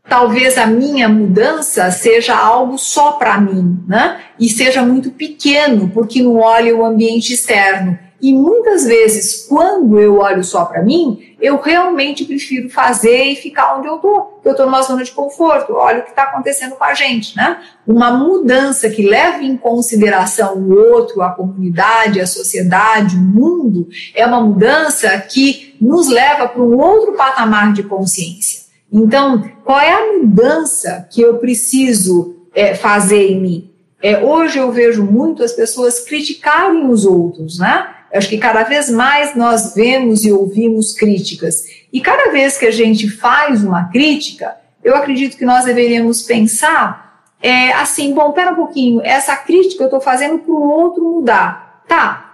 talvez 0.07 0.57
a 0.57 0.65
minha 0.65 1.07
mudança 1.07 1.91
seja 1.91 2.35
algo 2.35 2.77
só 2.77 3.13
para 3.13 3.39
mim, 3.39 3.83
né? 3.87 4.21
E 4.39 4.49
seja 4.49 4.81
muito 4.81 5.11
pequeno, 5.11 5.89
porque 5.93 6.21
não 6.21 6.37
olha 6.37 6.75
o 6.75 6.85
ambiente 6.85 7.33
externo. 7.33 7.97
E 8.21 8.33
muitas 8.33 8.85
vezes, 8.85 9.45
quando 9.47 9.99
eu 9.99 10.17
olho 10.17 10.43
só 10.43 10.65
para 10.65 10.83
mim, 10.83 11.35
eu 11.39 11.57
realmente 11.57 12.25
prefiro 12.25 12.69
fazer 12.69 13.23
e 13.23 13.35
ficar 13.35 13.77
onde 13.77 13.87
eu 13.87 13.95
estou. 13.95 14.41
Eu 14.43 14.51
estou 14.51 14.65
numa 14.65 14.81
zona 14.81 15.03
de 15.03 15.11
conforto. 15.11 15.73
Olha 15.73 15.99
o 15.99 16.03
que 16.03 16.09
está 16.09 16.23
acontecendo 16.23 16.75
com 16.75 16.83
a 16.83 16.93
gente, 16.93 17.35
né? 17.37 17.61
Uma 17.87 18.11
mudança 18.11 18.89
que 18.89 19.07
leve 19.07 19.45
em 19.45 19.55
consideração 19.55 20.57
o 20.57 20.77
outro, 20.77 21.21
a 21.21 21.29
comunidade, 21.29 22.19
a 22.19 22.27
sociedade, 22.27 23.15
o 23.15 23.19
mundo, 23.19 23.87
é 24.13 24.25
uma 24.25 24.41
mudança 24.41 25.17
que 25.19 25.75
nos 25.79 26.09
leva 26.09 26.47
para 26.47 26.61
um 26.61 26.77
outro 26.77 27.13
patamar 27.13 27.71
de 27.71 27.83
consciência. 27.83 28.67
Então, 28.91 29.43
qual 29.63 29.79
é 29.79 29.93
a 29.93 30.17
mudança 30.17 31.07
que 31.09 31.21
eu 31.21 31.37
preciso 31.37 32.35
é, 32.53 32.75
fazer 32.75 33.31
em 33.31 33.39
mim? 33.39 33.71
É, 34.01 34.23
hoje 34.23 34.57
eu 34.57 34.71
vejo 34.71 35.03
muito 35.03 35.43
as 35.43 35.51
pessoas 35.51 35.99
criticarem 35.99 36.87
os 36.89 37.05
outros, 37.05 37.59
né? 37.59 37.95
Acho 38.13 38.29
que 38.29 38.37
cada 38.37 38.63
vez 38.63 38.89
mais 38.89 39.35
nós 39.35 39.73
vemos 39.75 40.25
e 40.25 40.31
ouvimos 40.31 40.93
críticas. 40.93 41.63
E 41.91 42.01
cada 42.01 42.31
vez 42.31 42.57
que 42.57 42.65
a 42.65 42.71
gente 42.71 43.09
faz 43.09 43.63
uma 43.63 43.89
crítica, 43.89 44.55
eu 44.83 44.95
acredito 44.95 45.37
que 45.37 45.45
nós 45.45 45.65
deveríamos 45.65 46.23
pensar 46.23 47.23
é, 47.41 47.71
assim: 47.73 48.13
bom, 48.13 48.31
pera 48.31 48.51
um 48.51 48.55
pouquinho, 48.55 49.01
essa 49.03 49.35
crítica 49.35 49.83
eu 49.83 49.87
estou 49.87 50.01
fazendo 50.01 50.39
para 50.39 50.53
o 50.53 50.69
outro 50.69 51.03
mudar. 51.03 51.83
Tá, 51.87 52.29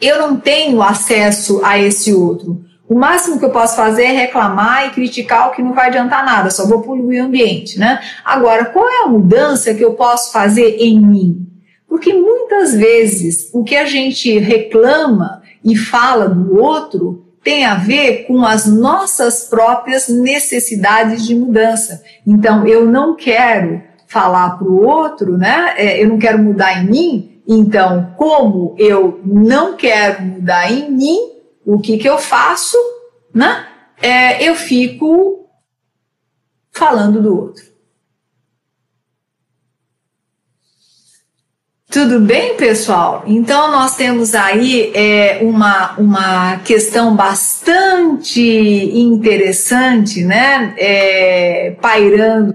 eu 0.00 0.18
não 0.18 0.36
tenho 0.36 0.82
acesso 0.82 1.60
a 1.64 1.78
esse 1.78 2.12
outro. 2.14 2.64
O 2.88 2.94
máximo 2.94 3.38
que 3.38 3.44
eu 3.44 3.50
posso 3.50 3.76
fazer 3.76 4.04
é 4.04 4.12
reclamar 4.12 4.86
e 4.86 4.90
criticar 4.90 5.48
o 5.48 5.50
que 5.50 5.62
não 5.62 5.74
vai 5.74 5.88
adiantar 5.88 6.24
nada, 6.24 6.50
só 6.50 6.66
vou 6.66 6.80
poluir 6.80 7.22
o 7.22 7.26
ambiente, 7.26 7.78
né? 7.78 8.00
Agora, 8.24 8.64
qual 8.66 8.88
é 8.88 9.04
a 9.04 9.08
mudança 9.08 9.74
que 9.74 9.84
eu 9.84 9.92
posso 9.92 10.32
fazer 10.32 10.76
em 10.78 10.98
mim? 10.98 11.47
Porque 11.88 12.12
muitas 12.12 12.74
vezes 12.74 13.48
o 13.52 13.64
que 13.64 13.74
a 13.74 13.86
gente 13.86 14.38
reclama 14.38 15.42
e 15.64 15.74
fala 15.74 16.28
do 16.28 16.60
outro 16.60 17.24
tem 17.42 17.64
a 17.64 17.76
ver 17.76 18.26
com 18.26 18.44
as 18.44 18.66
nossas 18.66 19.44
próprias 19.48 20.08
necessidades 20.08 21.26
de 21.26 21.34
mudança. 21.34 22.02
Então, 22.26 22.66
eu 22.66 22.84
não 22.84 23.16
quero 23.16 23.82
falar 24.06 24.58
para 24.58 24.68
o 24.68 24.84
outro, 24.84 25.38
né? 25.38 25.74
É, 25.76 26.02
eu 26.02 26.08
não 26.08 26.18
quero 26.18 26.38
mudar 26.38 26.82
em 26.82 26.90
mim. 26.90 27.42
Então, 27.46 28.12
como 28.16 28.74
eu 28.78 29.20
não 29.24 29.76
quero 29.76 30.22
mudar 30.22 30.70
em 30.70 30.90
mim, 30.90 31.18
o 31.64 31.78
que, 31.78 31.96
que 31.96 32.08
eu 32.08 32.18
faço? 32.18 32.76
Né? 33.32 33.66
É, 34.00 34.46
eu 34.46 34.54
fico 34.54 35.46
falando 36.70 37.22
do 37.22 37.34
outro. 37.34 37.64
Tudo 41.90 42.20
bem, 42.20 42.54
pessoal? 42.54 43.24
Então, 43.26 43.70
nós 43.70 43.96
temos 43.96 44.34
aí 44.34 44.92
é, 44.94 45.38
uma, 45.40 45.94
uma 45.96 46.58
questão 46.58 47.16
bastante 47.16 48.42
interessante, 48.42 50.22
né? 50.22 50.74
É, 50.76 51.74
pairando 51.80 52.54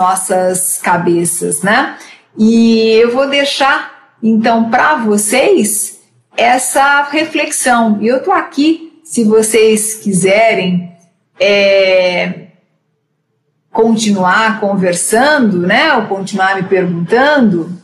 nossas 0.00 0.80
cabeças, 0.82 1.60
né? 1.60 1.98
E 2.38 2.88
eu 2.92 3.12
vou 3.12 3.28
deixar, 3.28 4.14
então, 4.22 4.70
para 4.70 4.94
vocês 4.94 6.00
essa 6.34 7.02
reflexão. 7.02 7.98
E 8.00 8.08
eu 8.08 8.16
estou 8.16 8.32
aqui, 8.32 8.98
se 9.04 9.24
vocês 9.24 9.96
quiserem 9.96 10.90
é, 11.38 12.46
continuar 13.70 14.58
conversando, 14.58 15.66
né? 15.66 15.92
Ou 15.96 16.06
continuar 16.06 16.56
me 16.56 16.62
perguntando 16.62 17.83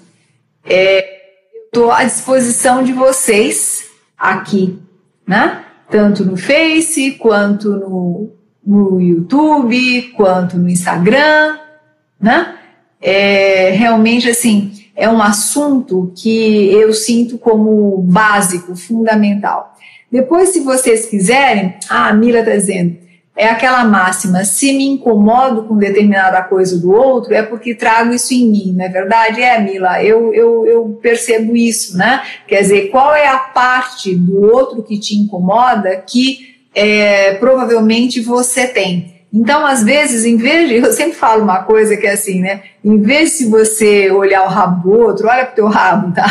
é, 0.64 1.20
estou 1.64 1.90
à 1.90 2.04
disposição 2.04 2.82
de 2.82 2.92
vocês 2.92 3.84
aqui, 4.18 4.78
né? 5.26 5.64
Tanto 5.90 6.24
no 6.24 6.36
Face, 6.36 7.12
quanto 7.12 7.70
no, 7.70 8.30
no 8.64 9.00
YouTube, 9.00 10.12
quanto 10.16 10.58
no 10.58 10.68
Instagram, 10.68 11.58
né? 12.20 12.56
É, 13.00 13.70
realmente, 13.70 14.28
assim, 14.28 14.72
é 14.94 15.08
um 15.08 15.22
assunto 15.22 16.12
que 16.14 16.70
eu 16.72 16.92
sinto 16.92 17.38
como 17.38 17.98
básico, 18.02 18.76
fundamental. 18.76 19.74
Depois, 20.10 20.50
se 20.50 20.60
vocês 20.60 21.06
quiserem, 21.06 21.76
ah, 21.88 22.08
a 22.08 22.12
Mila 22.12 22.40
está 22.40 22.52
dizendo, 22.52 22.98
é 23.40 23.48
aquela 23.48 23.82
máxima: 23.84 24.44
se 24.44 24.70
me 24.74 24.86
incomodo 24.86 25.62
com 25.62 25.78
determinada 25.78 26.42
coisa 26.42 26.78
do 26.78 26.92
outro, 26.92 27.32
é 27.32 27.42
porque 27.42 27.74
trago 27.74 28.12
isso 28.12 28.34
em 28.34 28.46
mim, 28.46 28.74
não 28.76 28.84
é 28.84 28.88
verdade? 28.88 29.40
É, 29.40 29.58
Mila, 29.58 30.04
eu, 30.04 30.34
eu, 30.34 30.66
eu 30.66 30.98
percebo 31.00 31.56
isso, 31.56 31.96
né? 31.96 32.22
Quer 32.46 32.60
dizer, 32.60 32.88
qual 32.90 33.14
é 33.14 33.26
a 33.26 33.38
parte 33.38 34.14
do 34.14 34.42
outro 34.42 34.82
que 34.82 34.98
te 34.98 35.16
incomoda 35.16 35.96
que 35.96 36.56
é, 36.74 37.32
provavelmente 37.34 38.20
você 38.20 38.66
tem? 38.66 39.19
Então, 39.32 39.64
às 39.64 39.84
vezes, 39.84 40.24
em 40.24 40.36
vez 40.36 40.68
de. 40.68 40.76
Eu 40.90 40.92
sempre 40.92 41.14
falo 41.14 41.42
uma 41.42 41.62
coisa 41.62 41.96
que 41.96 42.06
é 42.06 42.12
assim, 42.12 42.40
né? 42.40 42.62
Em 42.84 43.00
vez 43.00 43.38
de 43.38 43.46
você 43.46 44.10
olhar 44.10 44.44
o 44.44 44.48
rabo 44.48 44.82
do 44.82 44.98
outro, 44.98 45.28
olha 45.28 45.44
para 45.44 45.52
o 45.52 45.54
teu 45.54 45.68
rabo, 45.68 46.12
tá? 46.12 46.26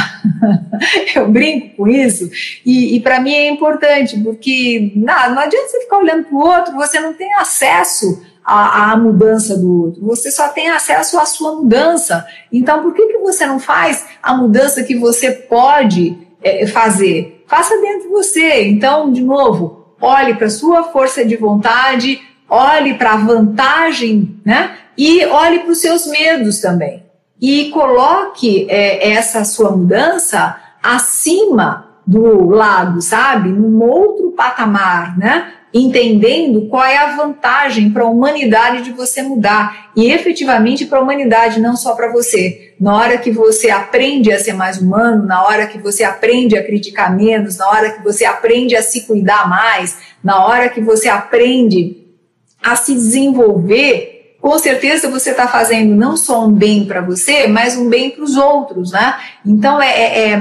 eu 1.16 1.28
brinco 1.28 1.78
com 1.78 1.88
isso. 1.88 2.30
E, 2.66 2.96
e 2.96 3.00
para 3.00 3.20
mim 3.20 3.34
é 3.34 3.50
importante, 3.50 4.20
porque 4.20 4.92
não, 4.96 5.36
não 5.36 5.42
adianta 5.42 5.68
você 5.68 5.82
ficar 5.82 5.98
olhando 5.98 6.26
para 6.26 6.36
o 6.36 6.40
outro, 6.40 6.76
você 6.76 7.00
não 7.00 7.14
tem 7.14 7.32
acesso 7.36 8.24
à, 8.44 8.92
à, 8.92 8.98
mudança 8.98 9.56
do 9.56 9.84
outro, 9.84 10.04
você 10.04 10.32
só 10.32 10.48
tem 10.50 10.70
acesso 10.70 11.20
à 11.20 11.26
sua 11.26 11.56
mudança. 11.56 12.26
Então, 12.52 12.82
por 12.82 12.94
que, 12.94 13.06
que 13.08 13.20
você 13.20 13.46
não 13.46 13.60
faz 13.60 14.06
a 14.24 14.34
mudança 14.34 14.84
que 14.84 14.96
você 14.96 15.32
pode 15.32 16.18
é, 16.42 16.66
fazer? 16.66 17.44
Faça 17.48 17.80
dentro 17.80 18.08
de 18.08 18.10
você. 18.10 18.64
Então, 18.64 19.12
de 19.12 19.22
novo, 19.22 19.94
olhe 20.02 20.34
para 20.34 20.50
sua 20.50 20.84
força 20.86 21.24
de 21.24 21.36
vontade 21.36 22.22
olhe 22.50 22.96
para 22.96 23.14
a 23.14 23.18
vantagem, 23.18 24.40
né? 24.44 24.78
E 24.98 25.26
olhe 25.26 25.60
para 25.60 25.72
os 25.72 25.78
seus 25.78 26.08
medos 26.08 26.60
também. 26.60 27.04
E 27.42 27.70
coloque 27.70 28.68
é, 28.70 29.12
essa 29.12 29.46
sua 29.46 29.72
mudança 29.72 30.58
acima 30.84 31.90
do 32.06 32.50
lado, 32.50 33.02
sabe? 33.02 33.50
Num 33.50 33.82
outro 33.82 34.32
patamar, 34.32 35.18
né? 35.18 35.54
Entendendo 35.72 36.68
qual 36.68 36.84
é 36.84 36.98
a 36.98 37.16
vantagem 37.16 37.92
para 37.92 38.04
a 38.04 38.10
humanidade 38.10 38.82
de 38.82 38.92
você 38.92 39.22
mudar. 39.22 39.92
E 39.96 40.12
efetivamente 40.12 40.86
para 40.86 40.98
a 40.98 41.02
humanidade, 41.02 41.62
não 41.62 41.78
só 41.78 41.94
para 41.94 42.12
você. 42.12 42.74
Na 42.82 42.98
hora 42.98 43.18
que 43.18 43.30
você 43.30 43.70
aprende 43.70 44.34
a 44.34 44.40
ser 44.40 44.54
mais 44.54 44.82
humano, 44.82 45.26
na 45.26 45.44
hora 45.46 45.68
que 45.68 45.78
você 45.78 46.04
aprende 46.04 46.58
a 46.58 46.66
criticar 46.66 47.16
menos, 47.16 47.58
na 47.58 47.70
hora 47.70 47.92
que 47.92 48.04
você 48.04 48.26
aprende 48.26 48.76
a 48.76 48.82
se 48.82 49.02
cuidar 49.02 49.48
mais, 49.48 49.98
na 50.24 50.44
hora 50.44 50.68
que 50.68 50.82
você 50.82 51.08
aprende 51.08 52.09
a 52.64 52.76
se 52.76 52.94
desenvolver, 52.94 54.36
com 54.42 54.58
certeza 54.58 55.10
você 55.10 55.32
está 55.32 55.48
fazendo 55.48 55.96
não 55.96 56.16
só 56.16 56.46
um 56.46 56.52
bem 56.52 56.86
para 56.86 57.02
você, 57.02 57.48
mas 57.48 57.78
um 57.78 57.90
bem 57.90 58.10
para 58.10 58.24
os 58.24 58.38
outros, 58.38 58.92
né? 58.92 59.16
Então 59.46 59.82
é, 59.82 59.90
é, 59.90 60.30
é, 60.30 60.36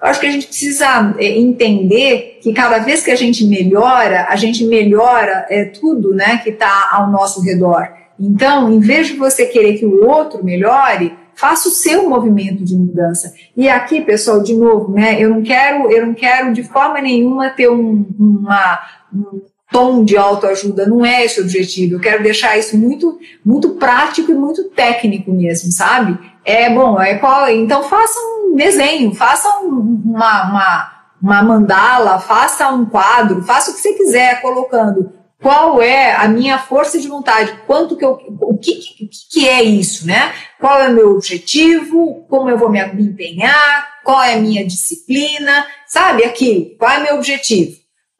Eu 0.00 0.08
acho 0.08 0.20
que 0.20 0.26
a 0.26 0.30
gente 0.30 0.46
precisa 0.46 1.14
é, 1.18 1.38
entender 1.38 2.40
que 2.42 2.52
cada 2.52 2.78
vez 2.78 3.02
que 3.02 3.10
a 3.10 3.16
gente 3.16 3.44
melhora, 3.46 4.26
a 4.28 4.36
gente 4.36 4.64
melhora 4.64 5.46
é, 5.48 5.64
tudo 5.64 6.14
né, 6.14 6.40
que 6.42 6.50
está 6.50 6.90
ao 6.92 7.10
nosso 7.10 7.40
redor. 7.42 7.88
Então, 8.18 8.72
em 8.72 8.80
vez 8.80 9.08
de 9.08 9.14
você 9.14 9.46
querer 9.46 9.78
que 9.78 9.84
o 9.84 10.06
outro 10.06 10.42
melhore, 10.44 11.12
faça 11.34 11.68
o 11.68 11.72
seu 11.72 12.08
movimento 12.08 12.64
de 12.64 12.74
mudança. 12.74 13.32
E 13.54 13.68
aqui, 13.68 14.00
pessoal, 14.00 14.42
de 14.42 14.54
novo, 14.54 14.92
né, 14.92 15.22
eu 15.22 15.28
não 15.28 15.42
quero, 15.42 15.90
eu 15.90 16.06
não 16.06 16.14
quero 16.14 16.52
de 16.52 16.62
forma 16.62 17.00
nenhuma 17.00 17.50
ter 17.50 17.70
um, 17.70 18.06
uma, 18.18 18.80
um 19.14 19.42
tom 19.70 20.04
de 20.04 20.16
autoajuda, 20.16 20.86
não 20.86 21.04
é 21.04 21.24
esse 21.24 21.40
o 21.40 21.44
objetivo. 21.44 21.94
Eu 21.94 22.00
quero 22.00 22.22
deixar 22.22 22.56
isso 22.58 22.76
muito, 22.76 23.18
muito 23.44 23.70
prático 23.70 24.30
e 24.30 24.34
muito 24.34 24.64
técnico 24.70 25.32
mesmo, 25.32 25.72
sabe? 25.72 26.18
É 26.44 26.70
bom, 26.70 27.00
é 27.00 27.16
qual, 27.16 27.48
então 27.48 27.82
faça 27.82 28.18
um 28.18 28.54
desenho, 28.54 29.14
faça 29.14 29.48
um, 29.60 30.02
uma, 30.04 30.50
uma, 30.50 30.92
uma 31.20 31.42
mandala, 31.42 32.18
faça 32.20 32.68
um 32.70 32.86
quadro, 32.86 33.42
faça 33.42 33.70
o 33.70 33.74
que 33.74 33.80
você 33.80 33.92
quiser, 33.94 34.40
colocando 34.40 35.12
qual 35.40 35.82
é 35.82 36.14
a 36.14 36.26
minha 36.28 36.58
força 36.58 36.98
de 36.98 37.08
vontade, 37.08 37.60
quanto 37.66 37.96
que 37.96 38.04
eu, 38.04 38.18
o 38.40 38.56
que, 38.56 38.74
que, 38.74 39.08
que 39.30 39.48
é 39.48 39.62
isso, 39.62 40.06
né? 40.06 40.32
Qual 40.58 40.80
é 40.80 40.88
o 40.88 40.92
meu 40.92 41.10
objetivo, 41.10 42.24
como 42.28 42.48
eu 42.48 42.56
vou 42.56 42.70
me 42.70 42.80
empenhar, 42.80 44.00
qual 44.02 44.22
é 44.22 44.34
a 44.34 44.40
minha 44.40 44.64
disciplina, 44.64 45.66
sabe 45.86 46.24
aquilo, 46.24 46.76
qual 46.78 46.90
é 46.90 46.98
o 46.98 47.02
meu 47.02 47.14
objetivo, 47.16 47.76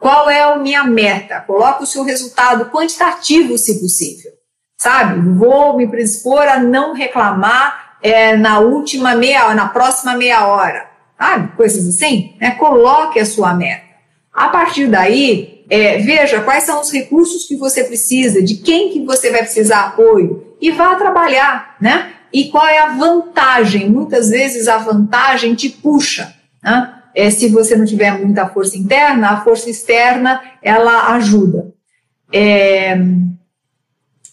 qual 0.07 0.31
é 0.31 0.41
a 0.41 0.55
minha 0.55 0.85
meta, 0.85 1.41
coloca 1.41 1.83
o 1.83 1.87
seu 1.87 2.05
resultado 2.05 2.67
quantitativo, 2.67 3.59
se 3.59 3.81
possível, 3.81 4.31
sabe? 4.79 5.19
Vou 5.37 5.77
me 5.77 5.89
predispor 5.89 6.43
a 6.43 6.61
não 6.61 6.95
reclamar 6.95 7.97
é, 8.01 8.37
na 8.37 8.61
última 8.61 9.17
meia 9.17 9.53
na 9.53 9.67
próxima 9.67 10.15
meia 10.15 10.47
hora, 10.47 10.89
sabe? 11.19 11.57
Coisas 11.57 11.89
assim, 11.89 12.37
né? 12.41 12.53
Coloque 12.53 13.19
a 13.19 13.27
sua 13.27 13.53
meta. 13.53 13.83
A 14.33 14.49
partir 14.49 14.87
daí, 14.87 15.65
é, 15.69 15.99
veja 15.99 16.41
quais 16.41 16.63
são 16.63 16.81
os 16.81 16.93
recursos 16.93 17.45
que 17.45 17.57
você 17.57 17.83
precisa, 17.83 18.41
de 18.41 18.59
quem 18.59 18.93
que 18.93 19.05
você 19.05 19.33
vai 19.33 19.41
precisar 19.41 19.87
apoio 19.87 20.55
e 20.61 20.71
vá 20.71 20.95
trabalhar, 20.95 21.75
né? 21.81 22.13
E 22.33 22.45
qual 22.45 22.69
é 22.69 22.79
a 22.79 22.91
vantagem? 22.91 23.91
Muitas 23.91 24.31
vezes 24.31 24.69
a 24.69 24.79
vantagem 24.79 25.57
te 25.57 25.69
puxa, 25.69 26.33
né? 26.63 26.96
É, 27.17 27.31
se 27.31 27.49
você 27.49 27.75
não 27.75 27.87
tiver 27.87 28.19
muita 28.19 28.47
força 28.47 28.77
interna, 28.77 29.31
a 29.31 29.41
força 29.41 29.71
externa 29.71 30.39
ela 30.63 31.15
ajuda. 31.15 31.73
É, 32.31 32.95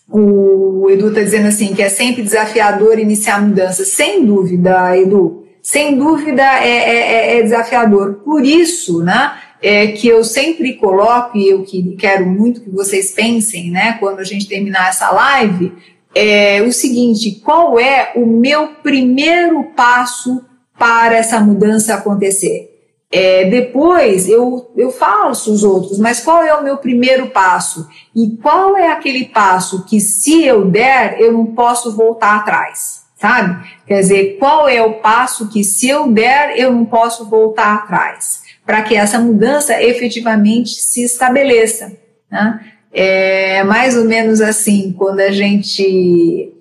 o 0.09 0.89
Edu 0.89 1.07
está 1.07 1.21
dizendo 1.21 1.47
assim 1.47 1.73
que 1.73 1.81
é 1.81 1.87
sempre 1.87 2.21
desafiador 2.21 2.99
iniciar 2.99 3.41
mudança. 3.41 3.85
Sem 3.85 4.25
dúvida, 4.25 4.97
Edu. 4.97 5.45
Sem 5.61 5.97
dúvida 5.97 6.43
é, 6.43 6.67
é, 6.67 6.97
é, 6.97 7.37
é 7.37 7.41
desafiador. 7.41 8.15
Por 8.15 8.43
isso, 8.43 9.01
né? 9.01 9.31
É 9.61 9.87
que 9.87 10.09
eu 10.09 10.21
sempre 10.25 10.73
coloco, 10.73 11.37
e 11.37 11.47
eu 11.47 11.63
que 11.63 11.95
quero 11.95 12.25
muito 12.25 12.59
que 12.59 12.69
vocês 12.69 13.11
pensem, 13.11 13.71
né, 13.71 13.93
quando 13.97 14.19
a 14.19 14.23
gente 14.25 14.45
terminar 14.45 14.89
essa 14.89 15.09
live, 15.09 15.71
é 16.13 16.61
o 16.61 16.73
seguinte: 16.73 17.39
qual 17.45 17.79
é 17.79 18.11
o 18.13 18.25
meu 18.25 18.67
primeiro 18.83 19.63
passo 19.73 20.43
para 20.77 21.15
essa 21.15 21.39
mudança 21.39 21.93
acontecer? 21.93 22.72
É, 23.15 23.45
depois 23.45 24.27
eu, 24.27 24.71
eu 24.75 24.91
faço 24.91 25.53
os 25.53 25.63
outros, 25.63 25.99
mas 25.99 26.19
qual 26.19 26.41
é 26.41 26.51
o 26.55 26.63
meu 26.63 26.77
primeiro 26.77 27.27
passo? 27.27 27.87
E 28.15 28.35
qual 28.41 28.75
é 28.75 28.91
aquele 28.91 29.25
passo 29.25 29.85
que, 29.85 29.99
se 29.99 30.43
eu 30.43 30.65
der, 30.65 31.21
eu 31.21 31.31
não 31.31 31.45
posso 31.45 31.95
voltar 31.95 32.37
atrás? 32.37 33.03
Sabe? 33.15 33.69
Quer 33.85 33.99
dizer, 33.99 34.37
qual 34.39 34.67
é 34.67 34.81
o 34.81 34.93
passo 34.93 35.47
que, 35.47 35.63
se 35.63 35.87
eu 35.87 36.11
der, 36.11 36.57
eu 36.57 36.73
não 36.73 36.85
posso 36.85 37.29
voltar 37.29 37.75
atrás? 37.75 38.41
Para 38.65 38.81
que 38.81 38.95
essa 38.95 39.19
mudança 39.19 39.79
efetivamente 39.79 40.71
se 40.71 41.03
estabeleça. 41.03 41.95
Né? 42.31 42.61
É 42.91 43.63
mais 43.63 43.95
ou 43.95 44.05
menos 44.05 44.41
assim, 44.41 44.91
quando 44.97 45.19
a 45.19 45.29
gente 45.29 46.51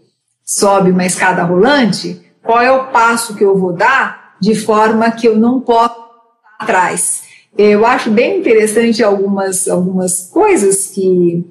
sobe 0.45 0.91
uma 0.91 1.07
escada 1.07 1.45
rolante, 1.45 2.21
qual 2.43 2.61
é 2.61 2.71
o 2.71 2.89
passo 2.89 3.35
que 3.37 3.43
eu 3.43 3.57
vou 3.57 3.73
dar 3.73 4.37
de 4.39 4.55
forma 4.55 5.11
que 5.13 5.27
eu 5.27 5.39
não 5.39 5.59
possa 5.59 6.02
atrás. 6.63 7.23
Eu 7.57 7.85
acho 7.85 8.11
bem 8.11 8.39
interessante 8.39 9.03
algumas, 9.03 9.69
algumas 9.69 10.29
coisas 10.31 10.87
que 10.87 11.45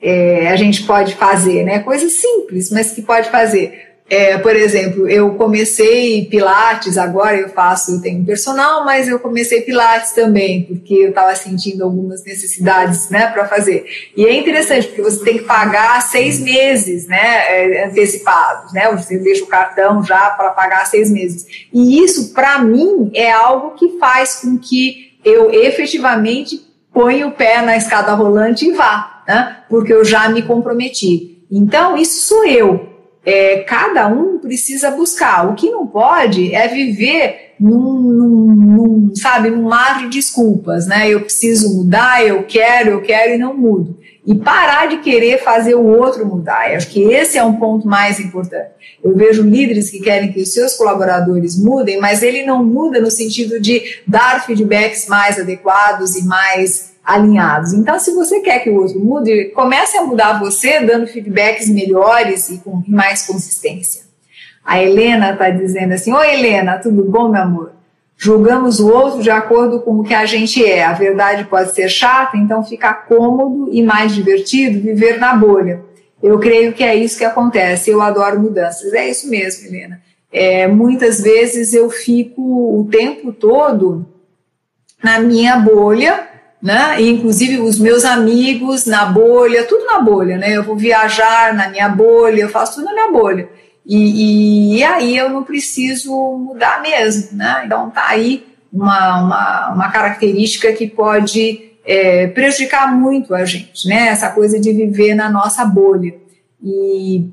é, 0.00 0.48
a 0.48 0.56
gente 0.56 0.84
pode 0.84 1.16
fazer, 1.16 1.64
né? 1.64 1.80
Coisas 1.80 2.12
simples, 2.12 2.70
mas 2.70 2.92
que 2.92 3.02
pode 3.02 3.28
fazer. 3.30 3.87
É, 4.10 4.38
por 4.38 4.56
exemplo, 4.56 5.06
eu 5.06 5.34
comecei 5.34 6.24
Pilates, 6.24 6.96
agora 6.96 7.36
eu 7.36 7.50
faço, 7.50 7.92
eu 7.92 8.00
tenho 8.00 8.24
personal, 8.24 8.82
mas 8.82 9.06
eu 9.06 9.18
comecei 9.18 9.60
Pilates 9.60 10.12
também, 10.12 10.62
porque 10.62 10.94
eu 10.94 11.10
estava 11.10 11.34
sentindo 11.36 11.84
algumas 11.84 12.24
necessidades 12.24 13.10
né, 13.10 13.26
para 13.26 13.46
fazer. 13.46 13.84
E 14.16 14.24
é 14.24 14.32
interessante, 14.32 14.86
porque 14.86 15.02
você 15.02 15.22
tem 15.22 15.38
que 15.38 15.44
pagar 15.44 16.00
seis 16.00 16.40
meses 16.40 17.06
né, 17.06 17.18
é, 17.18 17.84
antecipados, 17.84 18.72
né? 18.72 18.90
Você 18.92 19.18
deixa 19.18 19.44
o 19.44 19.48
cartão 19.48 20.02
já 20.02 20.30
para 20.30 20.52
pagar 20.52 20.86
seis 20.86 21.10
meses. 21.10 21.46
E 21.70 22.02
isso, 22.02 22.32
para 22.32 22.60
mim, 22.60 23.10
é 23.12 23.30
algo 23.30 23.72
que 23.72 23.98
faz 23.98 24.36
com 24.36 24.56
que 24.56 25.18
eu 25.22 25.52
efetivamente 25.52 26.66
ponha 26.94 27.26
o 27.26 27.32
pé 27.32 27.60
na 27.60 27.76
escada 27.76 28.14
rolante 28.14 28.64
e 28.64 28.72
vá, 28.72 29.22
né? 29.28 29.58
Porque 29.68 29.92
eu 29.92 30.02
já 30.02 30.30
me 30.30 30.40
comprometi. 30.40 31.44
Então, 31.50 31.96
isso 31.96 32.26
sou 32.26 32.46
eu 32.46 32.87
é, 33.28 33.58
cada 33.58 34.08
um 34.08 34.38
precisa 34.38 34.90
buscar. 34.90 35.50
O 35.50 35.54
que 35.54 35.70
não 35.70 35.86
pode 35.86 36.54
é 36.54 36.66
viver 36.66 37.52
num, 37.60 38.00
num, 38.00 38.54
num, 38.54 39.14
sabe, 39.14 39.50
num 39.50 39.68
mar 39.68 39.98
de 39.98 40.08
desculpas, 40.08 40.86
né? 40.86 41.10
Eu 41.10 41.20
preciso 41.20 41.76
mudar, 41.76 42.24
eu 42.24 42.44
quero, 42.44 42.88
eu 42.88 43.02
quero 43.02 43.34
e 43.34 43.38
não 43.38 43.54
mudo. 43.54 43.98
E 44.26 44.34
parar 44.34 44.88
de 44.88 44.98
querer 44.98 45.42
fazer 45.42 45.74
o 45.74 45.84
outro 45.84 46.24
mudar. 46.24 46.70
Eu 46.70 46.78
acho 46.78 46.88
que 46.88 47.02
esse 47.02 47.36
é 47.36 47.44
um 47.44 47.56
ponto 47.56 47.86
mais 47.86 48.18
importante. 48.18 48.70
Eu 49.04 49.14
vejo 49.14 49.42
líderes 49.42 49.90
que 49.90 50.00
querem 50.00 50.32
que 50.32 50.40
os 50.40 50.50
seus 50.54 50.72
colaboradores 50.74 51.58
mudem, 51.58 52.00
mas 52.00 52.22
ele 52.22 52.46
não 52.46 52.64
muda 52.64 52.98
no 52.98 53.10
sentido 53.10 53.60
de 53.60 54.00
dar 54.06 54.46
feedbacks 54.46 55.06
mais 55.06 55.38
adequados 55.38 56.16
e 56.16 56.24
mais 56.24 56.94
alinhados. 57.08 57.72
Então, 57.72 57.98
se 57.98 58.12
você 58.14 58.40
quer 58.40 58.58
que 58.58 58.68
o 58.68 58.76
outro 58.76 59.00
mude, 59.00 59.46
comece 59.54 59.96
a 59.96 60.02
mudar 60.02 60.38
você, 60.38 60.80
dando 60.80 61.06
feedbacks 61.06 61.66
melhores 61.70 62.50
e 62.50 62.58
com 62.58 62.82
mais 62.86 63.26
consistência. 63.26 64.02
A 64.62 64.82
Helena 64.82 65.32
está 65.32 65.48
dizendo 65.48 65.94
assim: 65.94 66.12
Oi, 66.12 66.34
Helena, 66.34 66.76
tudo 66.76 67.02
bom, 67.02 67.30
meu 67.30 67.40
amor? 67.40 67.72
Julgamos 68.14 68.78
o 68.78 68.92
outro 68.92 69.22
de 69.22 69.30
acordo 69.30 69.80
com 69.80 70.00
o 70.00 70.04
que 70.04 70.12
a 70.12 70.26
gente 70.26 70.62
é. 70.62 70.84
A 70.84 70.92
verdade 70.92 71.44
pode 71.44 71.72
ser 71.72 71.88
chata, 71.88 72.36
então 72.36 72.62
fica 72.62 72.92
cômodo 72.92 73.70
e 73.72 73.80
mais 73.82 74.14
divertido 74.14 74.78
viver 74.78 75.18
na 75.18 75.34
bolha. 75.34 75.80
Eu 76.22 76.38
creio 76.38 76.74
que 76.74 76.84
é 76.84 76.94
isso 76.94 77.16
que 77.16 77.24
acontece. 77.24 77.90
Eu 77.90 78.02
adoro 78.02 78.40
mudanças. 78.40 78.92
É 78.92 79.08
isso 79.08 79.30
mesmo, 79.30 79.66
Helena. 79.66 80.02
É, 80.30 80.66
muitas 80.66 81.22
vezes 81.22 81.72
eu 81.72 81.88
fico 81.88 82.42
o 82.42 82.86
tempo 82.90 83.32
todo 83.32 84.04
na 85.02 85.20
minha 85.20 85.56
bolha 85.56 86.28
né? 86.62 87.00
E, 87.00 87.08
inclusive 87.08 87.58
os 87.60 87.78
meus 87.78 88.04
amigos 88.04 88.86
na 88.86 89.06
bolha, 89.06 89.64
tudo 89.64 89.86
na 89.86 90.00
bolha, 90.00 90.36
né? 90.36 90.56
Eu 90.56 90.62
vou 90.62 90.76
viajar 90.76 91.54
na 91.54 91.68
minha 91.68 91.88
bolha, 91.88 92.42
eu 92.42 92.48
faço 92.48 92.76
tudo 92.76 92.86
na 92.86 92.92
minha 92.92 93.12
bolha. 93.12 93.48
E, 93.86 93.96
e, 93.96 94.78
e 94.78 94.84
aí 94.84 95.16
eu 95.16 95.30
não 95.30 95.42
preciso 95.42 96.12
mudar 96.36 96.82
mesmo, 96.82 97.36
né? 97.36 97.62
Então 97.64 97.90
tá 97.90 98.04
aí 98.08 98.46
uma, 98.72 99.22
uma, 99.22 99.68
uma 99.74 99.88
característica 99.90 100.72
que 100.72 100.86
pode 100.86 101.72
é, 101.86 102.26
prejudicar 102.26 102.94
muito 102.94 103.34
a 103.34 103.44
gente, 103.44 103.88
né? 103.88 104.08
Essa 104.08 104.30
coisa 104.30 104.60
de 104.60 104.72
viver 104.72 105.14
na 105.14 105.30
nossa 105.30 105.64
bolha. 105.64 106.14
E 106.62 107.30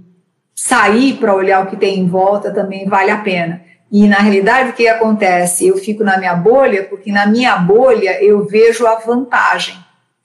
sair 0.56 1.16
para 1.16 1.36
olhar 1.36 1.64
o 1.64 1.68
que 1.68 1.76
tem 1.76 2.00
em 2.00 2.08
volta 2.08 2.52
também 2.52 2.88
vale 2.88 3.12
a 3.12 3.18
pena. 3.18 3.62
E 3.96 4.10
na 4.10 4.18
realidade, 4.18 4.72
o 4.72 4.74
que 4.74 4.90
acontece? 4.90 5.66
Eu 5.66 5.78
fico 5.78 6.04
na 6.04 6.18
minha 6.18 6.36
bolha, 6.36 6.84
porque 6.84 7.14
na 7.14 7.26
minha 7.26 7.56
bolha 7.56 8.22
eu 8.22 8.44
vejo 8.46 8.86
a 8.86 8.96
vantagem, 8.96 9.74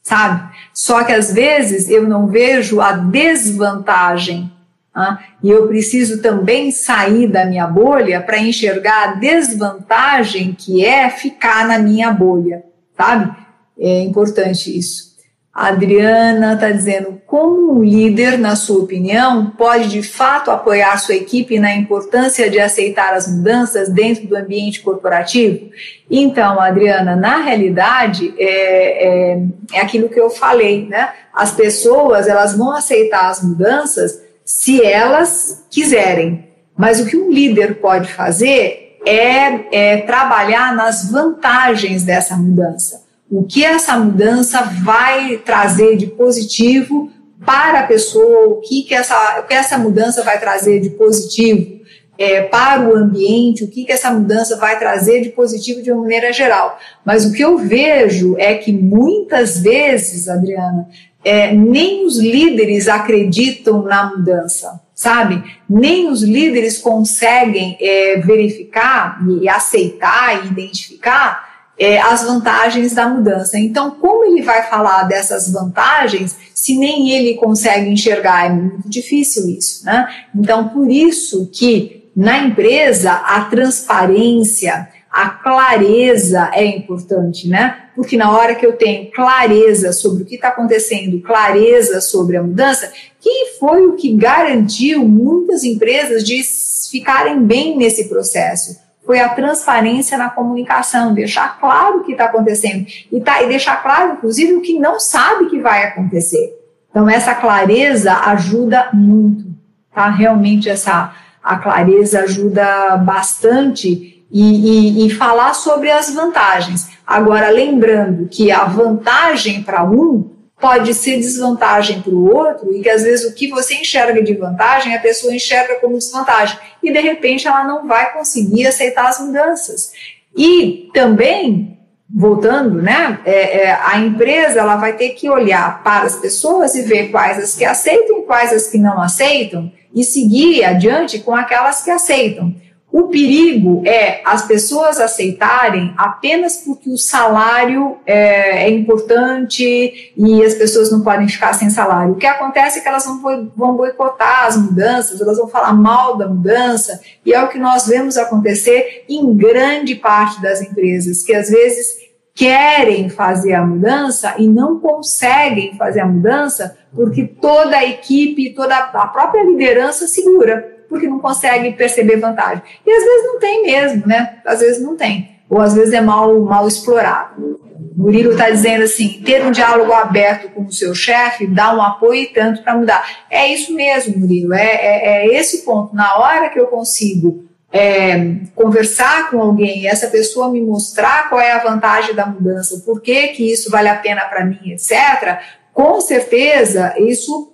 sabe? 0.03 0.53
Só 0.75 1.05
que 1.05 1.13
às 1.13 1.33
vezes 1.33 1.89
eu 1.89 2.03
não 2.03 2.27
vejo 2.27 2.81
a 2.81 2.91
desvantagem. 2.91 4.51
Tá? 4.93 5.23
E 5.41 5.49
eu 5.49 5.69
preciso 5.69 6.21
também 6.21 6.73
sair 6.73 7.29
da 7.29 7.47
minha 7.47 7.65
bolha 7.65 8.21
para 8.21 8.41
enxergar 8.41 9.05
a 9.05 9.13
desvantagem 9.15 10.53
que 10.53 10.85
é 10.85 11.09
ficar 11.09 11.65
na 11.65 11.79
minha 11.79 12.11
bolha, 12.11 12.65
sabe? 12.97 13.33
É 13.79 14.03
importante 14.03 14.77
isso. 14.77 15.10
A 15.53 15.67
Adriana 15.67 16.55
está 16.55 16.71
dizendo 16.71 17.21
como 17.27 17.73
um 17.73 17.83
líder, 17.83 18.39
na 18.39 18.55
sua 18.55 18.85
opinião, 18.85 19.47
pode 19.51 19.89
de 19.89 20.01
fato 20.01 20.51
apoiar 20.51 20.97
sua 20.99 21.17
equipe 21.17 21.59
na 21.59 21.75
importância 21.75 22.49
de 22.49 22.61
aceitar 22.61 23.15
as 23.15 23.27
mudanças 23.27 23.89
dentro 23.89 24.29
do 24.29 24.37
ambiente 24.37 24.81
corporativo? 24.81 25.69
Então, 26.09 26.61
Adriana, 26.61 27.17
na 27.17 27.39
realidade 27.39 28.33
é, 28.39 29.35
é, 29.35 29.43
é 29.73 29.81
aquilo 29.81 30.09
que 30.09 30.21
eu 30.21 30.31
falei, 30.31 30.87
né? 30.87 31.13
As 31.35 31.51
pessoas 31.51 32.29
elas 32.29 32.57
vão 32.57 32.71
aceitar 32.71 33.29
as 33.29 33.43
mudanças 33.43 34.23
se 34.45 34.85
elas 34.85 35.67
quiserem, 35.69 36.49
mas 36.77 37.01
o 37.01 37.07
que 37.07 37.17
um 37.17 37.31
líder 37.31 37.81
pode 37.81 38.13
fazer 38.13 38.99
é, 39.05 39.95
é 39.95 39.97
trabalhar 40.03 40.75
nas 40.75 41.11
vantagens 41.11 42.05
dessa 42.05 42.37
mudança. 42.37 43.10
O 43.31 43.45
que 43.45 43.65
essa 43.65 43.97
mudança 43.97 44.63
vai 44.83 45.39
trazer 45.39 45.97
de 45.97 46.09
positivo 46.09 47.11
para 47.47 47.81
a 47.81 47.87
pessoa, 47.87 48.49
o 48.49 48.57
que, 48.57 48.83
que, 48.83 48.95
essa, 48.95 49.41
o 49.41 49.47
que 49.47 49.55
essa 49.55 49.79
mudança 49.79 50.23
vai 50.23 50.39
trazer 50.39 50.81
de 50.81 50.91
positivo 50.91 51.81
é, 52.19 52.43
para 52.43 52.87
o 52.87 52.95
ambiente, 52.95 53.65
o 53.65 53.69
que, 53.69 53.85
que 53.85 53.93
essa 53.93 54.11
mudança 54.11 54.57
vai 54.57 54.79
trazer 54.79 55.23
de 55.23 55.31
positivo 55.31 55.81
de 55.81 55.91
uma 55.91 56.03
maneira 56.03 56.33
geral. 56.33 56.79
Mas 57.05 57.25
o 57.25 57.33
que 57.33 57.43
eu 57.43 57.57
vejo 57.57 58.37
é 58.37 58.55
que 58.55 58.73
muitas 58.73 59.59
vezes, 59.59 60.29
Adriana, 60.29 60.87
é, 61.25 61.53
nem 61.55 62.05
os 62.05 62.19
líderes 62.19 62.89
acreditam 62.89 63.83
na 63.83 64.11
mudança, 64.11 64.81
sabe? 64.95 65.43
Nem 65.69 66.09
os 66.09 66.23
líderes 66.23 66.79
conseguem 66.79 67.79
é, 67.81 68.17
verificar 68.19 69.19
e 69.41 69.49
aceitar 69.49 70.45
e 70.45 70.49
identificar 70.49 71.50
é, 71.81 71.99
as 71.99 72.23
vantagens 72.23 72.93
da 72.93 73.09
mudança. 73.09 73.59
Então, 73.59 73.93
como 73.93 74.27
ele 74.27 74.43
vai 74.43 74.69
falar 74.69 75.05
dessas 75.05 75.51
vantagens 75.51 76.37
se 76.55 76.77
nem 76.77 77.11
ele 77.11 77.37
consegue 77.37 77.89
enxergar? 77.89 78.45
É 78.45 78.51
muito 78.51 78.87
difícil 78.87 79.49
isso, 79.49 79.87
né? 79.87 80.07
Então, 80.35 80.69
por 80.69 80.91
isso 80.91 81.49
que 81.51 82.11
na 82.15 82.45
empresa 82.45 83.13
a 83.13 83.47
transparência, 83.47 84.89
a 85.11 85.31
clareza 85.31 86.51
é 86.53 86.67
importante, 86.67 87.49
né? 87.49 87.85
Porque 87.97 88.15
na 88.15 88.31
hora 88.31 88.55
que 88.55 88.67
eu 88.67 88.75
tenho 88.75 89.11
clareza 89.11 89.91
sobre 89.91 90.23
o 90.23 90.27
que 90.27 90.35
está 90.35 90.49
acontecendo, 90.49 91.23
clareza 91.23 92.03
sobre 92.03 92.37
a 92.37 92.43
mudança, 92.43 92.93
que 93.19 93.57
foi 93.59 93.87
o 93.87 93.97
que 93.97 94.15
garantiu 94.15 95.09
muitas 95.09 95.65
empresas 95.65 96.25
de 96.25 96.43
ficarem 96.91 97.43
bem 97.43 97.79
nesse 97.79 98.07
processo? 98.07 98.90
Foi 99.11 99.19
a 99.19 99.31
transparência 99.31 100.17
na 100.17 100.31
comunicação, 100.31 101.13
deixar 101.13 101.59
claro 101.59 101.99
o 101.99 102.05
que 102.05 102.13
está 102.13 102.27
acontecendo 102.27 102.87
e, 103.11 103.21
tá, 103.21 103.43
e 103.43 103.49
deixar 103.49 103.83
claro, 103.83 104.13
inclusive, 104.13 104.53
o 104.53 104.61
que 104.61 104.79
não 104.79 105.01
sabe 105.01 105.47
que 105.47 105.59
vai 105.59 105.83
acontecer. 105.83 106.57
Então, 106.89 107.11
essa 107.11 107.35
clareza 107.35 108.15
ajuda 108.15 108.89
muito, 108.93 109.47
tá? 109.93 110.09
Realmente, 110.11 110.71
essa 110.71 111.13
a 111.43 111.57
clareza 111.57 112.21
ajuda 112.21 112.99
bastante 112.99 114.25
e, 114.31 115.03
e, 115.03 115.07
e 115.09 115.11
falar 115.11 115.55
sobre 115.55 115.91
as 115.91 116.15
vantagens. 116.15 116.91
Agora, 117.05 117.51
lembrando 117.51 118.29
que 118.29 118.53
a 118.53 118.63
vantagem 118.63 119.65
para 119.65 119.83
um 119.83 120.31
pode 120.61 120.93
ser 120.95 121.17
desvantagem 121.17 122.03
para 122.03 122.13
o 122.13 122.35
outro 122.35 122.75
e 122.75 122.83
que 122.83 122.91
às 122.91 123.03
vezes 123.03 123.25
o 123.25 123.35
que 123.35 123.49
você 123.49 123.75
enxerga 123.75 124.23
de 124.23 124.35
vantagem 124.35 124.95
a 124.95 125.01
pessoa 125.01 125.35
enxerga 125.35 125.77
como 125.77 125.97
desvantagem 125.97 126.59
e 126.83 126.93
de 126.93 127.01
repente 127.01 127.49
ela 127.49 127.65
não 127.65 127.89
vai 127.89 128.13
conseguir 128.13 128.67
aceitar 128.67 129.09
as 129.09 129.19
mudanças. 129.19 129.93
E 130.37 130.89
também 130.93 131.79
voltando, 132.13 132.83
né, 132.83 133.21
é, 133.25 133.63
é, 133.63 133.79
a 133.85 133.99
empresa 133.99 134.61
ela 134.61 134.77
vai 134.77 134.97
ter 134.97 135.11
que 135.11 135.31
olhar 135.31 135.83
para 135.83 136.07
as 136.07 136.17
pessoas 136.17 136.75
e 136.75 136.83
ver 136.83 137.11
quais 137.11 137.39
as 137.39 137.55
que 137.55 137.65
aceitam 137.65 138.19
e 138.19 138.23
quais 138.23 138.53
as 138.53 138.67
que 138.67 138.79
não 138.79 139.01
aceitam 139.01 139.73
e 139.95 140.03
seguir 140.05 140.65
adiante 140.65 141.21
com 141.21 141.35
aquelas 141.35 141.83
que 141.83 141.91
aceitam. 141.91 142.55
O 142.93 143.05
perigo 143.05 143.83
é 143.87 144.21
as 144.25 144.47
pessoas 144.47 144.99
aceitarem 144.99 145.95
apenas 145.97 146.57
porque 146.57 146.91
o 146.91 146.99
salário 146.99 147.99
é, 148.05 148.65
é, 148.65 148.71
importante 148.71 150.13
e 150.17 150.45
as 150.45 150.55
pessoas 150.55 150.91
não 150.91 151.01
podem 151.01 151.29
ficar 151.29 151.53
sem 151.53 151.71
salário. 151.71 152.15
O 152.15 152.17
que 152.17 152.27
acontece 152.27 152.81
é 152.81 152.83
que 152.83 152.89
elas 152.89 153.05
vão, 153.05 153.53
vão 153.57 153.77
boicotar 153.77 154.47
as 154.47 154.57
mudanças, 154.57 155.21
elas 155.21 155.39
vão 155.39 155.47
falar 155.47 155.73
mal 155.73 156.17
da 156.17 156.27
mudança, 156.27 157.01
e 157.25 157.33
é 157.33 157.41
o 157.41 157.49
que 157.49 157.59
nós 157.59 157.87
vemos 157.87 158.17
acontecer 158.17 159.05
em 159.09 159.37
grande 159.37 159.95
parte 159.95 160.43
das 160.43 160.61
empresas, 160.61 161.23
que 161.23 161.33
às 161.33 161.49
vezes 161.49 162.11
querem 162.35 163.09
fazer 163.09 163.55
a 163.55 163.65
mudança 163.65 164.35
e 164.37 164.49
não 164.49 164.81
conseguem 164.81 165.77
fazer 165.77 166.01
a 166.01 166.07
mudança 166.07 166.77
porque 166.93 167.25
toda 167.25 167.77
a 167.77 167.87
equipe, 167.87 168.53
toda 168.55 168.77
a 168.77 169.07
própria 169.07 169.45
liderança 169.45 170.09
segura 170.09 170.80
porque 170.91 171.07
não 171.07 171.21
consegue 171.21 171.73
perceber 171.73 172.17
vantagem. 172.17 172.63
E 172.85 172.91
às 172.91 173.05
vezes 173.05 173.25
não 173.25 173.39
tem 173.39 173.63
mesmo, 173.63 174.07
né? 174.07 174.41
Às 174.45 174.61
vezes 174.61 174.83
não 174.83 174.97
tem. 174.97 175.37
Ou 175.49 175.61
às 175.61 175.73
vezes 175.73 175.95
é 175.95 176.01
mal, 176.01 176.39
mal 176.41 176.67
explorado. 176.67 177.61
Murilo 177.97 178.33
está 178.33 178.51
dizendo 178.51 178.83
assim: 178.83 179.23
ter 179.25 179.45
um 179.45 179.51
diálogo 179.51 179.93
aberto 179.93 180.51
com 180.51 180.65
o 180.65 180.73
seu 180.73 180.95
chefe 180.95 181.47
dá 181.47 181.75
um 181.75 181.81
apoio 181.81 182.23
e 182.23 182.27
tanto 182.27 182.63
para 182.63 182.75
mudar. 182.75 183.07
É 183.31 183.47
isso 183.49 183.73
mesmo, 183.73 184.19
Murilo, 184.19 184.53
é, 184.53 184.75
é, 184.75 185.27
é, 185.27 185.39
esse 185.39 185.65
ponto. 185.65 185.95
Na 185.95 186.19
hora 186.19 186.49
que 186.49 186.59
eu 186.59 186.67
consigo 186.67 187.45
é, 187.73 188.37
conversar 188.55 189.31
com 189.31 189.41
alguém 189.41 189.83
e 189.83 189.87
essa 189.87 190.09
pessoa 190.09 190.51
me 190.51 190.61
mostrar 190.61 191.29
qual 191.29 191.41
é 191.41 191.53
a 191.53 191.59
vantagem 191.59 192.15
da 192.15 192.27
mudança, 192.27 192.83
por 192.85 193.01
que, 193.01 193.29
que 193.29 193.53
isso 193.53 193.71
vale 193.71 193.89
a 193.89 193.97
pena 193.97 194.23
para 194.23 194.45
mim, 194.45 194.73
etc., 194.73 195.39
com 195.73 196.01
certeza 196.01 196.95
isso 196.99 197.50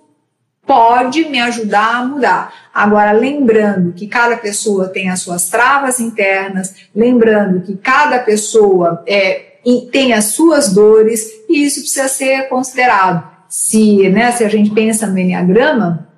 pode 0.67 1.27
me 1.29 1.39
ajudar 1.39 1.95
a 1.95 2.05
mudar. 2.05 2.53
Agora, 2.73 3.13
lembrando 3.13 3.93
que 3.93 4.05
cada 4.05 4.35
pessoa 4.35 4.89
tem 4.89 5.09
as 5.09 5.21
suas 5.21 5.49
travas 5.49 6.01
internas, 6.01 6.75
lembrando 6.93 7.61
que 7.61 7.75
cada 7.77 8.19
pessoa 8.19 9.01
é, 9.07 9.53
tem 9.91 10.13
as 10.13 10.25
suas 10.25 10.73
dores, 10.73 11.25
e 11.49 11.65
isso 11.65 11.79
precisa 11.79 12.09
ser 12.09 12.49
considerado. 12.49 13.25
Se, 13.47 14.09
né, 14.09 14.31
se 14.33 14.43
a 14.43 14.49
gente 14.49 14.69
pensa 14.71 15.07
no 15.07 15.17
Enneagrama, 15.17 16.09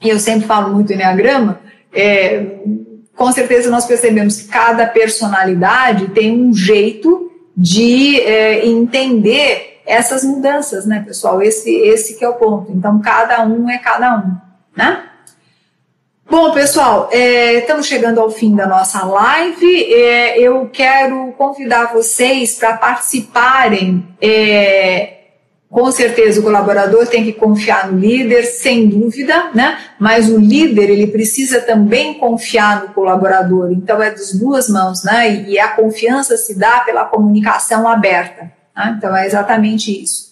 e 0.00 0.08
eu 0.08 0.18
sempre 0.20 0.46
falo 0.46 0.72
muito 0.72 0.92
Enneagrama, 0.92 1.60
é, 1.92 2.46
com 3.16 3.32
certeza 3.32 3.68
nós 3.68 3.84
percebemos 3.84 4.42
que 4.42 4.48
cada 4.48 4.86
personalidade 4.86 6.08
tem 6.10 6.40
um 6.40 6.54
jeito 6.54 7.32
de 7.56 8.20
é, 8.20 8.64
entender 8.64 9.77
essas 9.88 10.22
mudanças, 10.22 10.86
né, 10.86 11.02
pessoal? 11.04 11.40
Esse, 11.40 11.74
esse 11.74 12.18
que 12.18 12.24
é 12.24 12.28
o 12.28 12.34
ponto. 12.34 12.70
Então, 12.70 13.00
cada 13.00 13.44
um 13.44 13.68
é 13.68 13.78
cada 13.78 14.18
um, 14.18 14.36
né? 14.76 15.04
Bom, 16.30 16.52
pessoal, 16.52 17.08
é, 17.10 17.54
estamos 17.54 17.86
chegando 17.86 18.20
ao 18.20 18.30
fim 18.30 18.54
da 18.54 18.66
nossa 18.66 19.02
live. 19.02 19.94
É, 19.94 20.38
eu 20.38 20.68
quero 20.70 21.32
convidar 21.38 21.90
vocês 21.90 22.54
para 22.54 22.76
participarem. 22.76 24.06
É, 24.20 25.14
com 25.70 25.90
certeza, 25.90 26.40
o 26.40 26.42
colaborador 26.42 27.06
tem 27.06 27.24
que 27.24 27.32
confiar 27.32 27.90
no 27.90 27.98
líder, 27.98 28.44
sem 28.44 28.88
dúvida, 28.88 29.50
né? 29.54 29.78
Mas 29.98 30.28
o 30.28 30.38
líder 30.38 30.90
ele 30.90 31.06
precisa 31.06 31.62
também 31.62 32.14
confiar 32.14 32.82
no 32.82 32.88
colaborador. 32.88 33.72
Então, 33.72 34.02
é 34.02 34.10
das 34.10 34.32
duas 34.32 34.68
mãos, 34.68 35.04
né? 35.04 35.44
E 35.48 35.58
a 35.58 35.68
confiança 35.68 36.36
se 36.36 36.58
dá 36.58 36.80
pela 36.80 37.06
comunicação 37.06 37.88
aberta. 37.88 38.57
Tá? 38.78 38.94
Então, 38.96 39.16
é 39.16 39.26
exatamente 39.26 39.90
isso. 39.90 40.28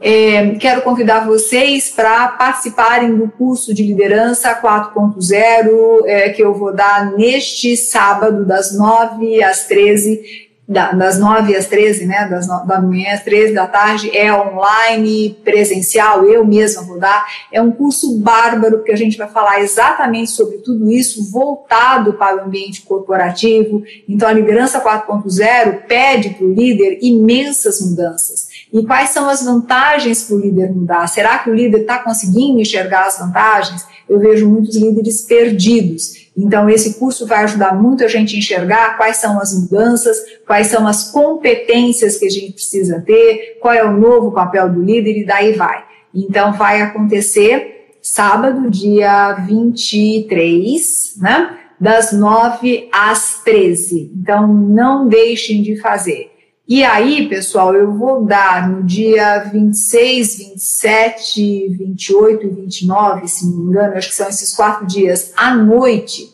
É, 0.00 0.50
quero 0.60 0.82
convidar 0.82 1.26
vocês 1.26 1.88
para 1.90 2.28
participarem 2.28 3.16
do 3.16 3.28
curso 3.28 3.74
de 3.74 3.82
liderança 3.82 4.54
4.0 4.54 6.06
é, 6.06 6.28
que 6.28 6.44
eu 6.44 6.54
vou 6.54 6.72
dar 6.72 7.10
neste 7.16 7.76
sábado, 7.76 8.44
das 8.44 8.76
9 8.76 9.42
às 9.42 9.66
13 9.66 10.45
das 10.68 11.18
9 11.20 11.54
às 11.54 11.66
13, 11.66 12.06
né, 12.06 12.26
das 12.28 12.46
da 12.46 12.80
manhã 12.80 13.12
às 13.12 13.22
13 13.22 13.54
da 13.54 13.68
tarde, 13.68 14.10
é 14.16 14.32
online, 14.32 15.36
presencial, 15.44 16.24
eu 16.24 16.44
mesma 16.44 16.82
vou 16.82 16.98
dar. 16.98 17.24
É 17.52 17.62
um 17.62 17.70
curso 17.70 18.18
bárbaro, 18.18 18.78
porque 18.78 18.90
a 18.90 18.96
gente 18.96 19.16
vai 19.16 19.28
falar 19.28 19.60
exatamente 19.60 20.32
sobre 20.32 20.58
tudo 20.58 20.90
isso, 20.90 21.30
voltado 21.30 22.14
para 22.14 22.38
o 22.38 22.46
ambiente 22.46 22.82
corporativo. 22.82 23.82
Então, 24.08 24.28
a 24.28 24.32
liderança 24.32 24.80
4.0 24.80 25.86
pede 25.86 26.30
para 26.30 26.44
o 26.44 26.52
líder 26.52 26.98
imensas 27.00 27.80
mudanças. 27.80 28.48
E 28.72 28.84
quais 28.84 29.10
são 29.10 29.28
as 29.28 29.44
vantagens 29.44 30.24
para 30.24 30.36
o 30.36 30.40
líder 30.40 30.72
mudar? 30.72 31.06
Será 31.06 31.38
que 31.38 31.48
o 31.48 31.54
líder 31.54 31.82
está 31.82 31.98
conseguindo 32.00 32.60
enxergar 32.60 33.06
as 33.06 33.18
vantagens? 33.18 33.86
Eu 34.08 34.18
vejo 34.18 34.48
muitos 34.48 34.76
líderes 34.76 35.22
perdidos. 35.22 36.25
Então, 36.36 36.68
esse 36.68 36.98
curso 36.98 37.26
vai 37.26 37.44
ajudar 37.44 37.74
muito 37.74 38.04
a 38.04 38.08
gente 38.08 38.36
a 38.36 38.38
enxergar 38.38 38.96
quais 38.98 39.16
são 39.16 39.40
as 39.40 39.58
mudanças, 39.58 40.18
quais 40.46 40.66
são 40.66 40.86
as 40.86 41.10
competências 41.10 42.18
que 42.18 42.26
a 42.26 42.30
gente 42.30 42.52
precisa 42.52 43.00
ter, 43.00 43.58
qual 43.60 43.72
é 43.72 43.82
o 43.82 43.98
novo 43.98 44.32
papel 44.32 44.68
do 44.68 44.82
líder 44.82 45.18
e 45.18 45.24
daí 45.24 45.52
vai. 45.52 45.82
Então, 46.14 46.52
vai 46.52 46.82
acontecer 46.82 47.94
sábado, 48.02 48.70
dia 48.70 49.32
23, 49.46 51.14
né? 51.18 51.58
Das 51.80 52.12
9 52.12 52.88
às 52.92 53.42
13. 53.42 54.12
Então, 54.14 54.46
não 54.46 55.08
deixem 55.08 55.62
de 55.62 55.76
fazer. 55.76 56.35
E 56.68 56.82
aí, 56.82 57.28
pessoal, 57.28 57.76
eu 57.76 57.92
vou 57.92 58.24
dar 58.24 58.68
no 58.68 58.82
dia 58.82 59.38
26, 59.38 60.38
27, 60.38 61.68
28 61.68 62.44
e 62.44 62.48
29, 62.48 63.28
se 63.28 63.46
não 63.46 63.58
me 63.58 63.70
engano, 63.70 63.94
acho 63.94 64.08
que 64.08 64.14
são 64.16 64.28
esses 64.28 64.52
quatro 64.52 64.84
dias, 64.84 65.32
à 65.36 65.54
noite, 65.54 66.28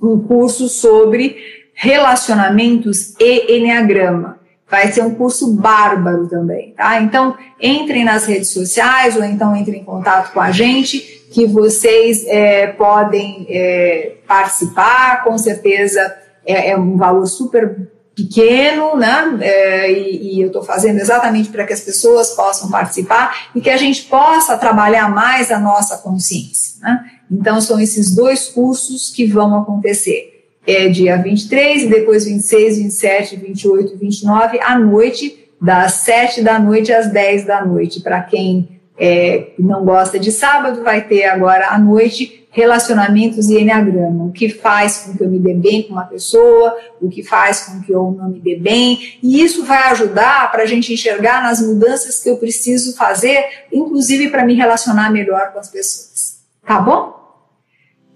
um 0.00 0.20
curso 0.20 0.68
sobre 0.68 1.36
relacionamentos 1.74 3.16
e 3.18 3.56
enneagrama. 3.56 4.38
Vai 4.70 4.92
ser 4.92 5.02
um 5.02 5.16
curso 5.16 5.52
bárbaro 5.54 6.28
também, 6.28 6.72
tá? 6.76 7.02
Então, 7.02 7.36
entrem 7.60 8.04
nas 8.04 8.26
redes 8.26 8.50
sociais 8.50 9.16
ou 9.16 9.24
então 9.24 9.56
entrem 9.56 9.80
em 9.80 9.84
contato 9.84 10.32
com 10.32 10.40
a 10.40 10.52
gente, 10.52 11.00
que 11.32 11.44
vocês 11.44 12.24
é, 12.28 12.68
podem 12.68 13.46
é, 13.48 14.12
participar, 14.28 15.24
com 15.24 15.36
certeza 15.36 16.16
é, 16.46 16.70
é 16.70 16.76
um 16.76 16.96
valor 16.96 17.26
super 17.26 17.90
pequeno, 18.22 18.96
né? 18.96 19.38
É, 19.40 19.92
e, 19.92 20.34
e, 20.34 20.40
eu 20.40 20.48
estou 20.48 20.62
fazendo 20.62 20.98
exatamente 20.98 21.48
para 21.48 21.64
que 21.64 21.72
as 21.72 21.80
pessoas 21.80 22.30
possam 22.30 22.70
participar 22.70 23.48
e 23.54 23.60
que 23.60 23.70
a 23.70 23.76
gente 23.76 24.04
possa 24.04 24.56
trabalhar 24.56 25.10
mais 25.10 25.50
a 25.50 25.58
nossa 25.58 25.98
consciência. 25.98 26.76
Né? 26.80 27.04
Então, 27.30 27.60
são 27.60 27.80
esses 27.80 28.14
dois 28.14 28.48
cursos 28.48 29.10
que 29.10 29.26
vão 29.26 29.56
acontecer. 29.56 30.48
É 30.66 30.88
dia 30.88 31.16
23 31.16 31.84
e 31.84 31.86
depois 31.86 32.24
26, 32.24 32.78
27, 32.78 33.36
28 33.36 33.94
e 33.94 33.96
29 33.96 34.60
à 34.60 34.78
noite, 34.78 35.48
das 35.60 35.94
7 35.94 36.42
da 36.42 36.58
noite 36.58 36.92
às 36.92 37.10
10 37.10 37.44
da 37.44 37.64
noite. 37.64 38.00
Para 38.00 38.22
quem 38.22 38.80
é, 38.98 39.52
não 39.58 39.84
gosta 39.84 40.18
de 40.18 40.30
sábado, 40.30 40.82
vai 40.82 41.02
ter 41.02 41.24
agora 41.24 41.68
à 41.68 41.78
noite 41.78 42.39
relacionamentos 42.50 43.48
e 43.48 43.58
enneagrama, 43.58 44.24
o 44.24 44.32
que 44.32 44.48
faz 44.48 44.98
com 44.98 45.16
que 45.16 45.22
eu 45.22 45.28
me 45.28 45.38
dê 45.38 45.54
bem 45.54 45.84
com 45.84 45.92
uma 45.92 46.04
pessoa, 46.04 46.76
o 47.00 47.08
que 47.08 47.22
faz 47.22 47.60
com 47.60 47.80
que 47.80 47.92
eu 47.92 48.14
não 48.18 48.28
me 48.28 48.40
dê 48.40 48.56
bem, 48.56 49.18
e 49.22 49.42
isso 49.42 49.64
vai 49.64 49.84
ajudar 49.90 50.50
para 50.50 50.64
a 50.64 50.66
gente 50.66 50.92
enxergar 50.92 51.42
nas 51.42 51.60
mudanças 51.60 52.20
que 52.20 52.28
eu 52.28 52.36
preciso 52.36 52.96
fazer, 52.96 53.44
inclusive 53.72 54.28
para 54.28 54.44
me 54.44 54.54
relacionar 54.54 55.10
melhor 55.10 55.52
com 55.52 55.60
as 55.60 55.70
pessoas. 55.70 56.40
Tá 56.66 56.80
bom? 56.80 57.20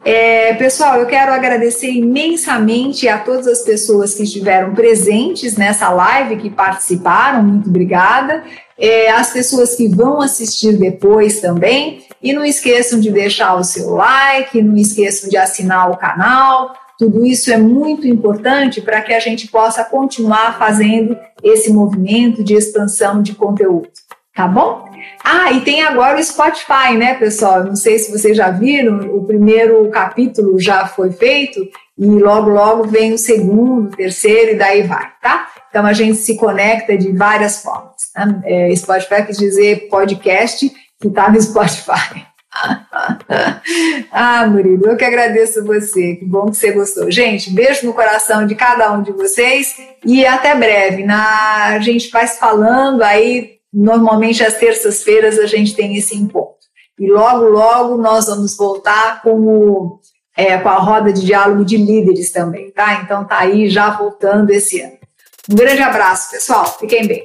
É, 0.05 0.53
pessoal, 0.55 1.01
eu 1.01 1.07
quero 1.07 1.32
agradecer 1.32 1.91
imensamente 1.91 3.09
a 3.09 3.18
todas 3.18 3.47
as 3.47 3.62
pessoas 3.62 4.12
que 4.12 4.24
estiveram 4.24 4.74
presentes 4.74 5.57
nessa 5.57 5.89
live, 5.89 6.37
que 6.37 6.51
participaram, 6.51 7.43
muito 7.43 7.70
obrigada. 7.70 8.45
É, 8.76 9.11
as 9.11 9.32
pessoas 9.32 9.74
que 9.74 9.89
vão 9.89 10.20
assistir 10.20 10.76
depois 10.76 11.41
também. 11.41 12.05
E 12.25 12.33
não 12.33 12.43
esqueçam 12.43 12.99
de 12.99 13.11
deixar 13.11 13.55
o 13.55 13.62
seu 13.62 13.91
like, 13.91 14.62
não 14.62 14.79
esqueçam 14.79 15.29
de 15.29 15.37
assinar 15.37 15.91
o 15.91 15.99
canal. 15.99 16.75
Tudo 16.99 17.27
isso 17.27 17.53
é 17.53 17.59
muito 17.59 18.09
importante 18.09 18.81
para 18.81 19.03
que 19.03 19.12
a 19.12 19.20
gente 19.20 19.49
possa 19.49 19.85
continuar 19.85 20.59
fazendo 20.59 21.14
esse 21.43 21.70
movimento 21.70 22.43
de 22.43 22.55
expansão 22.55 23.20
de 23.20 23.35
conteúdo. 23.35 23.91
Tá 24.35 24.49
bom? 24.49 24.89
Ah, 25.22 25.53
e 25.53 25.61
tem 25.61 25.83
agora 25.83 26.18
o 26.18 26.25
Spotify, 26.25 26.97
né, 26.97 27.12
pessoal? 27.14 27.62
Não 27.62 27.77
sei 27.77 27.99
se 27.99 28.11
vocês 28.11 28.35
já 28.35 28.51
viram, 28.51 29.01
o 29.14 29.27
primeiro 29.27 29.87
capítulo 29.91 30.59
já 30.59 30.87
foi 30.87 31.12
feito 31.12 31.61
e 31.99 32.07
logo, 32.07 32.49
logo 32.49 32.85
vem 32.85 33.12
o 33.12 33.18
segundo, 33.18 33.89
o 33.89 33.97
terceiro 33.97 34.53
e 34.53 34.57
daí 34.57 34.83
vai, 34.83 35.07
tá? 35.22 35.49
Então 35.68 35.85
a 35.85 35.93
gente 35.93 36.16
se 36.16 36.37
conecta 36.37 36.97
de 36.97 37.12
várias 37.12 37.62
formas. 37.62 37.95
Né? 38.16 38.41
É, 38.45 38.77
Spotify 38.77 39.27
quer 39.27 39.33
dizer 39.33 39.89
podcast 39.91 40.72
que 41.05 41.09
está 41.09 41.30
no 41.30 41.40
Spotify. 41.40 42.26
ah, 44.11 44.46
Murilo, 44.46 44.86
eu 44.86 44.96
que 44.96 45.05
agradeço 45.05 45.64
você. 45.64 46.16
Que 46.16 46.24
bom 46.24 46.46
que 46.46 46.57
você 46.57 46.72
gostou. 46.72 47.11
Gente, 47.11 47.50
beijo 47.50 47.86
no 47.86 47.92
coração 47.92 48.46
de 48.46 48.55
cada 48.55 48.92
um 48.92 49.02
de 49.02 49.12
vocês 49.12 49.76
e 50.05 50.24
até 50.24 50.55
breve. 50.55 51.05
Na, 51.05 51.74
a 51.74 51.78
gente 51.80 52.11
vai 52.11 52.26
falando 52.26 53.02
aí 53.02 53.55
Normalmente, 53.74 54.44
às 54.44 54.55
terças-feiras, 54.55 55.36
a 55.36 55.46
gente 55.46 55.74
tem 55.74 55.96
esse 55.96 56.16
encontro. 56.16 56.55
E 56.96 57.11
logo, 57.11 57.46
logo, 57.46 57.96
nós 57.96 58.26
vamos 58.26 58.57
voltar 58.57 59.20
com, 59.20 59.34
o, 59.34 60.00
é, 60.36 60.57
com 60.59 60.68
a 60.68 60.78
roda 60.78 61.12
de 61.12 61.26
diálogo 61.26 61.64
de 61.64 61.76
líderes 61.76 62.30
também, 62.30 62.70
tá? 62.70 63.00
Então, 63.02 63.24
tá 63.24 63.40
aí 63.40 63.68
já 63.68 63.90
voltando 63.90 64.50
esse 64.50 64.80
ano. 64.80 64.96
Um 65.50 65.57
grande 65.57 65.82
abraço, 65.82 66.30
pessoal. 66.30 66.64
Fiquem 66.78 67.05
bem. 67.05 67.24